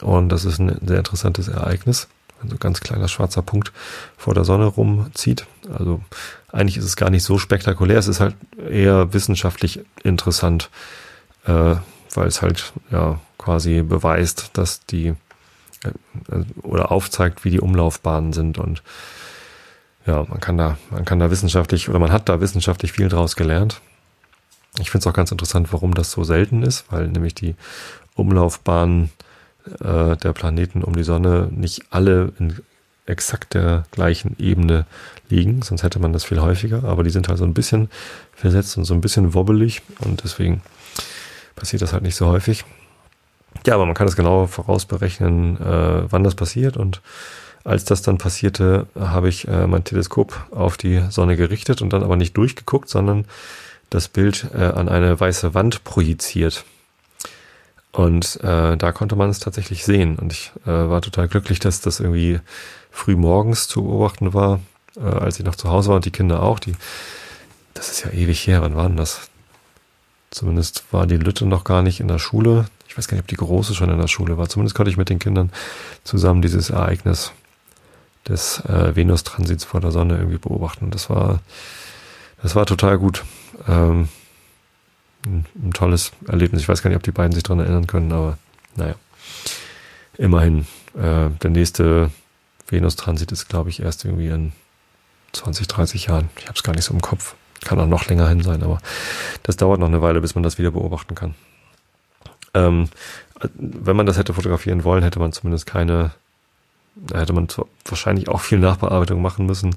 Und 0.00 0.28
das 0.28 0.44
ist 0.44 0.58
ein 0.58 0.78
sehr 0.86 0.98
interessantes 0.98 1.48
Ereignis, 1.48 2.08
wenn 2.40 2.50
so 2.50 2.56
ein 2.56 2.60
ganz 2.60 2.80
kleiner 2.80 3.08
schwarzer 3.08 3.42
Punkt 3.42 3.72
vor 4.16 4.34
der 4.34 4.44
Sonne 4.44 4.66
rumzieht. 4.66 5.46
Also 5.76 6.00
eigentlich 6.50 6.76
ist 6.76 6.84
es 6.84 6.96
gar 6.96 7.10
nicht 7.10 7.24
so 7.24 7.38
spektakulär, 7.38 7.98
es 7.98 8.08
ist 8.08 8.20
halt 8.20 8.34
eher 8.68 9.12
wissenschaftlich 9.12 9.80
interessant, 10.02 10.70
äh, 11.44 11.76
weil 12.14 12.26
es 12.26 12.42
halt 12.42 12.72
ja 12.90 13.20
quasi 13.42 13.82
beweist, 13.82 14.50
dass 14.54 14.86
die 14.86 15.14
äh, 15.84 16.44
oder 16.62 16.92
aufzeigt, 16.92 17.44
wie 17.44 17.50
die 17.50 17.60
Umlaufbahnen 17.60 18.32
sind 18.32 18.58
und 18.58 18.82
ja, 20.06 20.24
man 20.28 20.40
kann 20.40 20.58
da, 20.58 20.78
man 20.90 21.04
kann 21.04 21.18
da 21.18 21.30
wissenschaftlich 21.30 21.88
oder 21.88 21.98
man 21.98 22.12
hat 22.12 22.28
da 22.28 22.40
wissenschaftlich 22.40 22.92
viel 22.92 23.08
draus 23.08 23.36
gelernt. 23.36 23.80
Ich 24.80 24.90
finde 24.90 25.02
es 25.02 25.06
auch 25.06 25.16
ganz 25.16 25.30
interessant, 25.30 25.72
warum 25.72 25.94
das 25.94 26.10
so 26.10 26.24
selten 26.24 26.62
ist, 26.62 26.90
weil 26.90 27.06
nämlich 27.08 27.34
die 27.34 27.54
Umlaufbahnen 28.14 29.10
äh, 29.80 30.16
der 30.16 30.32
Planeten 30.32 30.82
um 30.82 30.96
die 30.96 31.04
Sonne 31.04 31.48
nicht 31.52 31.82
alle 31.90 32.32
in 32.38 32.58
exakt 33.06 33.54
der 33.54 33.84
gleichen 33.90 34.36
Ebene 34.38 34.86
liegen, 35.28 35.62
sonst 35.62 35.82
hätte 35.82 35.98
man 35.98 36.12
das 36.12 36.24
viel 36.24 36.40
häufiger, 36.40 36.84
aber 36.84 37.02
die 37.02 37.10
sind 37.10 37.28
halt 37.28 37.38
so 37.38 37.44
ein 37.44 37.54
bisschen 37.54 37.90
versetzt 38.32 38.76
und 38.78 38.84
so 38.84 38.94
ein 38.94 39.00
bisschen 39.00 39.34
wobbelig 39.34 39.82
und 40.00 40.22
deswegen 40.24 40.62
passiert 41.56 41.82
das 41.82 41.92
halt 41.92 42.02
nicht 42.02 42.16
so 42.16 42.26
häufig. 42.26 42.64
Ja, 43.66 43.74
aber 43.74 43.86
man 43.86 43.94
kann 43.94 44.08
es 44.08 44.16
genau 44.16 44.46
vorausberechnen, 44.46 45.60
äh, 45.60 46.10
wann 46.10 46.24
das 46.24 46.34
passiert. 46.34 46.76
Und 46.76 47.00
als 47.64 47.84
das 47.84 48.02
dann 48.02 48.18
passierte, 48.18 48.86
habe 48.98 49.28
ich 49.28 49.46
äh, 49.46 49.66
mein 49.66 49.84
Teleskop 49.84 50.46
auf 50.50 50.76
die 50.76 51.02
Sonne 51.10 51.36
gerichtet 51.36 51.80
und 51.80 51.92
dann 51.92 52.02
aber 52.02 52.16
nicht 52.16 52.36
durchgeguckt, 52.36 52.88
sondern 52.88 53.24
das 53.90 54.08
Bild 54.08 54.48
äh, 54.54 54.64
an 54.64 54.88
eine 54.88 55.18
weiße 55.18 55.54
Wand 55.54 55.84
projiziert. 55.84 56.64
Und 57.92 58.40
äh, 58.42 58.76
da 58.76 58.92
konnte 58.92 59.16
man 59.16 59.28
es 59.28 59.38
tatsächlich 59.38 59.84
sehen. 59.84 60.16
Und 60.16 60.32
ich 60.32 60.50
äh, 60.64 60.70
war 60.70 61.02
total 61.02 61.28
glücklich, 61.28 61.60
dass 61.60 61.82
das 61.82 62.00
irgendwie 62.00 62.40
früh 62.90 63.16
morgens 63.16 63.68
zu 63.68 63.82
beobachten 63.82 64.32
war, 64.32 64.60
äh, 64.96 65.00
als 65.04 65.38
ich 65.38 65.44
noch 65.44 65.56
zu 65.56 65.68
Hause 65.68 65.90
war 65.90 65.96
und 65.96 66.04
die 66.06 66.10
Kinder 66.10 66.42
auch. 66.42 66.58
Die, 66.58 66.74
das 67.74 67.90
ist 67.90 68.04
ja 68.04 68.10
ewig 68.10 68.46
her. 68.46 68.62
Wann 68.62 68.76
war 68.76 68.88
denn 68.88 68.96
das? 68.96 69.28
Zumindest 70.30 70.84
war 70.90 71.06
die 71.06 71.18
Lütte 71.18 71.44
noch 71.44 71.64
gar 71.64 71.82
nicht 71.82 72.00
in 72.00 72.08
der 72.08 72.18
Schule. 72.18 72.64
Ich 72.92 72.98
weiß 72.98 73.08
gar 73.08 73.14
nicht, 73.14 73.22
ob 73.22 73.28
die 73.28 73.36
Große 73.36 73.74
schon 73.74 73.88
in 73.88 73.98
der 73.98 74.06
Schule 74.06 74.36
war. 74.36 74.50
Zumindest 74.50 74.76
konnte 74.76 74.90
ich 74.90 74.98
mit 74.98 75.08
den 75.08 75.18
Kindern 75.18 75.50
zusammen 76.04 76.42
dieses 76.42 76.68
Ereignis 76.68 77.32
des 78.28 78.62
äh, 78.66 78.94
Venus-Transits 78.94 79.64
vor 79.64 79.80
der 79.80 79.92
Sonne 79.92 80.18
irgendwie 80.18 80.36
beobachten. 80.36 80.90
Das 80.90 81.08
war, 81.08 81.40
das 82.42 82.54
war 82.54 82.66
total 82.66 82.98
gut. 82.98 83.24
Ähm, 83.66 84.10
ein, 85.24 85.46
ein, 85.54 85.70
tolles 85.72 86.12
Erlebnis. 86.28 86.60
Ich 86.60 86.68
weiß 86.68 86.82
gar 86.82 86.90
nicht, 86.90 86.98
ob 86.98 87.02
die 87.02 87.12
beiden 87.12 87.32
sich 87.32 87.42
daran 87.42 87.60
erinnern 87.60 87.86
können, 87.86 88.12
aber 88.12 88.36
naja. 88.76 88.94
Immerhin. 90.18 90.66
Äh, 90.94 91.30
der 91.42 91.50
nächste 91.50 92.10
Venus-Transit 92.68 93.32
ist, 93.32 93.48
glaube 93.48 93.70
ich, 93.70 93.80
erst 93.80 94.04
irgendwie 94.04 94.28
in 94.28 94.52
20, 95.32 95.66
30 95.66 96.08
Jahren. 96.08 96.28
Ich 96.36 96.44
habe 96.44 96.56
es 96.56 96.62
gar 96.62 96.74
nicht 96.74 96.84
so 96.84 96.92
im 96.92 97.00
Kopf. 97.00 97.36
Kann 97.64 97.80
auch 97.80 97.86
noch 97.86 98.04
länger 98.04 98.28
hin 98.28 98.42
sein, 98.42 98.62
aber 98.62 98.82
das 99.44 99.56
dauert 99.56 99.80
noch 99.80 99.88
eine 99.88 100.02
Weile, 100.02 100.20
bis 100.20 100.34
man 100.34 100.44
das 100.44 100.58
wieder 100.58 100.72
beobachten 100.72 101.14
kann. 101.14 101.34
Ähm, 102.54 102.88
wenn 103.54 103.96
man 103.96 104.06
das 104.06 104.18
hätte 104.18 104.34
fotografieren 104.34 104.84
wollen, 104.84 105.02
hätte 105.02 105.18
man 105.18 105.32
zumindest 105.32 105.66
keine, 105.66 106.12
da 106.94 107.18
hätte 107.20 107.32
man 107.32 107.48
wahrscheinlich 107.84 108.28
auch 108.28 108.40
viel 108.40 108.58
Nachbearbeitung 108.58 109.20
machen 109.20 109.46
müssen, 109.46 109.74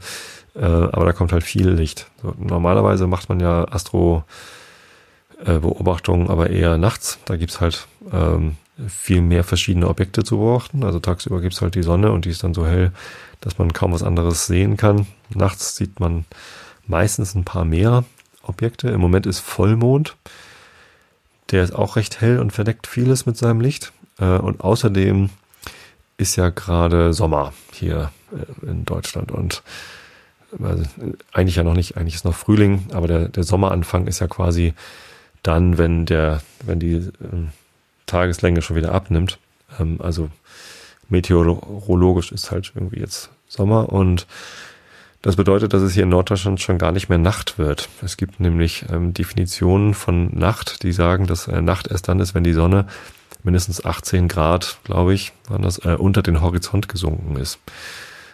äh, 0.55 0.65
aber 0.65 1.05
da 1.05 1.13
kommt 1.13 1.31
halt 1.31 1.43
viel 1.43 1.69
Licht. 1.69 2.07
So, 2.21 2.35
normalerweise 2.37 3.07
macht 3.07 3.29
man 3.29 3.39
ja 3.39 3.65
Astro-Beobachtungen, 3.65 6.27
äh, 6.27 6.31
aber 6.31 6.49
eher 6.49 6.77
nachts. 6.77 7.19
Da 7.25 7.37
gibt's 7.37 7.61
halt 7.61 7.87
ähm, 8.11 8.57
viel 8.87 9.21
mehr 9.21 9.43
verschiedene 9.43 9.87
Objekte 9.87 10.23
zu 10.23 10.37
beobachten. 10.37 10.83
Also 10.83 10.99
tagsüber 10.99 11.41
gibt's 11.41 11.61
halt 11.61 11.75
die 11.75 11.83
Sonne 11.83 12.11
und 12.11 12.25
die 12.25 12.29
ist 12.29 12.43
dann 12.43 12.53
so 12.53 12.67
hell, 12.67 12.91
dass 13.41 13.57
man 13.57 13.73
kaum 13.73 13.93
was 13.93 14.03
anderes 14.03 14.45
sehen 14.47 14.77
kann. 14.77 15.07
Nachts 15.29 15.75
sieht 15.75 15.99
man 15.99 16.25
meistens 16.87 17.35
ein 17.35 17.45
paar 17.45 17.65
mehr 17.65 18.03
Objekte. 18.43 18.89
Im 18.89 19.01
Moment 19.01 19.25
ist 19.25 19.39
Vollmond. 19.39 20.15
Der 21.51 21.63
ist 21.63 21.75
auch 21.75 21.95
recht 21.95 22.21
hell 22.21 22.39
und 22.39 22.51
verdeckt 22.51 22.87
vieles 22.87 23.25
mit 23.25 23.37
seinem 23.37 23.61
Licht. 23.61 23.91
Äh, 24.19 24.37
und 24.37 24.61
außerdem 24.61 25.29
ist 26.17 26.35
ja 26.35 26.49
gerade 26.49 27.13
Sommer 27.13 27.53
hier 27.71 28.11
äh, 28.31 28.65
in 28.65 28.85
Deutschland 28.85 29.31
und 29.31 29.63
also 30.61 30.83
eigentlich 31.33 31.57
ja 31.57 31.63
noch 31.63 31.73
nicht, 31.73 31.97
eigentlich 31.97 32.15
ist 32.15 32.23
noch 32.23 32.35
Frühling, 32.35 32.87
aber 32.93 33.07
der, 33.07 33.27
der 33.27 33.43
Sommeranfang 33.43 34.07
ist 34.07 34.19
ja 34.19 34.27
quasi 34.27 34.73
dann, 35.43 35.77
wenn 35.77 36.05
der, 36.05 36.41
wenn 36.63 36.79
die 36.79 37.09
ähm, 37.21 37.49
Tageslänge 38.05 38.61
schon 38.61 38.75
wieder 38.75 38.93
abnimmt. 38.93 39.37
Ähm, 39.79 39.99
also 39.99 40.29
meteorologisch 41.09 42.31
ist 42.31 42.51
halt 42.51 42.71
irgendwie 42.73 42.99
jetzt 42.99 43.29
Sommer 43.47 43.91
und 43.91 44.27
das 45.25 45.35
bedeutet, 45.35 45.73
dass 45.73 45.81
es 45.81 45.93
hier 45.93 46.03
in 46.03 46.09
Norddeutschland 46.09 46.61
schon 46.61 46.77
gar 46.77 46.91
nicht 46.91 47.09
mehr 47.09 47.17
Nacht 47.17 47.57
wird. 47.57 47.89
Es 48.03 48.15
gibt 48.15 48.39
nämlich 48.39 48.85
ähm, 48.91 49.11
Definitionen 49.11 49.95
von 49.95 50.29
Nacht, 50.37 50.83
die 50.83 50.91
sagen, 50.91 51.25
dass 51.25 51.47
äh, 51.47 51.63
Nacht 51.63 51.87
erst 51.87 52.07
dann 52.07 52.19
ist, 52.19 52.35
wenn 52.35 52.43
die 52.43 52.53
Sonne 52.53 52.85
mindestens 53.41 53.83
18 53.83 54.27
Grad, 54.27 54.77
glaube 54.83 55.15
ich, 55.15 55.33
waren 55.49 55.63
äh, 55.63 55.95
unter 55.97 56.21
den 56.21 56.41
Horizont 56.41 56.87
gesunken 56.87 57.37
ist. 57.37 57.57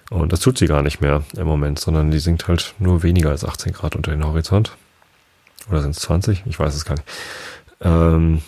Und 0.09 0.33
das 0.33 0.41
tut 0.41 0.57
sie 0.57 0.67
gar 0.67 0.81
nicht 0.81 0.99
mehr 0.99 1.23
im 1.37 1.47
Moment, 1.47 1.79
sondern 1.79 2.11
die 2.11 2.19
sinkt 2.19 2.49
halt 2.49 2.75
nur 2.77 3.03
weniger 3.03 3.29
als 3.29 3.45
18 3.45 3.71
Grad 3.71 3.95
unter 3.95 4.11
den 4.11 4.25
Horizont. 4.25 4.75
Oder 5.69 5.81
sind 5.83 5.91
es 5.91 6.01
20? 6.01 6.43
Ich 6.45 6.59
weiß 6.59 6.75
es 6.75 6.83
gar 6.83 6.95
nicht. 6.95 7.07
Ähm, 7.79 8.41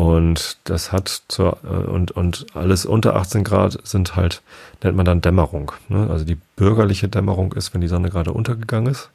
und 0.00 0.56
das 0.64 0.92
hat 0.92 1.24
zur, 1.28 1.58
äh, 1.62 1.66
und, 1.66 2.10
und 2.12 2.46
alles 2.54 2.86
unter 2.86 3.16
18 3.16 3.44
Grad 3.44 3.86
sind 3.86 4.16
halt, 4.16 4.40
nennt 4.82 4.96
man 4.96 5.04
dann 5.04 5.20
Dämmerung. 5.20 5.72
Ne? 5.90 6.08
Also 6.08 6.24
die 6.24 6.38
bürgerliche 6.56 7.08
Dämmerung 7.08 7.52
ist, 7.52 7.74
wenn 7.74 7.82
die 7.82 7.88
Sonne 7.88 8.08
gerade 8.08 8.32
untergegangen 8.32 8.90
ist. 8.90 9.10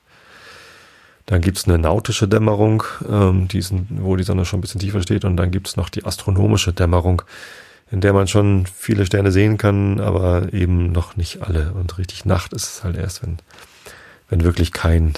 Dann 1.26 1.42
gibt's 1.42 1.68
eine 1.68 1.80
nautische 1.80 2.28
Dämmerung, 2.28 2.84
ähm, 3.10 3.48
die 3.48 3.64
sind, 3.64 3.88
wo 3.90 4.16
die 4.16 4.24
Sonne 4.24 4.46
schon 4.46 4.60
ein 4.60 4.62
bisschen 4.62 4.80
tiefer 4.80 5.02
steht. 5.02 5.26
Und 5.26 5.38
dann 5.38 5.50
gibt's 5.50 5.76
noch 5.76 5.90
die 5.90 6.06
astronomische 6.06 6.72
Dämmerung, 6.72 7.24
in 7.90 8.02
der 8.02 8.14
man 8.14 8.28
schon 8.28 8.68
viele 8.68 9.08
Sterne 9.08 9.32
sehen 9.32 9.58
kann, 9.58 10.00
aber 10.00 10.54
eben 10.54 10.92
noch 10.92 11.16
nicht 11.18 11.42
alle. 11.42 11.74
Und 11.74 11.98
richtig 11.98 12.26
Nacht 12.26 12.54
ist 12.54 12.66
es 12.66 12.84
halt 12.84 12.96
erst, 12.96 13.24
wenn, 13.24 13.40
wenn 14.30 14.44
wirklich 14.44 14.72
kein 14.72 15.14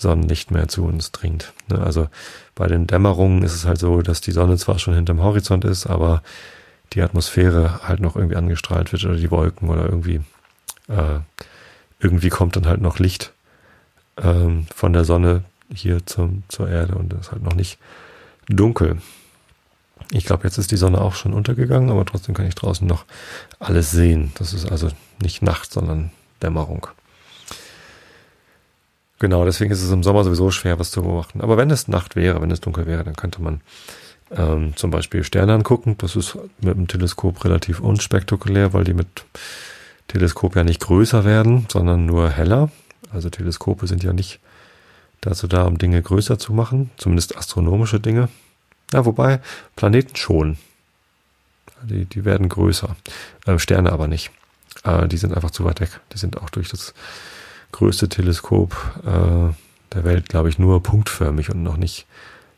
Sonnenlicht 0.00 0.50
mehr 0.50 0.68
zu 0.68 0.84
uns 0.84 1.12
dringt. 1.12 1.52
Ne? 1.68 1.80
Also 1.80 2.08
bei 2.54 2.66
den 2.66 2.86
Dämmerungen 2.86 3.42
ist 3.42 3.54
es 3.54 3.64
halt 3.64 3.78
so, 3.78 4.02
dass 4.02 4.20
die 4.20 4.32
Sonne 4.32 4.56
zwar 4.56 4.78
schon 4.78 4.94
hinterm 4.94 5.22
Horizont 5.22 5.64
ist, 5.64 5.86
aber 5.86 6.22
die 6.92 7.02
Atmosphäre 7.02 7.80
halt 7.86 8.00
noch 8.00 8.16
irgendwie 8.16 8.36
angestrahlt 8.36 8.92
wird 8.92 9.04
oder 9.04 9.16
die 9.16 9.30
Wolken 9.30 9.68
oder 9.68 9.84
irgendwie 9.84 10.20
äh, 10.88 11.20
irgendwie 12.00 12.28
kommt 12.28 12.56
dann 12.56 12.66
halt 12.66 12.80
noch 12.80 12.98
Licht 12.98 13.32
ähm, 14.16 14.66
von 14.74 14.92
der 14.92 15.04
Sonne 15.04 15.44
hier 15.72 16.04
zum, 16.06 16.44
zur 16.48 16.68
Erde 16.68 16.94
und 16.94 17.12
es 17.12 17.20
ist 17.20 17.32
halt 17.32 17.42
noch 17.42 17.54
nicht 17.54 17.78
dunkel. 18.48 18.98
Ich 20.12 20.24
glaube, 20.24 20.44
jetzt 20.44 20.58
ist 20.58 20.70
die 20.70 20.76
Sonne 20.76 21.00
auch 21.00 21.14
schon 21.14 21.34
untergegangen, 21.34 21.90
aber 21.90 22.06
trotzdem 22.06 22.34
kann 22.34 22.46
ich 22.46 22.54
draußen 22.54 22.86
noch 22.86 23.04
alles 23.58 23.90
sehen. 23.90 24.32
Das 24.36 24.54
ist 24.54 24.70
also 24.70 24.88
nicht 25.20 25.42
Nacht, 25.42 25.72
sondern 25.72 26.10
Dämmerung. 26.42 26.86
Genau, 29.18 29.44
deswegen 29.44 29.72
ist 29.72 29.82
es 29.82 29.90
im 29.90 30.02
Sommer 30.02 30.22
sowieso 30.22 30.50
schwer, 30.50 30.78
was 30.78 30.90
zu 30.90 31.02
beobachten. 31.02 31.40
Aber 31.40 31.56
wenn 31.56 31.70
es 31.70 31.88
Nacht 31.88 32.14
wäre, 32.14 32.40
wenn 32.40 32.50
es 32.50 32.60
dunkel 32.60 32.86
wäre, 32.86 33.02
dann 33.02 33.16
könnte 33.16 33.42
man 33.42 33.60
ähm, 34.30 34.76
zum 34.76 34.90
Beispiel 34.90 35.24
Sterne 35.24 35.54
angucken. 35.54 35.96
Das 35.98 36.14
ist 36.14 36.38
mit 36.60 36.76
dem 36.76 36.86
Teleskop 36.86 37.44
relativ 37.44 37.80
unspektakulär, 37.80 38.72
weil 38.72 38.84
die 38.84 38.94
mit 38.94 39.24
Teleskop 40.06 40.54
ja 40.54 40.64
nicht 40.64 40.80
größer 40.80 41.24
werden, 41.24 41.66
sondern 41.70 42.06
nur 42.06 42.30
heller. 42.30 42.70
Also 43.12 43.28
Teleskope 43.28 43.86
sind 43.86 44.04
ja 44.04 44.12
nicht 44.12 44.38
dazu 45.20 45.48
da, 45.48 45.64
um 45.64 45.78
Dinge 45.78 46.00
größer 46.00 46.38
zu 46.38 46.52
machen, 46.52 46.90
zumindest 46.96 47.36
astronomische 47.36 47.98
Dinge. 47.98 48.28
Ja, 48.92 49.04
wobei 49.04 49.40
Planeten 49.74 50.16
schon. 50.16 50.58
Die, 51.82 52.06
die 52.06 52.24
werden 52.24 52.48
größer, 52.48 52.96
äh, 53.46 53.58
Sterne 53.58 53.92
aber 53.92 54.08
nicht. 54.08 54.30
Äh, 54.84 55.08
die 55.08 55.16
sind 55.16 55.34
einfach 55.34 55.50
zu 55.50 55.64
weit 55.64 55.80
weg. 55.80 56.00
Die 56.12 56.18
sind 56.18 56.40
auch 56.40 56.50
durch 56.50 56.68
das 56.68 56.94
größte 57.72 58.08
Teleskop 58.08 58.74
äh, 59.04 59.54
der 59.94 60.04
Welt, 60.04 60.28
glaube 60.28 60.48
ich, 60.48 60.58
nur 60.58 60.82
punktförmig 60.82 61.50
und 61.50 61.62
noch 61.62 61.76
nicht 61.76 62.06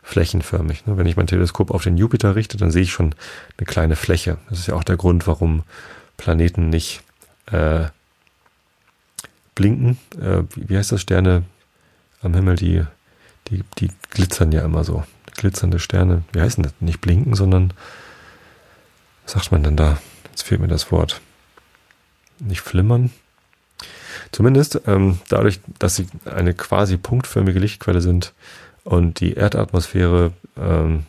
flächenförmig. 0.03 0.87
Ne? 0.87 0.97
Wenn 0.97 1.07
ich 1.07 1.17
mein 1.17 1.27
Teleskop 1.27 1.71
auf 1.71 1.85
den 1.85 1.97
Jupiter 1.97 2.35
richte, 2.35 2.57
dann 2.57 2.71
sehe 2.71 2.83
ich 2.83 2.93
schon 2.93 3.15
eine 3.59 3.67
kleine 3.67 3.97
Fläche. 3.97 4.39
Das 4.49 4.59
ist 4.59 4.67
ja 4.67 4.75
auch 4.75 4.85
der 4.85 4.97
Grund, 4.97 5.27
warum 5.27 5.63
Planeten 6.17 6.69
nicht 6.69 7.03
äh, 7.47 7.87
blinken. 9.55 9.99
Äh, 10.21 10.43
wie 10.57 10.77
heißt 10.77 10.93
das? 10.93 11.01
Sterne 11.01 11.45
am 12.23 12.35
Himmel, 12.35 12.57
die, 12.57 12.85
die, 13.49 13.63
die 13.79 13.91
glitzern 14.11 14.53
ja 14.53 14.63
immer 14.63 14.85
so. 14.85 15.05
Glitzernde 15.37 15.79
Sterne. 15.79 16.25
Wie 16.33 16.41
heißen 16.41 16.63
das? 16.63 16.73
Nicht 16.81 17.01
blinken, 17.01 17.35
sondern 17.35 17.73
was 19.25 19.33
sagt 19.33 19.53
man 19.53 19.63
denn 19.63 19.77
da? 19.77 19.99
Jetzt 20.31 20.43
fehlt 20.43 20.61
mir 20.61 20.69
das 20.69 20.91
Wort. 20.91 21.21
Nicht 22.39 22.61
flimmern. 22.61 23.11
Zumindest 24.33 24.83
ähm, 24.87 25.19
dadurch, 25.29 25.61
dass 25.79 25.97
sie 25.97 26.07
eine 26.25 26.55
quasi 26.55 26.97
punktförmige 26.97 27.59
Lichtquelle 27.59 28.01
sind, 28.01 28.33
und 28.85 29.21
die 29.21 29.35
Erdatmosphäre 29.35 30.33
ähm, 30.57 31.05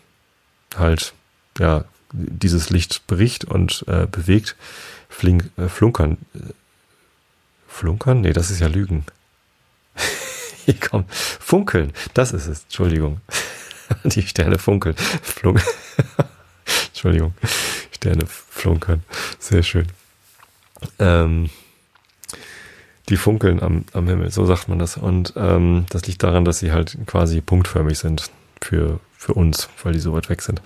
halt 0.76 1.13
ja 1.57 1.86
dieses 2.11 2.69
Licht 2.69 3.07
bricht 3.07 3.45
und 3.45 3.86
äh, 3.88 4.05
bewegt, 4.05 4.55
flink, 5.09 5.49
äh, 5.57 5.67
flunkern. 5.67 6.17
Flunkern? 7.67 8.22
Nee, 8.22 8.34
das 8.34 8.51
ist 8.51 8.59
ja 8.59 8.67
Lügen. 8.67 9.05
Hier 10.65 10.76
komm, 10.80 11.05
funkeln, 11.07 11.93
das 12.13 12.34
ist 12.34 12.47
es. 12.47 12.63
Entschuldigung. 12.63 13.22
Die 14.03 14.22
Sterne 14.22 14.57
funkeln. 14.57 14.95
Flunk 14.95 15.61
Entschuldigung. 16.88 17.34
Sterne 17.91 18.26
flunkern. 18.26 19.03
Sehr 19.39 19.63
schön. 19.63 19.88
Ähm, 20.99 21.49
die 23.09 23.17
funkeln 23.17 23.61
am, 23.61 23.85
am 23.93 24.07
Himmel, 24.07 24.31
so 24.31 24.45
sagt 24.45 24.69
man 24.69 24.79
das. 24.79 24.97
Und 24.97 25.33
ähm, 25.35 25.85
das 25.89 26.05
liegt 26.07 26.23
daran, 26.23 26.45
dass 26.45 26.59
sie 26.59 26.71
halt 26.71 26.97
quasi 27.07 27.41
punktförmig 27.41 27.97
sind 27.97 28.29
für, 28.61 28.99
für 29.17 29.33
uns, 29.33 29.69
weil 29.83 29.93
die 29.93 29.99
so 29.99 30.13
weit 30.13 30.29
weg 30.29 30.41
sind. 30.41 30.61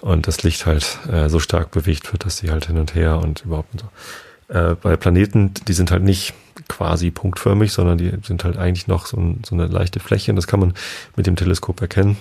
Und 0.00 0.26
das 0.26 0.42
Licht 0.42 0.66
halt 0.66 0.98
äh, 1.10 1.28
so 1.28 1.38
stark 1.38 1.70
bewegt 1.70 2.12
wird, 2.12 2.24
dass 2.24 2.38
sie 2.38 2.50
halt 2.50 2.66
hin 2.66 2.78
und 2.78 2.94
her 2.94 3.18
und 3.18 3.44
überhaupt 3.44 3.72
und 3.72 3.80
so. 3.80 4.54
Äh, 4.54 4.74
bei 4.74 4.96
Planeten, 4.96 5.54
die 5.68 5.72
sind 5.72 5.90
halt 5.90 6.02
nicht 6.02 6.34
quasi 6.68 7.10
punktförmig, 7.10 7.72
sondern 7.72 7.98
die 7.98 8.12
sind 8.22 8.44
halt 8.44 8.56
eigentlich 8.56 8.86
noch 8.86 9.06
so, 9.06 9.16
ein, 9.16 9.42
so 9.46 9.54
eine 9.54 9.66
leichte 9.66 10.00
Fläche. 10.00 10.32
Und 10.32 10.36
das 10.36 10.46
kann 10.46 10.60
man 10.60 10.74
mit 11.16 11.26
dem 11.26 11.36
Teleskop 11.36 11.80
erkennen. 11.80 12.16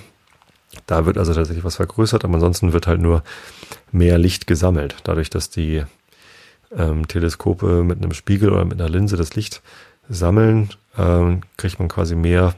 Da 0.85 1.05
wird 1.05 1.17
also 1.17 1.33
tatsächlich 1.33 1.65
was 1.65 1.75
vergrößert, 1.75 2.23
aber 2.23 2.35
ansonsten 2.35 2.71
wird 2.71 2.87
halt 2.87 3.01
nur 3.01 3.23
mehr 3.91 4.17
Licht 4.17 4.47
gesammelt, 4.47 4.95
dadurch, 5.03 5.29
dass 5.29 5.49
die 5.49 5.83
ähm, 6.75 7.07
Teleskope 7.07 7.83
mit 7.83 7.97
einem 7.97 8.13
Spiegel 8.13 8.51
oder 8.51 8.65
mit 8.65 8.79
einer 8.79 8.89
Linse 8.89 9.17
das 9.17 9.35
Licht 9.35 9.61
sammeln, 10.09 10.69
ähm, 10.97 11.41
kriegt 11.57 11.79
man 11.79 11.87
quasi 11.87 12.15
mehr 12.15 12.55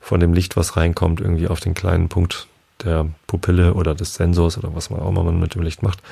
von 0.00 0.20
dem 0.20 0.32
Licht, 0.32 0.56
was 0.56 0.76
reinkommt, 0.76 1.20
irgendwie 1.20 1.48
auf 1.48 1.60
den 1.60 1.74
kleinen 1.74 2.08
Punkt 2.08 2.46
der 2.84 3.06
Pupille 3.26 3.74
oder 3.74 3.94
des 3.94 4.14
Sensors 4.14 4.58
oder 4.58 4.74
was 4.74 4.90
man 4.90 5.00
auch 5.00 5.08
immer 5.08 5.24
mit 5.32 5.54
dem 5.54 5.62
Licht 5.62 5.82
macht, 5.82 6.02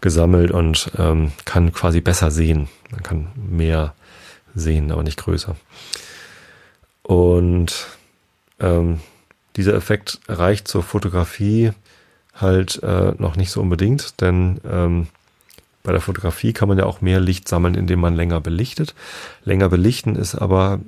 gesammelt 0.00 0.50
und 0.50 0.90
ähm, 0.98 1.32
kann 1.44 1.72
quasi 1.72 2.00
besser 2.00 2.30
sehen. 2.30 2.68
Man 2.90 3.02
kann 3.02 3.28
mehr 3.36 3.94
sehen, 4.54 4.90
aber 4.90 5.02
nicht 5.02 5.18
größer. 5.18 5.56
Und 7.02 7.86
ähm, 8.60 9.00
dieser 9.56 9.74
Effekt 9.74 10.20
reicht 10.28 10.68
zur 10.68 10.82
Fotografie 10.82 11.72
halt 12.34 12.82
äh, 12.82 13.12
noch 13.18 13.36
nicht 13.36 13.50
so 13.50 13.60
unbedingt, 13.60 14.20
denn 14.20 14.60
ähm, 14.68 15.08
bei 15.82 15.92
der 15.92 16.00
Fotografie 16.00 16.52
kann 16.52 16.68
man 16.68 16.78
ja 16.78 16.86
auch 16.86 17.00
mehr 17.00 17.20
Licht 17.20 17.48
sammeln, 17.48 17.74
indem 17.74 18.00
man 18.00 18.14
länger 18.14 18.40
belichtet. 18.40 18.94
Länger 19.44 19.68
belichten 19.68 20.16
ist 20.16 20.34
aber 20.34 20.80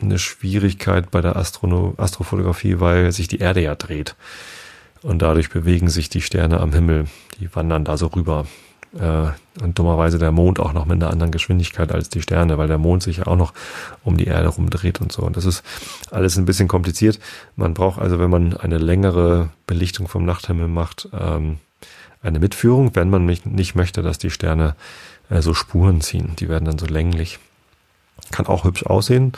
eine 0.00 0.18
Schwierigkeit 0.18 1.10
bei 1.10 1.20
der 1.20 1.36
Astrono 1.36 1.94
Astrofotografie, 1.96 2.80
weil 2.80 3.12
sich 3.12 3.28
die 3.28 3.38
Erde 3.38 3.62
ja 3.62 3.74
dreht. 3.74 4.16
Und 5.02 5.22
dadurch 5.22 5.50
bewegen 5.50 5.88
sich 5.88 6.08
die 6.08 6.20
Sterne 6.20 6.60
am 6.60 6.72
Himmel. 6.72 7.06
Die 7.38 7.54
wandern 7.54 7.84
da 7.84 7.96
so 7.96 8.08
rüber. 8.08 8.46
Äh, 8.98 9.28
und 9.62 9.78
dummerweise 9.78 10.18
der 10.18 10.32
Mond 10.32 10.58
auch 10.58 10.72
noch 10.72 10.86
mit 10.86 11.02
einer 11.02 11.12
anderen 11.12 11.30
Geschwindigkeit 11.30 11.92
als 11.92 12.08
die 12.08 12.22
Sterne, 12.22 12.58
weil 12.58 12.68
der 12.68 12.78
Mond 12.78 13.02
sich 13.02 13.18
ja 13.18 13.26
auch 13.26 13.36
noch 13.36 13.52
um 14.04 14.16
die 14.16 14.26
Erde 14.26 14.48
rumdreht 14.48 15.00
und 15.00 15.12
so. 15.12 15.22
Und 15.22 15.36
das 15.36 15.44
ist 15.44 15.62
alles 16.10 16.36
ein 16.36 16.44
bisschen 16.44 16.68
kompliziert. 16.68 17.20
Man 17.56 17.74
braucht 17.74 18.00
also, 18.00 18.18
wenn 18.18 18.30
man 18.30 18.56
eine 18.56 18.78
längere 18.78 19.50
Belichtung 19.66 20.08
vom 20.08 20.24
Nachthimmel 20.24 20.68
macht, 20.68 21.08
ähm, 21.18 21.58
eine 22.26 22.38
Mitführung, 22.38 22.94
wenn 22.94 23.10
man 23.10 23.24
nicht 23.26 23.74
möchte, 23.74 24.02
dass 24.02 24.18
die 24.18 24.30
Sterne 24.30 24.74
äh, 25.30 25.42
so 25.42 25.54
Spuren 25.54 26.00
ziehen. 26.00 26.34
Die 26.38 26.48
werden 26.48 26.64
dann 26.64 26.78
so 26.78 26.86
länglich. 26.86 27.38
Kann 28.30 28.46
auch 28.46 28.64
hübsch 28.64 28.84
aussehen. 28.84 29.32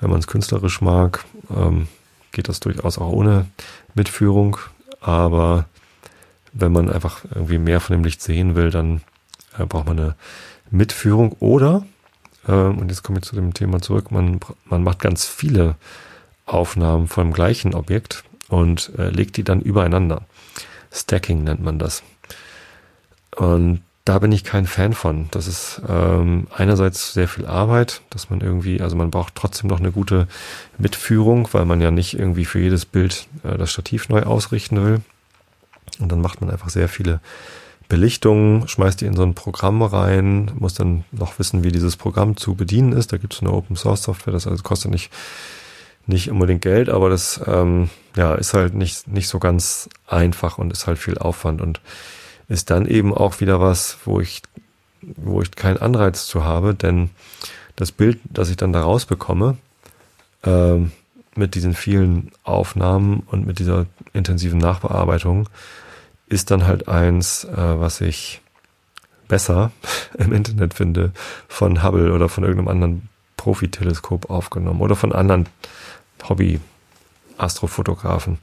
Wenn 0.00 0.10
man 0.10 0.18
es 0.18 0.26
künstlerisch 0.26 0.80
mag, 0.80 1.24
ähm, 1.54 1.88
geht 2.32 2.48
das 2.48 2.60
durchaus 2.60 2.98
auch 2.98 3.12
ohne 3.12 3.46
Mitführung. 3.94 4.58
Aber 5.00 5.66
wenn 6.52 6.72
man 6.72 6.90
einfach 6.90 7.24
irgendwie 7.34 7.58
mehr 7.58 7.80
von 7.80 7.96
dem 7.96 8.04
Licht 8.04 8.22
sehen 8.22 8.54
will, 8.54 8.70
dann 8.70 9.02
äh, 9.58 9.64
braucht 9.64 9.86
man 9.86 9.98
eine 9.98 10.14
Mitführung. 10.70 11.32
Oder, 11.40 11.86
äh, 12.46 12.52
und 12.52 12.88
jetzt 12.88 13.02
komme 13.02 13.18
ich 13.18 13.24
zu 13.24 13.36
dem 13.36 13.54
Thema 13.54 13.80
zurück, 13.80 14.10
man, 14.10 14.40
man 14.64 14.82
macht 14.82 14.98
ganz 14.98 15.26
viele 15.26 15.76
Aufnahmen 16.44 17.08
von 17.08 17.28
dem 17.28 17.32
gleichen 17.32 17.74
Objekt 17.74 18.24
und 18.48 18.92
äh, 18.98 19.10
legt 19.10 19.36
die 19.36 19.44
dann 19.44 19.60
übereinander. 19.60 20.22
Stacking 20.92 21.44
nennt 21.44 21.62
man 21.62 21.78
das. 21.78 22.02
Und 23.36 23.82
da 24.04 24.20
bin 24.20 24.30
ich 24.30 24.44
kein 24.44 24.66
Fan 24.66 24.92
von. 24.92 25.28
Das 25.32 25.46
ist 25.48 25.82
ähm, 25.88 26.46
einerseits 26.54 27.12
sehr 27.12 27.26
viel 27.26 27.44
Arbeit, 27.44 28.02
dass 28.10 28.30
man 28.30 28.40
irgendwie, 28.40 28.80
also 28.80 28.94
man 28.96 29.10
braucht 29.10 29.34
trotzdem 29.34 29.68
noch 29.68 29.80
eine 29.80 29.90
gute 29.90 30.28
Mitführung, 30.78 31.48
weil 31.52 31.64
man 31.64 31.80
ja 31.80 31.90
nicht 31.90 32.16
irgendwie 32.16 32.44
für 32.44 32.60
jedes 32.60 32.84
Bild 32.84 33.26
äh, 33.42 33.58
das 33.58 33.72
Stativ 33.72 34.08
neu 34.08 34.22
ausrichten 34.22 34.84
will. 34.84 35.00
Und 35.98 36.12
dann 36.12 36.20
macht 36.20 36.40
man 36.40 36.50
einfach 36.50 36.68
sehr 36.68 36.88
viele 36.88 37.20
Belichtungen, 37.88 38.68
schmeißt 38.68 39.00
die 39.00 39.06
in 39.06 39.16
so 39.16 39.22
ein 39.22 39.34
Programm 39.34 39.82
rein, 39.82 40.52
muss 40.58 40.74
dann 40.74 41.04
noch 41.10 41.38
wissen, 41.38 41.64
wie 41.64 41.72
dieses 41.72 41.96
Programm 41.96 42.36
zu 42.36 42.54
bedienen 42.54 42.92
ist. 42.92 43.12
Da 43.12 43.16
gibt 43.16 43.34
es 43.34 43.40
eine 43.40 43.52
Open 43.52 43.76
Source 43.76 44.02
Software, 44.02 44.32
das 44.32 44.46
also 44.46 44.62
kostet 44.62 44.90
nicht 44.90 45.10
nicht 46.08 46.30
unbedingt 46.30 46.62
Geld, 46.62 46.88
aber 46.88 47.10
das 47.10 47.40
ähm, 47.46 47.90
ja 48.16 48.36
ist 48.36 48.54
halt 48.54 48.74
nicht 48.74 49.08
nicht 49.08 49.28
so 49.28 49.40
ganz 49.40 49.88
einfach 50.06 50.58
und 50.58 50.72
ist 50.72 50.86
halt 50.86 50.98
viel 50.98 51.18
Aufwand 51.18 51.60
und 51.60 51.80
ist 52.48 52.70
dann 52.70 52.86
eben 52.86 53.14
auch 53.14 53.40
wieder 53.40 53.60
was, 53.60 53.98
wo 54.04 54.20
ich, 54.20 54.42
wo 55.00 55.42
ich 55.42 55.50
keinen 55.52 55.78
Anreiz 55.78 56.26
zu 56.26 56.44
habe, 56.44 56.74
denn 56.74 57.10
das 57.74 57.92
Bild, 57.92 58.18
das 58.24 58.50
ich 58.50 58.56
dann 58.56 58.72
da 58.72 58.82
rausbekomme, 58.82 59.56
äh, 60.44 60.76
mit 61.34 61.54
diesen 61.54 61.74
vielen 61.74 62.30
Aufnahmen 62.44 63.22
und 63.26 63.46
mit 63.46 63.58
dieser 63.58 63.86
intensiven 64.12 64.58
Nachbearbeitung, 64.58 65.48
ist 66.28 66.50
dann 66.50 66.66
halt 66.66 66.88
eins, 66.88 67.44
äh, 67.44 67.52
was 67.54 68.00
ich 68.00 68.40
besser 69.28 69.70
im 70.18 70.32
Internet 70.32 70.74
finde 70.74 71.12
von 71.48 71.82
Hubble 71.82 72.12
oder 72.12 72.28
von 72.28 72.44
irgendeinem 72.44 72.68
anderen 72.68 73.08
Profiteleskop 73.36 74.30
aufgenommen 74.30 74.80
oder 74.80 74.94
von 74.96 75.12
anderen 75.12 75.46
Hobby-Astrofotografen 76.28 78.38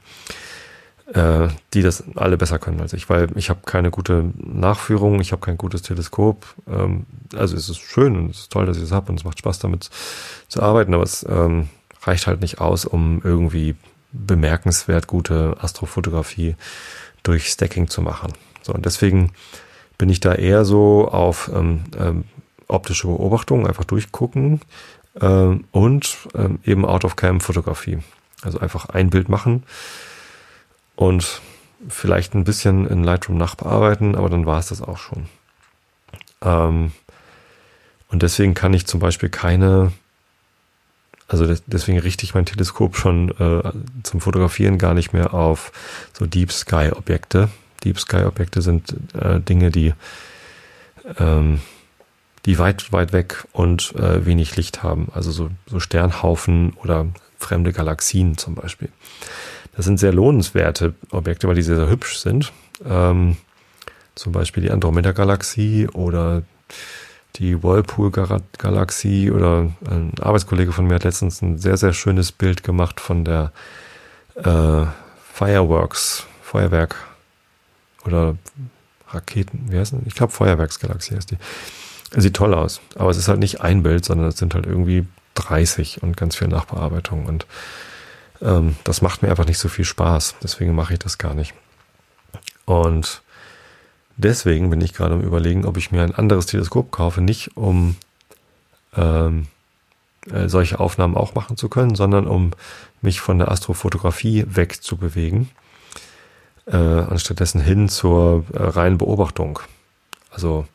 äh, 1.14 1.48
die 1.72 1.82
das 1.82 2.02
alle 2.16 2.36
besser 2.36 2.58
können 2.58 2.80
als 2.80 2.92
ich, 2.92 3.08
weil 3.08 3.28
ich 3.36 3.48
habe 3.48 3.60
keine 3.64 3.90
gute 3.90 4.32
Nachführung, 4.36 5.20
ich 5.20 5.30
habe 5.30 5.40
kein 5.40 5.56
gutes 5.56 5.82
Teleskop. 5.82 6.44
Ähm, 6.68 7.06
also 7.36 7.56
es 7.56 7.68
ist 7.68 7.78
schön 7.78 8.16
und 8.16 8.30
es 8.30 8.40
ist 8.40 8.52
toll, 8.52 8.66
dass 8.66 8.76
ich 8.76 8.82
es 8.82 8.92
habe 8.92 9.10
und 9.10 9.18
es 9.18 9.24
macht 9.24 9.38
Spaß 9.38 9.60
damit 9.60 9.90
zu 10.48 10.60
arbeiten, 10.60 10.92
aber 10.92 11.04
es 11.04 11.24
ähm, 11.28 11.68
reicht 12.02 12.26
halt 12.26 12.40
nicht 12.40 12.60
aus, 12.60 12.84
um 12.84 13.22
irgendwie 13.22 13.76
bemerkenswert 14.12 15.06
gute 15.06 15.56
Astrofotografie 15.60 16.56
durch 17.22 17.48
Stacking 17.48 17.88
zu 17.88 18.02
machen. 18.02 18.32
So 18.62 18.74
und 18.74 18.84
deswegen 18.84 19.30
bin 19.98 20.08
ich 20.08 20.18
da 20.18 20.34
eher 20.34 20.64
so 20.64 21.08
auf 21.08 21.48
ähm, 21.54 21.84
ähm, 21.96 22.24
optische 22.66 23.06
Beobachtung, 23.06 23.68
einfach 23.68 23.84
durchgucken 23.84 24.60
ähm, 25.20 25.64
und 25.70 26.16
ähm, 26.34 26.58
eben 26.64 26.84
Out-of-Cam-Fotografie. 26.84 27.98
Also 28.42 28.58
einfach 28.58 28.86
ein 28.86 29.10
Bild 29.10 29.28
machen 29.28 29.62
und 30.96 31.40
vielleicht 31.88 32.34
ein 32.34 32.44
bisschen 32.44 32.86
in 32.86 33.04
Lightroom 33.04 33.36
nachbearbeiten, 33.36 34.14
aber 34.14 34.28
dann 34.28 34.46
war 34.46 34.58
es 34.58 34.68
das 34.68 34.80
auch 34.80 34.98
schon. 34.98 35.26
Ähm, 36.42 36.92
und 38.08 38.22
deswegen 38.22 38.54
kann 38.54 38.74
ich 38.74 38.86
zum 38.86 39.00
Beispiel 39.00 39.28
keine 39.28 39.92
Also 41.26 41.52
deswegen 41.66 41.98
richte 41.98 42.24
ich 42.24 42.34
mein 42.34 42.46
Teleskop 42.46 42.96
schon 42.96 43.30
äh, 43.38 43.72
zum 44.02 44.20
Fotografieren 44.20 44.78
gar 44.78 44.94
nicht 44.94 45.12
mehr 45.12 45.34
auf 45.34 45.72
so 46.12 46.26
Deep 46.26 46.52
Sky 46.52 46.90
Objekte. 46.94 47.48
Deep 47.82 47.98
Sky 47.98 48.24
Objekte 48.24 48.62
sind 48.62 48.94
äh, 49.14 49.40
Dinge, 49.40 49.70
die 49.70 49.94
ähm, 51.18 51.60
die 52.46 52.58
weit 52.58 52.92
weit 52.92 53.12
weg 53.12 53.44
und 53.52 53.94
äh, 53.94 54.26
wenig 54.26 54.56
Licht 54.56 54.82
haben. 54.82 55.08
Also 55.14 55.30
so, 55.32 55.50
so 55.66 55.80
Sternhaufen 55.80 56.74
oder 56.74 57.06
fremde 57.38 57.72
Galaxien 57.72 58.36
zum 58.36 58.54
Beispiel. 58.54 58.90
Das 59.76 59.84
sind 59.84 59.98
sehr 59.98 60.12
lohnenswerte 60.12 60.94
Objekte, 61.10 61.48
weil 61.48 61.56
die 61.56 61.62
sehr, 61.62 61.76
sehr 61.76 61.88
hübsch 61.88 62.18
sind. 62.18 62.52
Ähm, 62.84 63.36
zum 64.14 64.32
Beispiel 64.32 64.62
die 64.62 64.70
Andromeda-Galaxie 64.70 65.88
oder 65.88 66.42
die 67.36 67.62
Whirlpool-Galaxie 67.62 69.30
oder 69.30 69.72
ein 69.90 70.12
Arbeitskollege 70.20 70.72
von 70.72 70.86
mir 70.86 70.94
hat 70.94 71.04
letztens 71.04 71.42
ein 71.42 71.58
sehr, 71.58 71.76
sehr 71.76 71.92
schönes 71.92 72.30
Bild 72.30 72.62
gemacht 72.62 73.00
von 73.00 73.24
der 73.24 73.52
äh, 74.36 74.86
Fireworks, 75.32 76.26
Feuerwerk 76.42 76.94
oder 78.06 78.36
Raketen, 79.08 79.66
wie 79.68 79.78
heißt 79.78 79.94
das? 79.94 80.00
Ich 80.06 80.14
glaube 80.14 80.32
Feuerwerksgalaxie 80.32 81.16
heißt 81.16 81.32
die. 81.32 81.38
Sieht 82.16 82.36
toll 82.36 82.54
aus, 82.54 82.80
aber 82.94 83.10
es 83.10 83.16
ist 83.16 83.26
halt 83.26 83.40
nicht 83.40 83.60
ein 83.60 83.82
Bild, 83.82 84.04
sondern 84.04 84.28
es 84.28 84.36
sind 84.36 84.54
halt 84.54 84.66
irgendwie 84.66 85.04
30 85.34 86.04
und 86.04 86.16
ganz 86.16 86.36
viel 86.36 86.46
Nachbearbeitung 86.46 87.26
und 87.26 87.46
ähm, 88.40 88.76
das 88.84 89.02
macht 89.02 89.22
mir 89.22 89.30
einfach 89.30 89.46
nicht 89.46 89.58
so 89.58 89.68
viel 89.68 89.84
Spaß. 89.84 90.36
Deswegen 90.42 90.74
mache 90.74 90.94
ich 90.94 90.98
das 90.98 91.18
gar 91.18 91.34
nicht. 91.34 91.54
Und 92.64 93.22
deswegen 94.16 94.70
bin 94.70 94.80
ich 94.80 94.94
gerade 94.94 95.14
am 95.14 95.20
überlegen, 95.20 95.64
ob 95.64 95.76
ich 95.76 95.90
mir 95.90 96.02
ein 96.02 96.14
anderes 96.14 96.46
Teleskop 96.46 96.90
kaufe, 96.90 97.20
nicht 97.20 97.56
um 97.56 97.96
ähm, 98.96 99.46
äh, 100.30 100.48
solche 100.48 100.80
Aufnahmen 100.80 101.16
auch 101.16 101.34
machen 101.34 101.56
zu 101.56 101.68
können, 101.68 101.94
sondern 101.94 102.26
um 102.26 102.52
mich 103.02 103.20
von 103.20 103.38
der 103.38 103.50
Astrofotografie 103.50 104.44
wegzubewegen, 104.48 105.50
äh, 106.66 106.76
anstattdessen 106.76 107.60
hin 107.60 107.88
zur 107.88 108.44
äh, 108.52 108.62
reinen 108.62 108.98
Beobachtung. 108.98 109.60
Also 110.30 110.66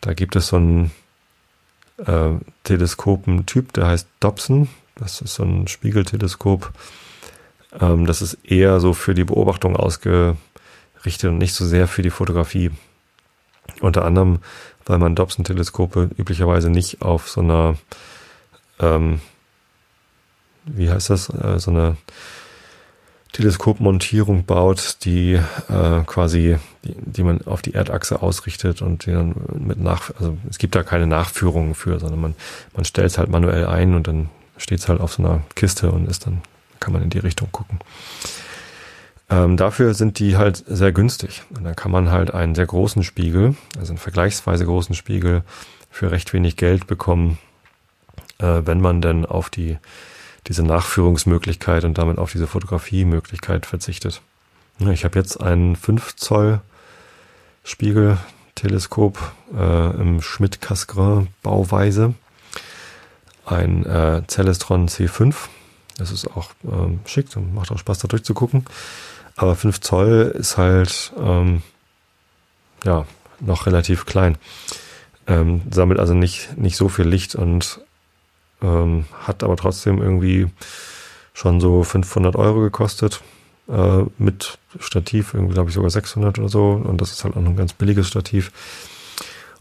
da 0.00 0.14
gibt 0.14 0.36
es 0.36 0.48
so 0.48 0.56
einen 0.56 0.90
äh, 1.98 2.30
Teleskopentyp, 2.64 3.72
der 3.72 3.86
heißt 3.86 4.08
Dobson. 4.20 4.68
Das 4.98 5.20
ist 5.20 5.34
so 5.34 5.44
ein 5.44 5.68
Spiegelteleskop. 5.68 6.72
Ähm, 7.80 8.06
das 8.06 8.22
ist 8.22 8.34
eher 8.44 8.80
so 8.80 8.92
für 8.92 9.14
die 9.14 9.24
Beobachtung 9.24 9.76
ausgerichtet 9.76 10.36
und 11.24 11.38
nicht 11.38 11.54
so 11.54 11.64
sehr 11.64 11.88
für 11.88 12.02
die 12.02 12.10
Fotografie. 12.10 12.70
Unter 13.80 14.04
anderem, 14.04 14.40
weil 14.86 14.98
man 14.98 15.14
Dobson-Teleskope 15.14 16.10
üblicherweise 16.16 16.70
nicht 16.70 17.02
auf 17.02 17.28
so 17.28 17.40
einer, 17.40 17.76
ähm, 18.80 19.20
wie 20.64 20.90
heißt 20.90 21.10
das, 21.10 21.28
äh, 21.28 21.58
so 21.58 21.70
eine 21.70 21.96
Teleskopmontierung 23.32 24.46
baut, 24.46 25.04
die 25.04 25.34
äh, 25.34 26.00
quasi, 26.06 26.56
die, 26.84 26.94
die 26.98 27.22
man 27.22 27.42
auf 27.42 27.60
die 27.60 27.74
Erdachse 27.74 28.22
ausrichtet 28.22 28.80
und 28.80 29.04
die 29.04 29.12
dann 29.12 29.34
mit 29.58 29.78
nach, 29.78 30.10
also 30.18 30.38
es 30.48 30.58
gibt 30.58 30.74
da 30.74 30.82
keine 30.82 31.06
Nachführungen 31.06 31.74
für, 31.74 32.00
sondern 32.00 32.20
man, 32.20 32.34
man 32.74 32.84
stellt 32.86 33.10
es 33.10 33.18
halt 33.18 33.28
manuell 33.28 33.66
ein 33.66 33.94
und 33.94 34.08
dann 34.08 34.30
steht 34.58 34.80
es 34.80 34.88
halt 34.88 35.00
auf 35.00 35.14
so 35.14 35.22
einer 35.22 35.42
Kiste 35.54 35.90
und 35.90 36.08
ist 36.08 36.26
dann, 36.26 36.42
kann 36.80 36.92
man 36.92 37.02
in 37.02 37.10
die 37.10 37.18
Richtung 37.18 37.50
gucken. 37.50 37.78
Ähm, 39.30 39.56
dafür 39.56 39.94
sind 39.94 40.18
die 40.18 40.36
halt 40.36 40.64
sehr 40.66 40.92
günstig. 40.92 41.42
Und 41.50 41.64
dann 41.64 41.76
kann 41.76 41.90
man 41.90 42.10
halt 42.10 42.32
einen 42.32 42.54
sehr 42.54 42.66
großen 42.66 43.02
Spiegel, 43.04 43.56
also 43.78 43.92
einen 43.92 43.98
vergleichsweise 43.98 44.64
großen 44.64 44.94
Spiegel 44.94 45.42
für 45.90 46.10
recht 46.10 46.32
wenig 46.32 46.56
Geld 46.56 46.86
bekommen, 46.86 47.38
äh, 48.38 48.62
wenn 48.64 48.80
man 48.80 49.02
denn 49.02 49.26
auf 49.26 49.50
die, 49.50 49.78
diese 50.46 50.62
Nachführungsmöglichkeit 50.62 51.84
und 51.84 51.98
damit 51.98 52.18
auf 52.18 52.32
diese 52.32 52.46
Fotografiemöglichkeit 52.46 53.66
verzichtet. 53.66 54.22
Ich 54.80 55.04
habe 55.04 55.18
jetzt 55.18 55.40
einen 55.40 55.76
5 55.76 56.16
Zoll 56.16 56.60
Spiegelteleskop 57.64 59.18
äh, 59.54 59.90
im 60.00 60.22
Schmidt-Cassegrain 60.22 61.28
Bauweise 61.42 62.14
ein 63.50 63.84
äh, 63.86 64.22
Celestron 64.28 64.88
C5. 64.88 65.34
Das 65.96 66.12
ist 66.12 66.28
auch 66.36 66.50
ähm, 66.64 67.00
schick 67.06 67.34
und 67.36 67.54
macht 67.54 67.70
auch 67.70 67.78
Spaß 67.78 67.98
da 67.98 68.08
durchzugucken. 68.08 68.64
Aber 69.36 69.56
5 69.56 69.80
Zoll 69.80 70.34
ist 70.38 70.56
halt 70.56 71.12
ähm, 71.18 71.62
ja 72.84 73.06
noch 73.40 73.66
relativ 73.66 74.06
klein. 74.06 74.36
Ähm, 75.26 75.62
sammelt 75.70 76.00
also 76.00 76.14
nicht, 76.14 76.56
nicht 76.56 76.76
so 76.76 76.88
viel 76.88 77.06
Licht 77.06 77.34
und 77.34 77.80
ähm, 78.62 79.04
hat 79.22 79.42
aber 79.42 79.56
trotzdem 79.56 80.00
irgendwie 80.00 80.48
schon 81.34 81.60
so 81.60 81.82
500 81.84 82.36
Euro 82.36 82.60
gekostet. 82.60 83.20
Äh, 83.68 84.04
mit 84.16 84.58
Stativ, 84.80 85.34
irgendwie 85.34 85.54
glaube 85.54 85.68
ich 85.68 85.74
sogar 85.74 85.90
600 85.90 86.38
oder 86.38 86.48
so. 86.48 86.70
Und 86.72 87.00
das 87.00 87.12
ist 87.12 87.24
halt 87.24 87.36
auch 87.36 87.44
ein 87.44 87.56
ganz 87.56 87.74
billiges 87.74 88.08
Stativ. 88.08 88.50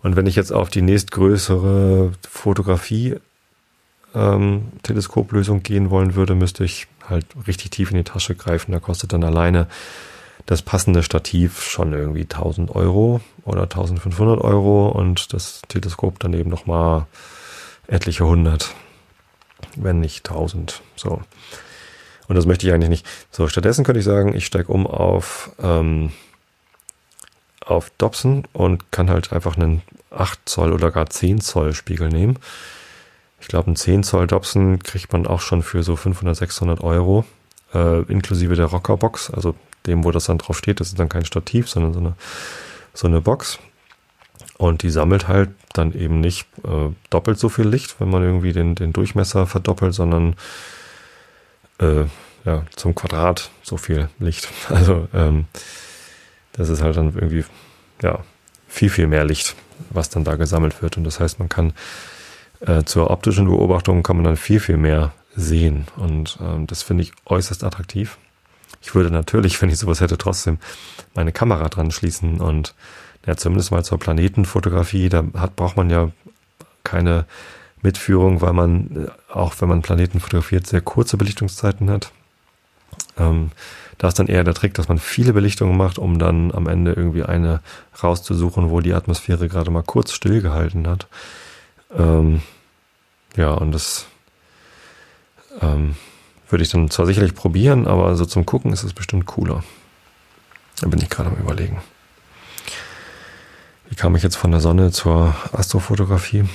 Und 0.02 0.16
wenn 0.16 0.28
ich 0.28 0.36
jetzt 0.36 0.54
auf 0.54 0.70
die 0.70 0.82
nächstgrößere 0.82 2.14
Fotografie 2.30 3.18
ähm, 4.18 4.72
Teleskoplösung 4.84 5.64
gehen 5.64 5.90
wollen 5.90 6.16
würde, 6.16 6.36
müsste 6.36 6.64
ich 6.64 6.88
halt 7.08 7.26
richtig 7.46 7.72
tief 7.72 7.92
in 7.92 7.98
die 7.98 8.04
Tasche 8.04 8.36
greifen. 8.36 8.72
Da 8.72 8.80
kostet 8.80 9.14
dann 9.14 9.24
alleine 9.24 9.68
das 10.46 10.62
passende 10.62 11.04
Stativ 11.04 11.62
schon 11.62 11.94
irgendwie 11.94 12.24
1000 12.24 12.74
Euro 12.76 13.22
oder 13.44 13.64
1500 13.64 14.42
Euro 14.42 14.90
und 14.90 15.34
das 15.34 15.62
Teleskop 15.68 16.20
dann 16.20 16.34
eben 16.34 16.50
nochmal 16.50 17.06
etliche 17.88 18.26
hundert, 18.26 18.74
wenn 19.76 20.00
nicht 20.00 20.28
1000. 20.30 20.82
So. 20.96 21.22
Und 22.28 22.36
das 22.36 22.46
möchte 22.46 22.66
ich 22.66 22.74
eigentlich 22.74 22.90
nicht. 22.90 23.06
So, 23.30 23.48
stattdessen 23.48 23.86
könnte 23.86 24.00
ich 24.00 24.06
sagen, 24.06 24.36
ich 24.36 24.46
steige 24.46 24.72
um 24.72 24.88
auf, 24.88 25.52
ähm, 25.62 26.12
auf 27.66 27.92
Dobson 27.98 28.46
und 28.54 28.92
kann 28.92 29.10
halt 29.10 29.32
einfach 29.32 29.58
einen 29.58 29.82
8 30.12 30.40
Zoll 30.46 30.74
oder 30.74 30.92
gar 30.92 31.10
10 31.10 31.42
Zoll 31.42 31.74
Spiegel 31.74 32.10
nehmen 32.10 32.40
ich 33.40 33.48
glaube, 33.48 33.72
ein 33.72 33.76
10 33.76 34.04
Zoll 34.04 34.28
Dobson 34.28 34.80
kriegt 34.80 35.14
man 35.14 35.28
auch 35.28 35.42
schon 35.42 35.62
für 35.62 35.84
so 35.84 35.96
500, 35.96 36.36
600 36.36 36.82
Euro, 36.82 37.26
äh, 37.74 38.02
inklusive 38.04 38.56
der 38.56 38.66
Rockerbox, 38.66 39.32
also 39.32 39.56
dem, 39.86 40.04
wo 40.04 40.12
das 40.12 40.26
dann 40.26 40.38
drauf 40.38 40.58
steht. 40.58 40.80
Das 40.80 40.90
ist 40.90 41.00
dann 41.00 41.10
kein 41.10 41.26
Stativ, 41.26 41.70
sondern 41.70 41.94
so 41.94 42.00
eine, 42.00 42.14
so 42.94 43.08
eine 43.08 43.22
Box. 43.22 43.60
Und 44.58 44.82
die 44.82 44.90
sammelt 44.90 45.28
halt 45.28 45.50
dann 45.74 45.94
eben 45.94 46.20
nicht 46.20 46.48
äh, 46.64 46.90
doppelt 47.10 47.38
so 47.38 47.50
viel 47.50 47.68
Licht, 47.68 48.00
wenn 48.00 48.10
man 48.10 48.24
irgendwie 48.24 48.54
den, 48.54 48.74
den 48.74 48.92
Durchmesser 48.92 49.46
verdoppelt, 49.46 49.94
sondern 49.94 50.36
äh, 51.80 52.06
ja, 52.44 52.64
zum 52.76 52.96
Quadrat 52.96 53.52
so 53.62 53.78
viel 53.78 54.10
Licht. 54.20 54.48
Also 54.70 55.08
ähm, 55.14 55.46
das 56.54 56.70
ist 56.70 56.82
halt 56.82 56.98
dann 56.98 57.14
irgendwie 57.14 57.46
ja 58.02 58.24
viel, 58.68 58.90
viel 58.90 59.06
mehr 59.06 59.26
Licht, 59.26 59.56
was 59.92 60.10
dann 60.10 60.24
da 60.24 60.36
gesammelt 60.36 60.82
wird. 60.82 60.98
Und 60.98 61.04
das 61.04 61.20
heißt, 61.20 61.38
man 61.38 61.50
kann 61.50 61.74
äh, 62.62 62.84
zur 62.84 63.10
optischen 63.10 63.48
Beobachtung 63.48 64.04
kann 64.04 64.18
man 64.18 64.26
dann 64.26 64.38
viel, 64.38 64.60
viel 64.60 64.78
mehr 64.78 65.14
sehen. 65.36 65.88
Und 65.96 66.38
ähm, 66.42 66.68
das 66.68 66.84
finde 66.84 67.04
ich 67.04 67.12
äußerst 67.26 67.64
attraktiv. 67.64 68.18
Ich 68.82 68.96
würde 68.96 69.12
natürlich, 69.12 69.62
wenn 69.62 69.70
ich 69.70 69.78
sowas 69.78 70.02
hätte, 70.02 70.18
trotzdem 70.18 70.58
meine 71.14 71.32
Kamera 71.32 71.70
dran 71.70 71.92
schließen 71.92 72.40
und 72.40 72.74
ja, 73.26 73.36
zumindest 73.36 73.72
mal 73.72 73.84
zur 73.84 74.00
Planetenfotografie, 74.00 75.10
da 75.10 75.24
hat, 75.36 75.56
braucht 75.56 75.78
man 75.78 75.90
ja 75.90 76.12
keine 76.84 77.26
Mitführung, 77.82 78.42
weil 78.42 78.54
man, 78.54 79.08
äh, 79.08 79.34
auch 79.34 79.54
wenn 79.60 79.70
man 79.70 79.82
Planeten 79.82 80.20
fotografiert, 80.20 80.68
sehr 80.68 80.82
kurze 80.82 81.18
Belichtungszeiten 81.18 81.90
hat. 81.90 82.12
Ähm, 83.18 83.52
da 83.98 84.08
ist 84.08 84.20
dann 84.20 84.28
eher 84.28 84.44
der 84.44 84.54
Trick, 84.54 84.74
dass 84.76 84.88
man 84.88 85.00
viele 85.00 85.34
Belichtungen 85.34 85.76
macht, 85.76 85.98
um 85.98 86.20
dann 86.20 86.52
am 86.52 86.68
Ende 86.68 86.94
irgendwie 86.94 87.24
eine 87.24 87.62
rauszusuchen, 88.02 88.70
wo 88.70 88.80
die 88.80 88.94
Atmosphäre 88.94 89.48
gerade 89.48 89.72
mal 89.72 89.84
kurz 89.84 90.12
stillgehalten 90.14 90.88
hat. 90.88 91.08
Ähm, 91.96 92.42
ja, 93.36 93.52
und 93.52 93.72
das 93.72 94.08
ähm, 95.62 95.96
würde 96.50 96.64
ich 96.64 96.70
dann 96.70 96.90
zwar 96.90 97.06
sicherlich 97.06 97.36
probieren, 97.36 97.88
aber 97.88 98.16
so 98.16 98.26
zum 98.26 98.46
Gucken 98.46 98.74
ist 98.74 98.84
es 98.84 98.94
bestimmt 98.94 99.26
cooler. 99.26 99.64
Da 100.82 100.88
bin 100.88 101.02
ich 101.02 101.10
gerade 101.10 101.30
am 101.30 101.38
überlegen. 101.38 101.82
Wie 103.90 103.96
kam 103.96 104.16
ich 104.16 104.24
jetzt 104.24 104.36
von 104.36 104.52
der 104.52 104.60
Sonne 104.60 104.92
zur 104.92 105.36
Astrofotografie? 105.54 106.46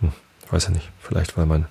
Hm, 0.00 0.12
weiß 0.50 0.64
ja 0.64 0.70
nicht. 0.70 0.90
Vielleicht, 1.00 1.36
weil 1.36 1.46
mein 1.46 1.66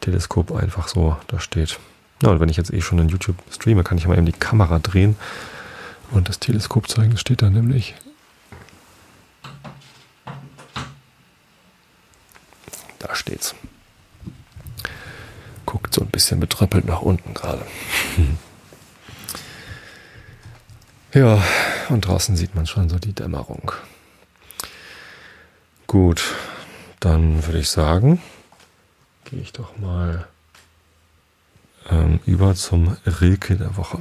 Teleskop 0.00 0.52
einfach 0.52 0.88
so 0.88 1.16
da 1.28 1.38
steht. 1.38 1.78
Ja, 2.22 2.30
und 2.30 2.40
wenn 2.40 2.48
ich 2.48 2.56
jetzt 2.56 2.72
eh 2.72 2.80
schon 2.80 2.98
in 2.98 3.08
YouTube 3.08 3.36
streame, 3.50 3.84
kann 3.84 3.98
ich 3.98 4.06
mal 4.06 4.16
eben 4.16 4.26
die 4.26 4.32
Kamera 4.32 4.78
drehen 4.78 5.16
und 6.10 6.28
das 6.28 6.38
Teleskop 6.38 6.88
zeigen. 6.88 7.12
Das 7.12 7.20
steht 7.20 7.42
da 7.42 7.50
nämlich 7.50 7.94
Da 13.02 13.14
steht's. 13.14 13.54
Guckt 15.66 15.92
so 15.92 16.02
ein 16.02 16.10
bisschen 16.10 16.40
betröppelt 16.40 16.86
nach 16.86 17.02
unten 17.02 17.34
gerade. 17.34 17.64
Ja, 21.14 21.42
und 21.90 22.06
draußen 22.06 22.36
sieht 22.36 22.54
man 22.54 22.66
schon 22.66 22.88
so 22.88 22.98
die 22.98 23.12
Dämmerung. 23.12 23.70
Gut, 25.86 26.24
dann 27.00 27.44
würde 27.44 27.58
ich 27.58 27.68
sagen, 27.68 28.22
gehe 29.26 29.40
ich 29.40 29.52
doch 29.52 29.76
mal 29.76 30.26
schon 31.90 32.18
über 32.24 32.54
zum 32.54 32.96
Rilke 33.04 33.56
der 33.56 33.76
Woche. 33.76 33.98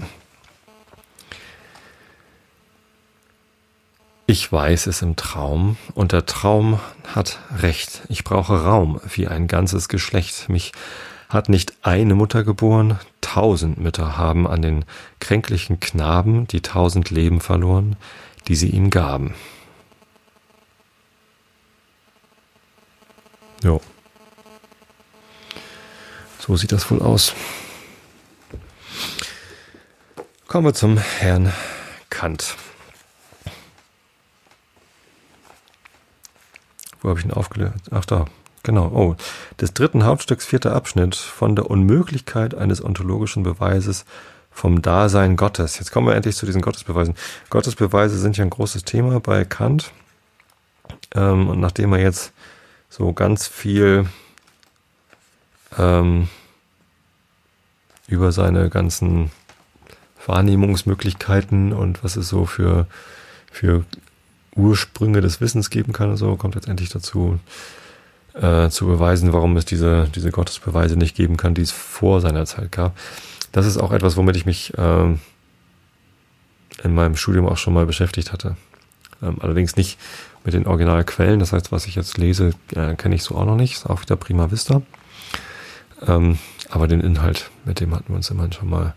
Ich 4.31 4.49
weiß 4.49 4.87
es 4.87 5.01
im 5.01 5.17
Traum, 5.17 5.75
und 5.93 6.13
der 6.13 6.25
Traum 6.25 6.79
hat 7.13 7.39
recht. 7.57 8.03
Ich 8.07 8.23
brauche 8.23 8.63
Raum 8.63 9.01
wie 9.13 9.27
ein 9.27 9.49
ganzes 9.49 9.89
Geschlecht. 9.89 10.47
Mich 10.47 10.71
hat 11.27 11.49
nicht 11.49 11.73
eine 11.81 12.15
Mutter 12.15 12.45
geboren, 12.45 12.97
tausend 13.19 13.77
Mütter 13.77 14.15
haben 14.15 14.47
an 14.47 14.61
den 14.61 14.85
kränklichen 15.19 15.81
Knaben 15.81 16.47
die 16.47 16.61
tausend 16.61 17.09
Leben 17.09 17.41
verloren, 17.41 17.97
die 18.47 18.55
sie 18.55 18.69
ihm 18.69 18.89
gaben. 18.89 19.33
Jo. 23.61 23.81
So 26.39 26.55
sieht 26.55 26.71
das 26.71 26.89
wohl 26.89 27.01
aus. 27.01 27.33
Kommen 30.47 30.67
wir 30.67 30.73
zum 30.73 30.97
Herrn 30.97 31.51
Kant. 32.09 32.55
Wo 37.01 37.09
habe 37.09 37.19
ich 37.19 37.25
ihn 37.25 37.31
aufgelöst? 37.31 37.89
Ach 37.91 38.05
da, 38.05 38.25
genau. 38.63 38.91
Oh, 38.93 39.15
des 39.59 39.73
dritten 39.73 40.05
Hauptstücks 40.05 40.45
vierter 40.45 40.75
Abschnitt 40.75 41.15
von 41.15 41.55
der 41.55 41.69
Unmöglichkeit 41.69 42.55
eines 42.55 42.83
ontologischen 42.83 43.43
Beweises 43.43 44.05
vom 44.51 44.81
Dasein 44.81 45.37
Gottes. 45.37 45.79
Jetzt 45.79 45.91
kommen 45.91 46.07
wir 46.07 46.15
endlich 46.15 46.35
zu 46.35 46.45
diesen 46.45 46.61
Gottesbeweisen. 46.61 47.15
Gottesbeweise 47.49 48.17
sind 48.17 48.37
ja 48.37 48.43
ein 48.43 48.49
großes 48.49 48.83
Thema 48.83 49.19
bei 49.19 49.45
Kant. 49.45 49.91
Ähm, 51.15 51.49
und 51.49 51.59
nachdem 51.59 51.93
er 51.93 51.99
jetzt 51.99 52.33
so 52.89 53.13
ganz 53.13 53.47
viel 53.47 54.05
ähm, 55.77 56.27
über 58.07 58.31
seine 58.31 58.69
ganzen 58.69 59.31
Wahrnehmungsmöglichkeiten 60.25 61.73
und 61.73 62.03
was 62.03 62.17
es 62.17 62.27
so 62.27 62.45
für, 62.45 62.87
für 63.51 63.85
Ursprünge 64.55 65.21
des 65.21 65.41
Wissens 65.41 65.69
geben 65.69 65.93
kann 65.93 66.09
und 66.09 66.17
so, 66.17 66.35
kommt 66.35 66.55
letztendlich 66.55 66.89
dazu, 66.89 67.39
äh, 68.33 68.69
zu 68.69 68.85
beweisen, 68.85 69.33
warum 69.33 69.55
es 69.57 69.65
diese, 69.65 70.07
diese 70.15 70.31
Gottesbeweise 70.31 70.95
nicht 70.97 71.15
geben 71.15 71.37
kann, 71.37 71.53
die 71.53 71.61
es 71.61 71.71
vor 71.71 72.21
seiner 72.21 72.45
Zeit 72.45 72.71
gab. 72.71 72.97
Das 73.51 73.65
ist 73.65 73.77
auch 73.77 73.91
etwas, 73.91 74.17
womit 74.17 74.35
ich 74.35 74.45
mich 74.45 74.77
äh, 74.77 75.15
in 76.83 76.93
meinem 76.93 77.15
Studium 77.15 77.47
auch 77.47 77.57
schon 77.57 77.73
mal 77.73 77.85
beschäftigt 77.85 78.31
hatte. 78.31 78.55
Ähm, 79.21 79.37
allerdings 79.39 79.75
nicht 79.75 79.99
mit 80.43 80.53
den 80.53 80.65
Originalquellen, 80.65 81.39
das 81.39 81.53
heißt, 81.53 81.71
was 81.71 81.85
ich 81.85 81.95
jetzt 81.95 82.17
lese, 82.17 82.51
äh, 82.75 82.95
kenne 82.95 83.15
ich 83.15 83.23
so 83.23 83.35
auch 83.35 83.45
noch 83.45 83.55
nicht, 83.55 83.73
ist 83.73 83.85
auch 83.85 84.01
wieder 84.01 84.15
prima 84.15 84.49
vista. 84.49 84.81
Ähm, 86.07 86.39
aber 86.69 86.87
den 86.87 87.01
Inhalt, 87.01 87.51
mit 87.65 87.79
dem 87.79 87.93
hatten 87.93 88.09
wir 88.09 88.15
uns 88.15 88.29
immerhin 88.29 88.53
schon 88.53 88.69
mal 88.69 88.95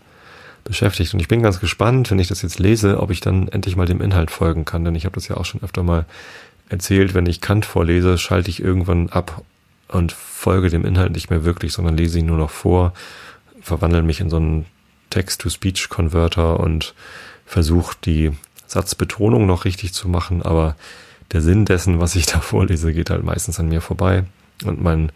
beschäftigt. 0.65 1.13
Und 1.13 1.21
ich 1.21 1.29
bin 1.29 1.41
ganz 1.41 1.61
gespannt, 1.61 2.11
wenn 2.11 2.19
ich 2.19 2.27
das 2.27 2.41
jetzt 2.41 2.59
lese, 2.59 2.99
ob 2.99 3.11
ich 3.11 3.21
dann 3.21 3.47
endlich 3.47 3.77
mal 3.77 3.85
dem 3.85 4.01
Inhalt 4.01 4.31
folgen 4.31 4.65
kann. 4.65 4.83
Denn 4.83 4.95
ich 4.95 5.05
habe 5.05 5.15
das 5.15 5.29
ja 5.29 5.37
auch 5.37 5.45
schon 5.45 5.63
öfter 5.63 5.83
mal 5.83 6.05
erzählt, 6.67 7.13
wenn 7.13 7.27
ich 7.27 7.39
Kant 7.39 7.65
vorlese, 7.65 8.17
schalte 8.17 8.49
ich 8.49 8.61
irgendwann 8.61 9.09
ab 9.09 9.43
und 9.87 10.11
folge 10.11 10.69
dem 10.69 10.83
Inhalt 10.83 11.13
nicht 11.13 11.29
mehr 11.29 11.45
wirklich, 11.45 11.71
sondern 11.71 11.95
lese 11.95 12.19
ihn 12.19 12.25
nur 12.25 12.37
noch 12.37 12.49
vor, 12.49 12.93
verwandle 13.61 14.01
mich 14.01 14.19
in 14.19 14.29
so 14.29 14.37
einen 14.37 14.65
Text-to-Speech-Converter 15.11 16.59
und 16.59 16.95
versuche 17.45 17.95
die 18.03 18.31
Satzbetonung 18.67 19.45
noch 19.45 19.65
richtig 19.65 19.93
zu 19.93 20.09
machen, 20.09 20.41
aber 20.41 20.75
der 21.31 21.41
Sinn 21.41 21.65
dessen, 21.65 21.99
was 21.99 22.15
ich 22.15 22.25
da 22.25 22.39
vorlese, 22.39 22.93
geht 22.93 23.11
halt 23.11 23.23
meistens 23.23 23.59
an 23.59 23.69
mir 23.69 23.81
vorbei 23.81 24.23
und 24.63 24.81
mein 24.81 25.11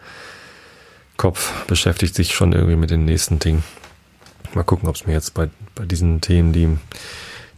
Kopf 1.17 1.65
beschäftigt 1.65 2.15
sich 2.15 2.33
schon 2.33 2.53
irgendwie 2.53 2.77
mit 2.77 2.91
den 2.91 3.05
nächsten 3.05 3.39
Dingen. 3.39 3.63
Mal 4.53 4.63
gucken, 4.63 4.89
ob 4.89 4.95
es 4.95 5.05
mir 5.05 5.13
jetzt 5.13 5.33
bei, 5.33 5.49
bei 5.75 5.85
diesen 5.85 6.21
Themen, 6.21 6.53
die, 6.53 6.77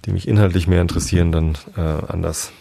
die 0.05 0.11
mich 0.11 0.27
inhaltlich 0.27 0.67
mehr 0.67 0.81
interessieren, 0.81 1.31
dann 1.31 1.57
äh, 1.77 1.81
anders 1.81 2.51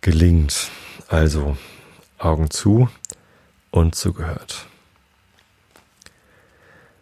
gelingt. 0.00 0.70
Also 1.08 1.56
Augen 2.18 2.50
zu 2.50 2.88
und 3.70 3.94
zugehört. 3.94 4.66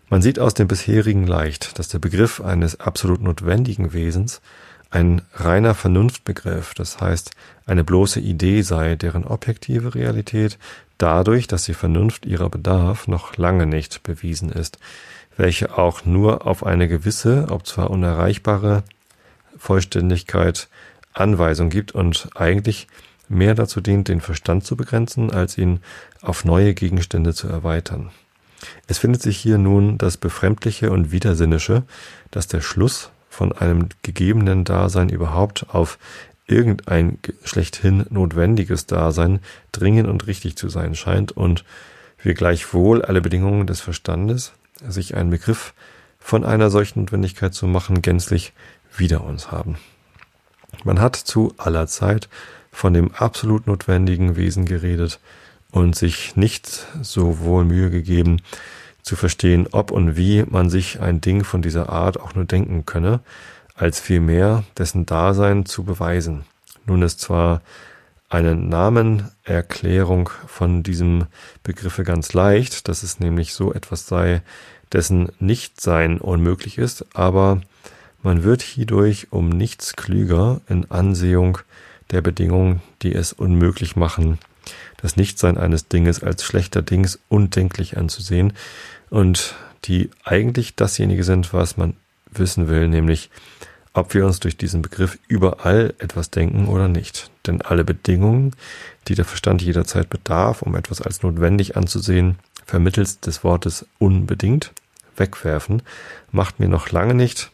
Man 0.09 0.23
sieht 0.23 0.39
aus 0.39 0.55
dem 0.55 0.67
bisherigen 0.67 1.27
leicht, 1.27 1.79
dass 1.79 1.89
der 1.89 2.01
Begriff 2.01 2.41
eines 2.41 2.81
absolut 2.81 3.21
notwendigen 3.21 3.93
Wesens 3.93 4.41
ein 4.91 5.23
reiner 5.35 5.75
Vernunftbegriff, 5.75 6.75
das 6.75 7.01
heißt 7.01 7.31
eine 7.65 7.85
bloße 7.85 8.19
Idee 8.19 8.63
sei, 8.63 8.97
deren 8.97 9.25
objektive 9.25 9.95
Realität 9.95 10.59
dadurch, 10.99 11.47
dass 11.47 11.65
die 11.65 11.75
Vernunft 11.75 12.27
ihrer 12.27 12.51
Bedarf 12.51 13.07
noch 13.07 13.37
lange 13.37 13.67
nicht 13.67 14.03
bewiesen 14.03 14.51
ist, 14.51 14.79
welche 15.41 15.79
auch 15.79 16.05
nur 16.05 16.47
auf 16.47 16.67
eine 16.67 16.87
gewisse, 16.87 17.47
ob 17.49 17.67
zwar 17.67 17.89
unerreichbare 17.89 18.85
Vollständigkeit 19.57 20.69
Anweisung 21.15 21.71
gibt 21.71 21.93
und 21.93 22.29
eigentlich 22.35 22.89
mehr 23.29 23.55
dazu 23.55 23.81
dient, 23.81 24.09
den 24.09 24.21
Verstand 24.21 24.65
zu 24.65 24.77
begrenzen, 24.77 25.33
als 25.33 25.57
ihn 25.57 25.81
auf 26.21 26.45
neue 26.45 26.75
Gegenstände 26.75 27.33
zu 27.33 27.49
erweitern. 27.49 28.11
Es 28.87 28.99
findet 28.99 29.23
sich 29.23 29.39
hier 29.39 29.57
nun 29.57 29.97
das 29.97 30.19
Befremdliche 30.19 30.91
und 30.91 31.11
Widersinnische, 31.11 31.85
dass 32.31 32.47
der 32.47 32.61
Schluss 32.61 33.11
von 33.31 33.53
einem 33.53 33.89
gegebenen 34.03 34.65
Dasein 34.65 35.09
überhaupt 35.09 35.71
auf 35.71 35.99
irgendein 36.47 37.19
schlechthin 37.45 38.05
notwendiges 38.11 38.85
Dasein 38.85 39.41
dringend 39.73 40.07
und 40.07 40.27
richtig 40.27 40.57
zu 40.57 40.69
sein 40.69 40.95
scheint 40.95 41.33
und 41.33 41.65
wir 42.23 42.35
gleichwohl 42.35 43.01
alle 43.01 43.23
Bedingungen 43.23 43.67
des 43.67 43.81
Verstandes, 43.81 44.53
sich 44.89 45.15
einen 45.15 45.31
Begriff 45.31 45.75
von 46.19 46.45
einer 46.45 46.71
solchen 46.71 47.01
Notwendigkeit 47.01 47.55
zu 47.55 47.67
machen, 47.67 48.03
gänzlich 48.03 48.53
wider 48.97 49.25
uns 49.25 49.51
haben. 49.51 49.77
Man 50.85 51.01
hat 51.01 51.17
zu 51.17 51.55
aller 51.57 51.87
Zeit 51.87 52.29
von 52.73 52.95
dem 52.95 53.13
absolut 53.15 53.67
notwendigen 53.67 54.37
Wesen 54.37 54.65
geredet 54.65 55.19
und 55.71 55.97
sich 55.97 56.37
nicht 56.37 56.87
so 57.03 57.41
wohl 57.41 57.65
Mühe 57.65 57.91
gegeben, 57.91 58.41
zu 59.03 59.17
verstehen, 59.17 59.67
ob 59.73 59.91
und 59.91 60.17
wie 60.17 60.45
man 60.45 60.71
sich 60.71 61.01
ein 61.01 61.21
Ding 61.21 61.45
von 61.45 61.63
dieser 61.63 61.89
Art 61.89 62.21
auch 62.21 62.35
nur 62.35 62.45
denken 62.45 62.85
könne, 62.85 63.21
als 63.75 63.99
vielmehr 63.99 64.65
dessen 64.77 65.07
Dasein 65.07 65.65
zu 65.65 65.85
beweisen. 65.85 66.45
Nun 66.87 67.03
ist 67.03 67.21
zwar 67.21 67.63
eine 68.31 68.55
Namenerklärung 68.55 70.31
von 70.47 70.83
diesem 70.83 71.27
Begriffe 71.65 72.05
ganz 72.05 72.33
leicht, 72.33 72.89
dass 72.89 73.03
es 73.03 73.21
nämlich 73.21 73.53
so 73.53 73.75
etwas 73.75 74.07
sei, 74.07 74.41
dessen 74.93 75.31
Nichtsein 75.41 76.19
unmöglich 76.19 76.79
ist, 76.79 77.05
aber 77.15 77.61
man 78.23 78.45
wird 78.45 78.63
hierdurch 78.63 79.29
um 79.31 79.49
nichts 79.49 79.97
klüger 79.97 80.61
in 80.69 80.91
Ansehung 80.91 81.59
der 82.11 82.23
Bedingungen, 82.23 82.83
die 83.03 83.15
es 83.15 83.33
unmöglich 83.33 83.97
machen, 83.97 84.39
das 85.03 85.17
Nichtsein 85.17 85.59
eines 85.59 85.89
Dinges 85.89 86.23
als 86.23 86.45
schlechter 86.45 86.83
Dings 86.83 87.19
undenklich 87.29 87.97
anzusehen 87.97 88.53
und 89.11 89.55
die 89.85 90.11
eigentlich 90.25 90.77
dasjenige 90.77 91.25
sind, 91.25 91.53
was 91.53 91.77
man 91.77 91.95
wissen 92.31 92.69
will, 92.69 92.87
nämlich 92.89 93.31
ob 93.93 94.15
wir 94.15 94.25
uns 94.25 94.41
durch 94.41 94.57
diesen 94.57 94.83
Begriff 94.83 95.19
überall 95.29 95.95
etwas 95.99 96.31
denken 96.31 96.69
oder 96.69 96.89
nicht. 96.89 97.31
Denn 97.47 97.63
alle 97.63 97.85
Bedingungen, 97.85 98.55
die 99.09 99.15
der 99.15 99.25
Verstand 99.25 99.63
jederzeit 99.63 100.09
bedarf, 100.09 100.63
um 100.63 100.77
etwas 100.77 101.03
als 101.03 101.23
notwendig 101.23 101.77
anzusehen, 101.77 102.39
vermittels 102.65 103.21
des 103.21 103.43
Wortes 103.43 103.87
unbedingt 103.99 104.73
wegwerfen, 105.17 105.83
macht 106.31 106.61
mir 106.61 106.69
noch 106.69 106.91
lange 106.91 107.15
nicht 107.15 107.51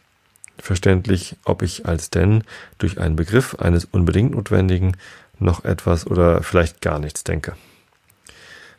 verständlich, 0.59 1.35
ob 1.43 1.61
ich 1.61 1.85
als 1.85 2.09
denn 2.09 2.43
durch 2.77 2.99
einen 2.99 3.15
Begriff 3.15 3.55
eines 3.55 3.85
unbedingt 3.85 4.31
Notwendigen 4.31 4.97
noch 5.39 5.65
etwas 5.65 6.07
oder 6.07 6.43
vielleicht 6.43 6.81
gar 6.81 6.99
nichts 6.99 7.23
denke. 7.23 7.55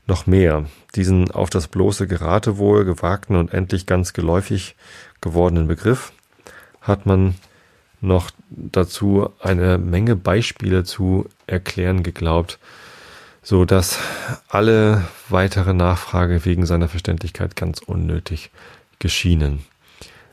Noch 0.07 0.27
mehr, 0.27 0.65
diesen 0.95 1.31
auf 1.31 1.51
das 1.51 1.69
bloße 1.69 2.07
Geratewohl 2.07 2.85
gewagten 2.85 3.37
und 3.37 3.53
endlich 3.53 3.87
ganz 3.87 4.13
geläufig 4.13 4.75
gewordenen 5.21 5.69
Begriff 5.69 6.13
hat 6.81 7.05
man 7.05 7.35
noch 8.01 8.31
dazu 8.51 9.31
eine 9.41 9.79
Menge 9.79 10.17
Beispiele 10.17 10.85
zu 10.85 11.27
erklären 11.47 12.03
geglaubt, 12.03 12.59
so 13.43 13.65
dass 13.65 13.99
alle 14.49 15.05
weitere 15.29 15.75
Nachfrage 15.75 16.45
wegen 16.45 16.67
seiner 16.67 16.89
Verständlichkeit 16.89 17.57
ganz 17.57 17.81
unnötig 17.81 18.51
geschienen. 18.99 19.61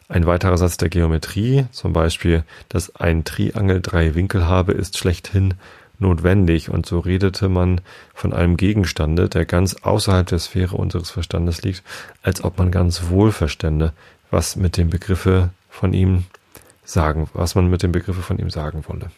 Ein 0.07 0.27
weiterer 0.27 0.57
Satz 0.57 0.77
der 0.77 0.89
Geometrie, 0.89 1.65
zum 1.71 1.93
Beispiel, 1.93 2.43
dass 2.69 2.95
ein 2.95 3.23
Triangel 3.23 3.81
drei 3.81 4.13
Winkel 4.13 4.45
habe, 4.47 4.73
ist 4.73 4.97
schlechthin 4.97 5.55
notwendig, 5.97 6.69
und 6.69 6.85
so 6.85 6.99
redete 6.99 7.49
man 7.49 7.81
von 8.13 8.33
einem 8.33 8.57
Gegenstande, 8.57 9.29
der 9.29 9.45
ganz 9.45 9.75
außerhalb 9.81 10.27
der 10.27 10.39
Sphäre 10.39 10.75
unseres 10.75 11.09
Verstandes 11.09 11.61
liegt, 11.63 11.83
als 12.21 12.43
ob 12.43 12.57
man 12.57 12.69
ganz 12.69 13.09
wohl 13.09 13.31
verstände, 13.31 13.93
was 14.29 14.55
mit 14.55 14.77
dem 14.77 14.89
Begriffe 14.89 15.49
von 15.69 15.93
ihm 15.93 16.25
sagen, 16.85 17.29
was 17.33 17.55
man 17.55 17.69
mit 17.69 17.83
dem 17.83 17.91
Begriffe 17.91 18.21
von 18.21 18.39
ihm 18.39 18.49
sagen 18.49 18.83
wolle. 18.87 19.11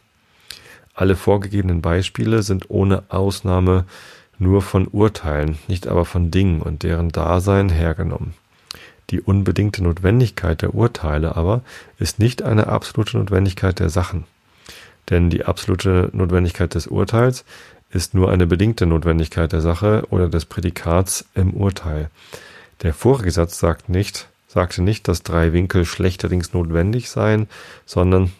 Alle 0.93 1.15
vorgegebenen 1.15 1.81
Beispiele 1.81 2.41
sind 2.41 2.69
ohne 2.69 3.03
Ausnahme 3.09 3.85
nur 4.39 4.61
von 4.61 4.87
Urteilen, 4.87 5.57
nicht 5.67 5.87
aber 5.87 6.05
von 6.05 6.31
Dingen 6.31 6.61
und 6.61 6.83
deren 6.83 7.09
Dasein 7.09 7.69
hergenommen. 7.69 8.33
Die 9.09 9.21
unbedingte 9.21 9.83
Notwendigkeit 9.83 10.61
der 10.61 10.75
Urteile 10.75 11.35
aber 11.35 11.61
ist 11.97 12.19
nicht 12.19 12.41
eine 12.41 12.67
absolute 12.67 13.17
Notwendigkeit 13.17 13.79
der 13.79 13.89
Sachen. 13.89 14.25
Denn 15.09 15.29
die 15.29 15.45
absolute 15.45 16.09
Notwendigkeit 16.11 16.75
des 16.75 16.87
Urteils 16.87 17.45
ist 17.89 18.13
nur 18.13 18.31
eine 18.31 18.47
bedingte 18.47 18.85
Notwendigkeit 18.85 19.53
der 19.53 19.61
Sache 19.61 20.03
oder 20.09 20.27
des 20.27 20.45
Prädikats 20.45 21.25
im 21.35 21.53
Urteil. 21.53 22.09
Der 22.81 22.93
vorige 22.93 23.31
Satz 23.31 23.59
sagt 23.59 23.87
nicht, 23.87 24.27
sagte 24.57 24.81
nicht, 24.81 25.07
dass 25.07 25.21
drei 25.21 25.53
Winkel 25.53 25.85
schlechterdings 25.85 26.51
notwendig 26.51 27.11
seien, 27.11 27.47
sondern 27.85 28.31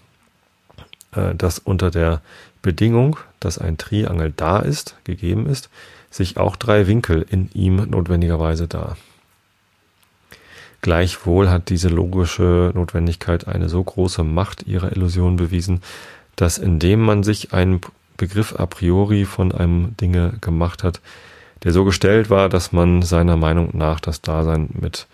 äh, 1.11 1.35
dass 1.35 1.59
unter 1.59 1.91
der 1.91 2.21
Bedingung, 2.63 3.17
dass 3.39 3.59
ein 3.59 3.77
Triangel 3.77 4.33
da 4.35 4.57
ist, 4.57 4.95
gegeben 5.03 5.45
ist, 5.45 5.69
sich 6.09 6.37
auch 6.37 6.55
drei 6.55 6.87
Winkel 6.87 7.23
in 7.29 7.51
ihm 7.53 7.75
notwendigerweise 7.75 8.67
da. 8.67 8.97
Gleichwohl 10.81 11.51
hat 11.51 11.69
diese 11.69 11.89
logische 11.89 12.71
Notwendigkeit 12.73 13.47
eine 13.47 13.69
so 13.69 13.83
große 13.83 14.23
Macht 14.23 14.65
ihrer 14.65 14.95
Illusion 14.95 15.35
bewiesen, 15.35 15.81
dass 16.35 16.57
indem 16.57 17.01
man 17.01 17.21
sich 17.21 17.53
einen 17.53 17.79
Begriff 18.17 18.55
a 18.57 18.65
priori 18.65 19.25
von 19.25 19.51
einem 19.51 19.95
Dinge 19.97 20.33
gemacht 20.41 20.83
hat, 20.83 20.99
der 21.61 21.73
so 21.73 21.85
gestellt 21.85 22.31
war, 22.31 22.49
dass 22.49 22.71
man 22.71 23.03
seiner 23.03 23.37
Meinung 23.37 23.69
nach 23.73 23.99
das 23.99 24.23
Dasein 24.23 24.69
mit 24.81 25.05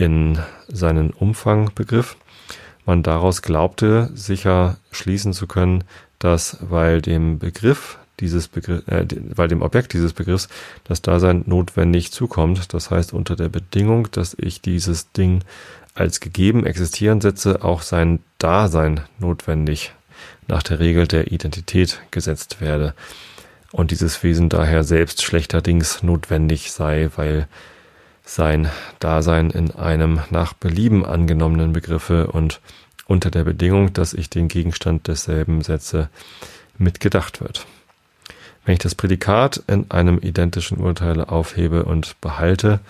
in 0.00 0.38
seinen 0.66 1.10
Umfang 1.10 1.72
begriff, 1.74 2.16
man 2.86 3.02
daraus 3.02 3.42
glaubte, 3.42 4.10
sicher 4.14 4.78
schließen 4.90 5.34
zu 5.34 5.46
können, 5.46 5.84
dass 6.18 6.56
weil 6.62 7.02
dem 7.02 7.38
Begriff 7.38 7.98
dieses 8.18 8.48
Begriff, 8.48 8.86
äh, 8.88 9.06
weil 9.34 9.48
dem 9.48 9.60
Objekt 9.60 9.92
dieses 9.92 10.14
Begriffs 10.14 10.48
das 10.84 11.02
Dasein 11.02 11.42
notwendig 11.46 12.12
zukommt, 12.12 12.72
das 12.72 12.90
heißt 12.90 13.12
unter 13.12 13.36
der 13.36 13.50
Bedingung, 13.50 14.10
dass 14.10 14.34
ich 14.38 14.62
dieses 14.62 15.12
Ding 15.12 15.44
als 15.94 16.20
gegeben 16.20 16.64
existieren 16.64 17.20
setze, 17.20 17.62
auch 17.62 17.82
sein 17.82 18.20
Dasein 18.38 19.00
notwendig 19.18 19.92
nach 20.48 20.62
der 20.62 20.80
Regel 20.80 21.06
der 21.06 21.30
Identität 21.30 22.00
gesetzt 22.10 22.62
werde 22.62 22.94
und 23.70 23.90
dieses 23.90 24.22
Wesen 24.22 24.48
daher 24.48 24.82
selbst 24.82 25.22
schlechterdings 25.22 26.02
notwendig 26.02 26.72
sei, 26.72 27.10
weil 27.16 27.48
sein 28.24 28.70
Dasein 28.98 29.50
in 29.50 29.70
einem 29.72 30.20
nach 30.30 30.52
Belieben 30.52 31.04
angenommenen 31.04 31.72
Begriffe 31.72 32.28
und 32.28 32.60
unter 33.06 33.30
der 33.30 33.44
Bedingung, 33.44 33.92
dass 33.92 34.14
ich 34.14 34.30
den 34.30 34.48
Gegenstand 34.48 35.08
desselben 35.08 35.62
setze, 35.62 36.08
mitgedacht 36.78 37.40
wird. 37.40 37.66
Wenn 38.64 38.74
ich 38.74 38.78
das 38.78 38.94
Prädikat 38.94 39.62
in 39.66 39.90
einem 39.90 40.18
identischen 40.18 40.78
Urteil 40.78 41.24
aufhebe 41.24 41.84
und 41.84 42.20
behalte, 42.20 42.80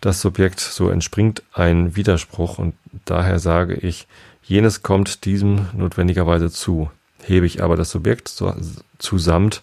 das 0.00 0.20
Subjekt, 0.20 0.60
so 0.60 0.90
entspringt 0.90 1.42
ein 1.52 1.96
Widerspruch 1.96 2.58
und 2.58 2.74
daher 3.04 3.38
sage 3.38 3.74
ich, 3.74 4.06
jenes 4.42 4.82
kommt 4.82 5.24
diesem 5.24 5.68
notwendigerweise 5.72 6.50
zu. 6.50 6.90
Hebe 7.22 7.46
ich 7.46 7.62
aber 7.62 7.76
das 7.76 7.90
Subjekt 7.90 8.28
so, 8.28 8.54
zusamt 8.98 9.62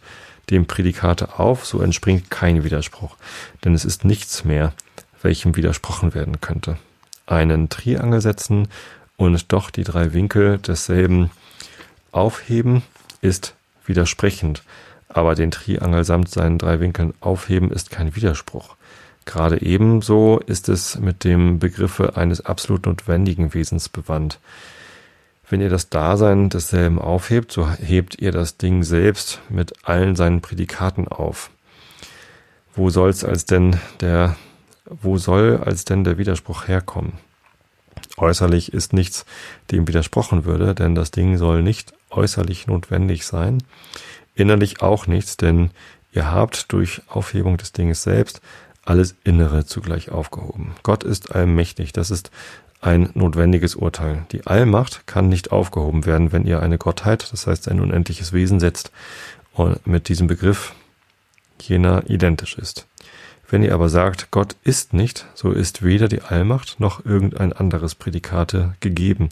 dem 0.50 0.66
Prädikate 0.66 1.40
auf, 1.40 1.66
so 1.66 1.82
entspringt 1.82 2.30
kein 2.30 2.64
Widerspruch, 2.64 3.18
denn 3.64 3.74
es 3.74 3.86
ist 3.86 4.06
nichts 4.06 4.44
mehr, 4.44 4.74
welchem 5.26 5.58
widersprochen 5.58 6.14
werden 6.14 6.40
könnte. 6.40 6.78
Einen 7.26 7.68
Triangel 7.68 8.22
setzen 8.22 8.70
und 9.18 9.52
doch 9.52 9.70
die 9.70 9.84
drei 9.84 10.14
Winkel 10.14 10.60
desselben 10.60 11.32
aufheben 12.14 12.84
ist 13.22 13.56
widersprechend, 13.86 14.64
aber 15.10 15.36
den 15.36 15.52
Triangel 15.52 16.06
samt 16.06 16.30
seinen 16.30 16.58
drei 16.58 16.80
Winkeln 16.80 17.14
aufheben 17.20 17.72
ist 17.72 17.92
kein 17.92 18.16
Widerspruch. 18.16 18.76
Gerade 19.26 19.62
ebenso 19.62 20.40
ist 20.46 20.70
es 20.70 21.00
mit 21.00 21.24
dem 21.24 21.60
Begriffe 21.60 22.16
eines 22.16 22.46
absolut 22.46 22.86
notwendigen 22.86 23.54
Wesens 23.54 23.90
bewandt. 23.90 24.40
Wenn 25.50 25.62
ihr 25.62 25.70
das 25.70 25.90
Dasein 25.90 26.50
desselben 26.50 27.00
aufhebt, 27.00 27.52
so 27.52 27.70
hebt 27.70 28.20
ihr 28.20 28.32
das 28.32 28.58
Ding 28.58 28.84
selbst 28.84 29.42
mit 29.50 29.74
allen 29.84 30.16
seinen 30.16 30.42
Prädikaten 30.42 31.08
auf. 31.08 31.50
Wo 32.76 32.90
soll's 32.90 33.24
als 33.24 33.46
denn 33.46 33.80
der, 34.02 34.36
wo 34.86 35.18
soll 35.18 35.58
als 35.58 35.86
denn 35.86 36.04
der 36.04 36.18
Widerspruch 36.18 36.68
herkommen? 36.68 37.14
Äußerlich 38.18 38.74
ist 38.74 38.94
nichts, 38.94 39.26
dem 39.72 39.88
widersprochen 39.88 40.46
würde, 40.46 40.76
denn 40.76 40.96
das 40.96 41.12
Ding 41.12 41.38
soll 41.38 41.64
nicht 41.64 41.94
äußerlich 42.10 42.68
notwendig 42.68 43.26
sein, 43.26 43.64
innerlich 44.36 44.82
auch 44.82 45.08
nichts, 45.08 45.38
denn 45.38 45.72
ihr 46.14 46.32
habt 46.32 46.72
durch 46.72 47.02
Aufhebung 47.08 47.58
des 47.58 47.72
Dinges 47.72 48.04
selbst 48.04 48.42
alles 48.86 49.16
Innere 49.24 49.66
zugleich 49.66 50.12
aufgehoben. 50.12 50.76
Gott 50.84 51.04
ist 51.04 51.34
allmächtig, 51.36 51.92
das 51.92 52.12
ist 52.12 52.32
ein 52.80 53.10
notwendiges 53.16 53.76
Urteil. 53.76 54.26
Die 54.32 54.46
Allmacht 54.46 55.08
kann 55.08 55.28
nicht 55.28 55.52
aufgehoben 55.52 56.06
werden, 56.06 56.32
wenn 56.32 56.46
ihr 56.46 56.62
eine 56.62 56.78
Gottheit, 56.78 57.32
das 57.32 57.48
heißt 57.48 57.68
ein 57.68 57.80
unendliches 57.80 58.32
Wesen 58.32 58.60
setzt 58.60 58.92
und 59.54 59.86
mit 59.88 60.08
diesem 60.08 60.28
Begriff 60.28 60.74
jener 61.60 62.04
identisch 62.08 62.58
ist. 62.58 62.86
Wenn 63.50 63.64
ihr 63.64 63.74
aber 63.74 63.90
sagt, 63.90 64.32
Gott 64.32 64.56
ist 64.64 64.94
nicht, 64.94 65.26
so 65.36 65.52
ist 65.52 65.84
weder 65.84 66.08
die 66.08 66.22
Allmacht 66.22 66.80
noch 66.80 67.06
irgendein 67.06 67.54
anderes 67.54 67.96
Prädikate 67.96 68.76
gegeben, 68.80 69.30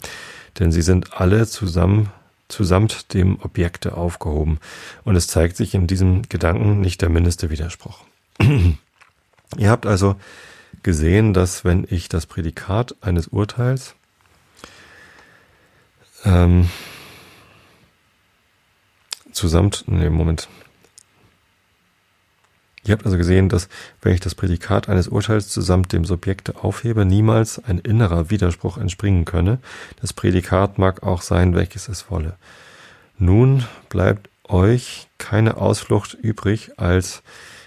denn 0.58 0.70
sie 0.70 0.82
sind 0.82 1.20
alle 1.20 1.46
zusammen 1.46 2.10
zusamt 2.48 3.14
dem 3.14 3.40
Objekte 3.40 3.96
aufgehoben, 3.96 4.58
und 5.04 5.16
es 5.16 5.26
zeigt 5.26 5.56
sich 5.56 5.74
in 5.74 5.86
diesem 5.86 6.22
Gedanken 6.28 6.80
nicht 6.80 7.02
der 7.02 7.08
mindeste 7.08 7.50
Widerspruch. 7.50 8.00
ihr 8.38 9.70
habt 9.70 9.86
also 9.86 10.16
gesehen, 10.82 11.32
dass 11.32 11.64
wenn 11.64 11.86
ich 11.88 12.08
das 12.08 12.26
Prädikat 12.26 12.94
eines 13.00 13.28
Urteils 13.28 13.94
ähm, 16.24 16.68
zusammen, 19.32 19.70
nee, 19.86 20.10
Moment. 20.10 20.48
Ihr 22.86 22.92
habt 22.92 23.06
also 23.06 23.16
gesehen, 23.16 23.48
dass 23.48 23.68
wenn 24.02 24.12
ich 24.12 24.20
das 24.20 24.34
Prädikat 24.34 24.88
eines 24.88 25.08
Urteils 25.08 25.48
zusammen 25.48 25.84
dem 25.84 26.04
Subjekte 26.04 26.62
aufhebe, 26.62 27.04
niemals 27.04 27.62
ein 27.64 27.78
innerer 27.78 28.30
Widerspruch 28.30 28.76
entspringen 28.76 29.24
könne. 29.24 29.58
Das 30.00 30.12
Prädikat 30.12 30.78
mag 30.78 31.02
auch 31.02 31.22
sein, 31.22 31.54
welches 31.54 31.88
es 31.88 32.10
wolle. 32.10 32.36
Nun 33.18 33.64
bleibt 33.88 34.28
euch 34.46 35.08
keine 35.18 35.56
Ausflucht 35.56 36.14
übrig, 36.14 36.72
als 36.76 37.22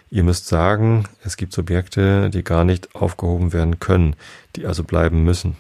Ihr 0.10 0.24
müsst 0.24 0.48
sagen, 0.48 1.04
es 1.24 1.36
gibt 1.36 1.52
Subjekte, 1.52 2.30
die 2.30 2.44
gar 2.44 2.64
nicht 2.64 2.96
aufgehoben 2.96 3.52
werden 3.52 3.80
können, 3.80 4.16
die 4.56 4.66
also 4.66 4.84
bleiben 4.84 5.24
müssen. 5.24 5.58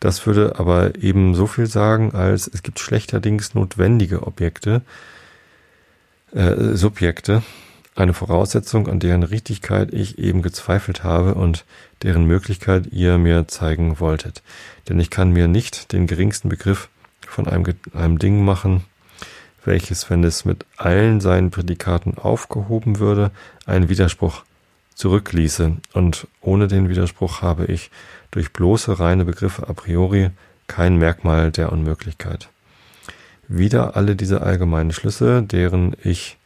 Das 0.00 0.26
würde 0.26 0.58
aber 0.58 0.96
eben 0.96 1.34
so 1.34 1.46
viel 1.46 1.66
sagen, 1.66 2.12
als 2.12 2.48
es 2.48 2.62
gibt 2.62 2.80
schlechterdings 2.80 3.54
notwendige 3.54 4.26
Objekte, 4.26 4.82
äh, 6.32 6.74
Subjekte, 6.74 7.42
eine 7.98 8.14
Voraussetzung, 8.14 8.88
an 8.88 9.00
deren 9.00 9.22
Richtigkeit 9.22 9.92
ich 9.92 10.18
eben 10.18 10.42
gezweifelt 10.42 11.04
habe 11.04 11.34
und 11.34 11.64
deren 12.02 12.24
Möglichkeit 12.24 12.92
ihr 12.92 13.18
mir 13.18 13.48
zeigen 13.48 14.00
wolltet. 14.00 14.42
Denn 14.88 15.00
ich 15.00 15.10
kann 15.10 15.32
mir 15.32 15.48
nicht 15.48 15.92
den 15.92 16.06
geringsten 16.06 16.48
Begriff 16.48 16.88
von 17.26 17.48
einem, 17.48 17.64
einem 17.92 18.18
Ding 18.18 18.44
machen, 18.44 18.84
welches, 19.64 20.08
wenn 20.08 20.24
es 20.24 20.44
mit 20.44 20.64
allen 20.76 21.20
seinen 21.20 21.50
Prädikaten 21.50 22.16
aufgehoben 22.16 22.98
würde, 22.98 23.30
einen 23.66 23.88
Widerspruch 23.88 24.44
zurückließe, 24.94 25.76
und 25.92 26.26
ohne 26.40 26.68
den 26.68 26.88
Widerspruch 26.88 27.42
habe 27.42 27.66
ich 27.66 27.90
durch 28.30 28.52
bloße 28.52 28.98
reine 28.98 29.24
Begriffe 29.24 29.68
a 29.68 29.72
priori 29.72 30.30
kein 30.66 30.96
Merkmal 30.96 31.50
der 31.50 31.72
Unmöglichkeit. 31.72 32.48
Wieder 33.46 33.96
alle 33.96 34.16
diese 34.16 34.42
allgemeinen 34.42 34.92
Schlüsse, 34.92 35.42
deren 35.42 35.96
ich, 36.02 36.37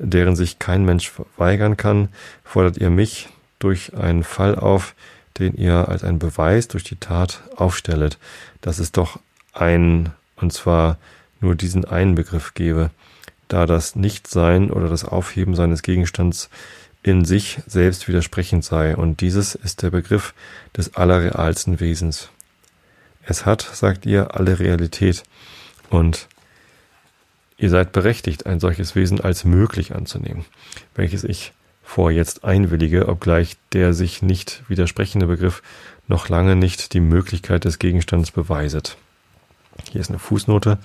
deren 0.00 0.34
sich 0.34 0.58
kein 0.58 0.84
Mensch 0.84 1.12
weigern 1.36 1.76
kann, 1.76 2.08
fordert 2.42 2.78
ihr 2.78 2.90
mich 2.90 3.28
durch 3.58 3.94
einen 3.94 4.24
Fall 4.24 4.56
auf, 4.56 4.94
den 5.38 5.54
ihr 5.54 5.88
als 5.88 6.02
einen 6.02 6.18
Beweis 6.18 6.68
durch 6.68 6.84
die 6.84 6.96
Tat 6.96 7.42
aufstellet, 7.54 8.18
dass 8.60 8.78
es 8.78 8.92
doch 8.92 9.20
ein, 9.52 10.10
und 10.36 10.52
zwar 10.52 10.98
nur 11.40 11.54
diesen 11.54 11.84
einen 11.84 12.14
Begriff 12.14 12.54
gebe, 12.54 12.90
da 13.48 13.66
das 13.66 13.96
Nichtsein 13.96 14.70
oder 14.70 14.88
das 14.88 15.04
Aufheben 15.04 15.54
seines 15.54 15.82
Gegenstands 15.82 16.48
in 17.02 17.24
sich 17.24 17.60
selbst 17.66 18.08
widersprechend 18.08 18.64
sei, 18.64 18.96
und 18.96 19.20
dieses 19.20 19.54
ist 19.54 19.82
der 19.82 19.90
Begriff 19.90 20.34
des 20.76 20.94
allerrealsten 20.94 21.80
Wesens. 21.80 22.28
Es 23.24 23.46
hat, 23.46 23.62
sagt 23.62 24.06
ihr, 24.06 24.34
alle 24.34 24.58
Realität, 24.58 25.22
und 25.88 26.28
ihr 27.60 27.70
seid 27.70 27.92
berechtigt, 27.92 28.46
ein 28.46 28.60
solches 28.60 28.94
Wesen 28.96 29.20
als 29.20 29.44
möglich 29.44 29.94
anzunehmen, 29.94 30.44
welches 30.94 31.24
ich 31.24 31.52
vor 31.82 32.10
jetzt 32.10 32.44
einwillige, 32.44 33.08
obgleich 33.08 33.56
der 33.72 33.92
sich 33.92 34.22
nicht 34.22 34.62
widersprechende 34.68 35.26
Begriff 35.26 35.62
noch 36.08 36.28
lange 36.28 36.56
nicht 36.56 36.92
die 36.94 37.00
Möglichkeit 37.00 37.64
des 37.64 37.78
Gegenstands 37.78 38.30
beweiset. 38.30 38.96
Hier 39.90 40.00
ist 40.00 40.10
eine 40.10 40.18
Fußnote. 40.18 40.78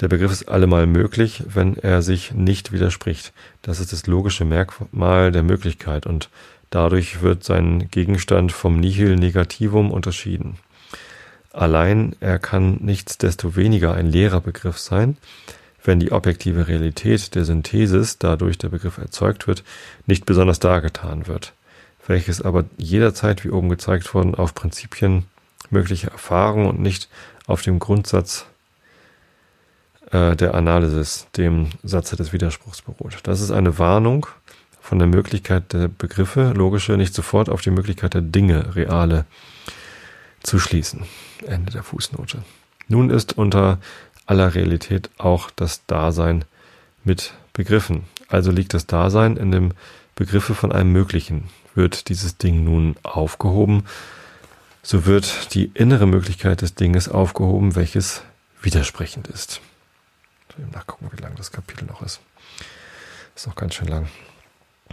Der 0.00 0.08
Begriff 0.08 0.32
ist 0.32 0.48
allemal 0.48 0.86
möglich, 0.86 1.44
wenn 1.46 1.76
er 1.76 2.02
sich 2.02 2.32
nicht 2.32 2.72
widerspricht. 2.72 3.32
Das 3.62 3.78
ist 3.78 3.92
das 3.92 4.06
logische 4.06 4.44
Merkmal 4.44 5.30
der 5.30 5.44
Möglichkeit 5.44 6.06
und 6.06 6.28
Dadurch 6.74 7.22
wird 7.22 7.44
sein 7.44 7.88
Gegenstand 7.92 8.50
vom 8.50 8.80
Nihil 8.80 9.14
Negativum 9.14 9.92
unterschieden. 9.92 10.58
Allein 11.52 12.16
er 12.18 12.40
kann 12.40 12.78
nichtsdestoweniger 12.80 13.94
ein 13.94 14.06
leerer 14.06 14.40
Begriff 14.40 14.78
sein, 14.78 15.16
wenn 15.84 16.00
die 16.00 16.12
objektive 16.12 16.66
Realität 16.66 17.34
der 17.34 17.44
Synthesis, 17.44 18.18
dadurch 18.18 18.58
der 18.58 18.70
Begriff 18.70 18.98
erzeugt 18.98 19.46
wird, 19.46 19.62
nicht 20.06 20.24
besonders 20.26 20.58
dargetan 20.58 21.26
wird, 21.26 21.52
welches 22.06 22.42
aber 22.42 22.64
jederzeit, 22.78 23.44
wie 23.44 23.50
oben 23.50 23.68
gezeigt 23.68 24.12
worden, 24.14 24.34
auf 24.34 24.54
Prinzipien 24.54 25.26
möglicher 25.70 26.10
Erfahrung 26.10 26.66
und 26.66 26.80
nicht 26.80 27.08
auf 27.46 27.62
dem 27.62 27.78
Grundsatz 27.78 28.46
äh, 30.10 30.34
der 30.36 30.54
Analysis, 30.54 31.26
dem 31.36 31.68
Satze 31.82 32.16
des 32.16 32.32
Widerspruchs 32.32 32.82
beruht. 32.82 33.18
Das 33.24 33.40
ist 33.40 33.50
eine 33.50 33.78
Warnung 33.78 34.26
von 34.80 34.98
der 34.98 35.08
Möglichkeit 35.08 35.72
der 35.72 35.88
Begriffe, 35.88 36.52
logische, 36.54 36.96
nicht 36.96 37.14
sofort 37.14 37.48
auf 37.48 37.60
die 37.60 37.70
Möglichkeit 37.70 38.14
der 38.14 38.22
Dinge, 38.22 38.74
reale, 38.74 39.26
zu 40.42 40.58
schließen. 40.58 41.04
Ende 41.46 41.72
der 41.72 41.82
Fußnote. 41.82 42.42
Nun 42.88 43.08
ist 43.08 43.38
unter 43.38 43.78
aller 44.26 44.54
Realität 44.54 45.10
auch 45.18 45.50
das 45.50 45.86
Dasein 45.86 46.44
mit 47.04 47.34
begriffen. 47.52 48.04
Also 48.28 48.50
liegt 48.50 48.74
das 48.74 48.86
Dasein 48.86 49.36
in 49.36 49.50
dem 49.50 49.72
Begriffe 50.14 50.54
von 50.54 50.72
einem 50.72 50.92
Möglichen. 50.92 51.48
Wird 51.74 52.08
dieses 52.08 52.38
Ding 52.38 52.64
nun 52.64 52.96
aufgehoben, 53.02 53.84
so 54.82 55.06
wird 55.06 55.54
die 55.54 55.70
innere 55.72 56.06
Möglichkeit 56.06 56.60
des 56.60 56.74
Dinges 56.74 57.08
aufgehoben, 57.08 57.74
welches 57.74 58.22
widersprechend 58.60 59.28
ist. 59.28 59.62
Nachgucken, 60.72 61.10
wie 61.10 61.20
lang 61.20 61.34
das 61.36 61.50
Kapitel 61.50 61.86
noch 61.86 62.02
ist. 62.02 62.20
Ist 63.34 63.46
noch 63.46 63.56
ganz 63.56 63.74
schön 63.74 63.88
lang. 63.88 64.08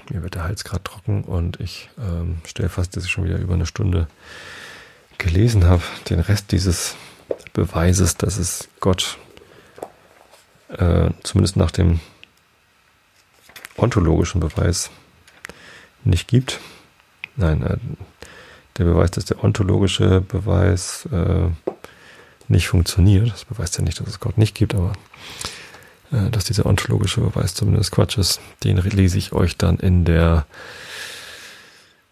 Mir 0.10 0.24
wird 0.24 0.36
der 0.36 0.46
Hals 0.46 0.64
gerade 0.64 0.84
trocken 0.84 1.24
und 1.24 1.60
ich 1.60 1.90
ähm, 2.00 2.38
stelle 2.46 2.70
fest, 2.70 2.96
dass 2.96 3.04
ich 3.04 3.12
schon 3.12 3.26
wieder 3.26 3.38
über 3.38 3.54
eine 3.54 3.66
Stunde 3.66 4.08
gelesen 5.18 5.66
habe. 5.66 5.84
Den 6.10 6.22
Rest 6.22 6.52
dieses 6.52 6.96
Beweises, 7.54 8.18
dass 8.18 8.38
es 8.38 8.70
Gott 8.80 9.18
äh, 10.70 11.10
zumindest 11.24 11.58
nach 11.58 11.72
dem 11.72 12.00
ontologischen 13.78 14.40
Beweis 14.40 14.90
nicht 16.04 16.28
gibt. 16.28 16.60
Nein, 17.36 17.64
äh, 17.64 17.78
der 18.78 18.86
Beweis, 18.86 19.12
dass 19.12 19.26
der 19.26 19.44
ontologische 19.44 20.22
Beweis 20.22 21.08
äh, 21.12 21.50
nicht 22.48 22.68
funktioniert. 22.68 23.32
Das 23.32 23.46
beweist 23.46 23.78
ja 23.78 23.84
nicht, 23.84 24.00
dass 24.00 24.08
es 24.08 24.20
Gott 24.20 24.38
nicht 24.38 24.56
gibt, 24.56 24.76
aber 24.76 24.94
äh, 26.12 26.30
dass 26.30 26.46
dieser 26.46 26.66
ontologische 26.66 27.22
Beweis 27.22 27.54
zumindest 27.54 27.92
Quatsch 27.92 28.18
ist, 28.18 28.42
den 28.64 28.78
lese 28.78 29.18
ich 29.18 29.34
euch 29.34 29.58
dann 29.58 29.78
in 29.78 30.06
der 30.06 30.46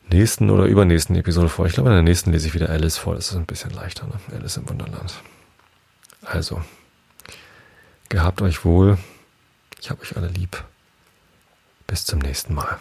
nächsten 0.10 0.50
oder 0.50 0.66
übernächsten 0.66 1.16
Episode 1.16 1.50
vor. 1.50 1.66
Ich 1.66 1.74
glaube, 1.74 1.90
in 1.90 1.96
der 1.96 2.04
nächsten 2.04 2.32
lese 2.32 2.48
ich 2.48 2.54
wieder 2.54 2.70
Alice 2.70 2.98
vor. 2.98 3.16
Das 3.16 3.30
ist 3.30 3.36
ein 3.36 3.46
bisschen 3.46 3.72
leichter, 3.72 4.08
ne? 4.08 4.14
Alice 4.36 4.58
im 4.58 4.68
Wunderland. 4.70 5.14
Also, 6.24 6.62
gehabt 8.10 8.42
euch 8.42 8.66
wohl. 8.66 8.98
Ich 9.80 9.90
habe 9.90 10.02
euch 10.02 10.18
alle 10.18 10.28
lieb. 10.28 10.64
Bis 11.88 12.06
zum 12.06 12.20
nächsten 12.20 12.54
Mal. 12.54 12.80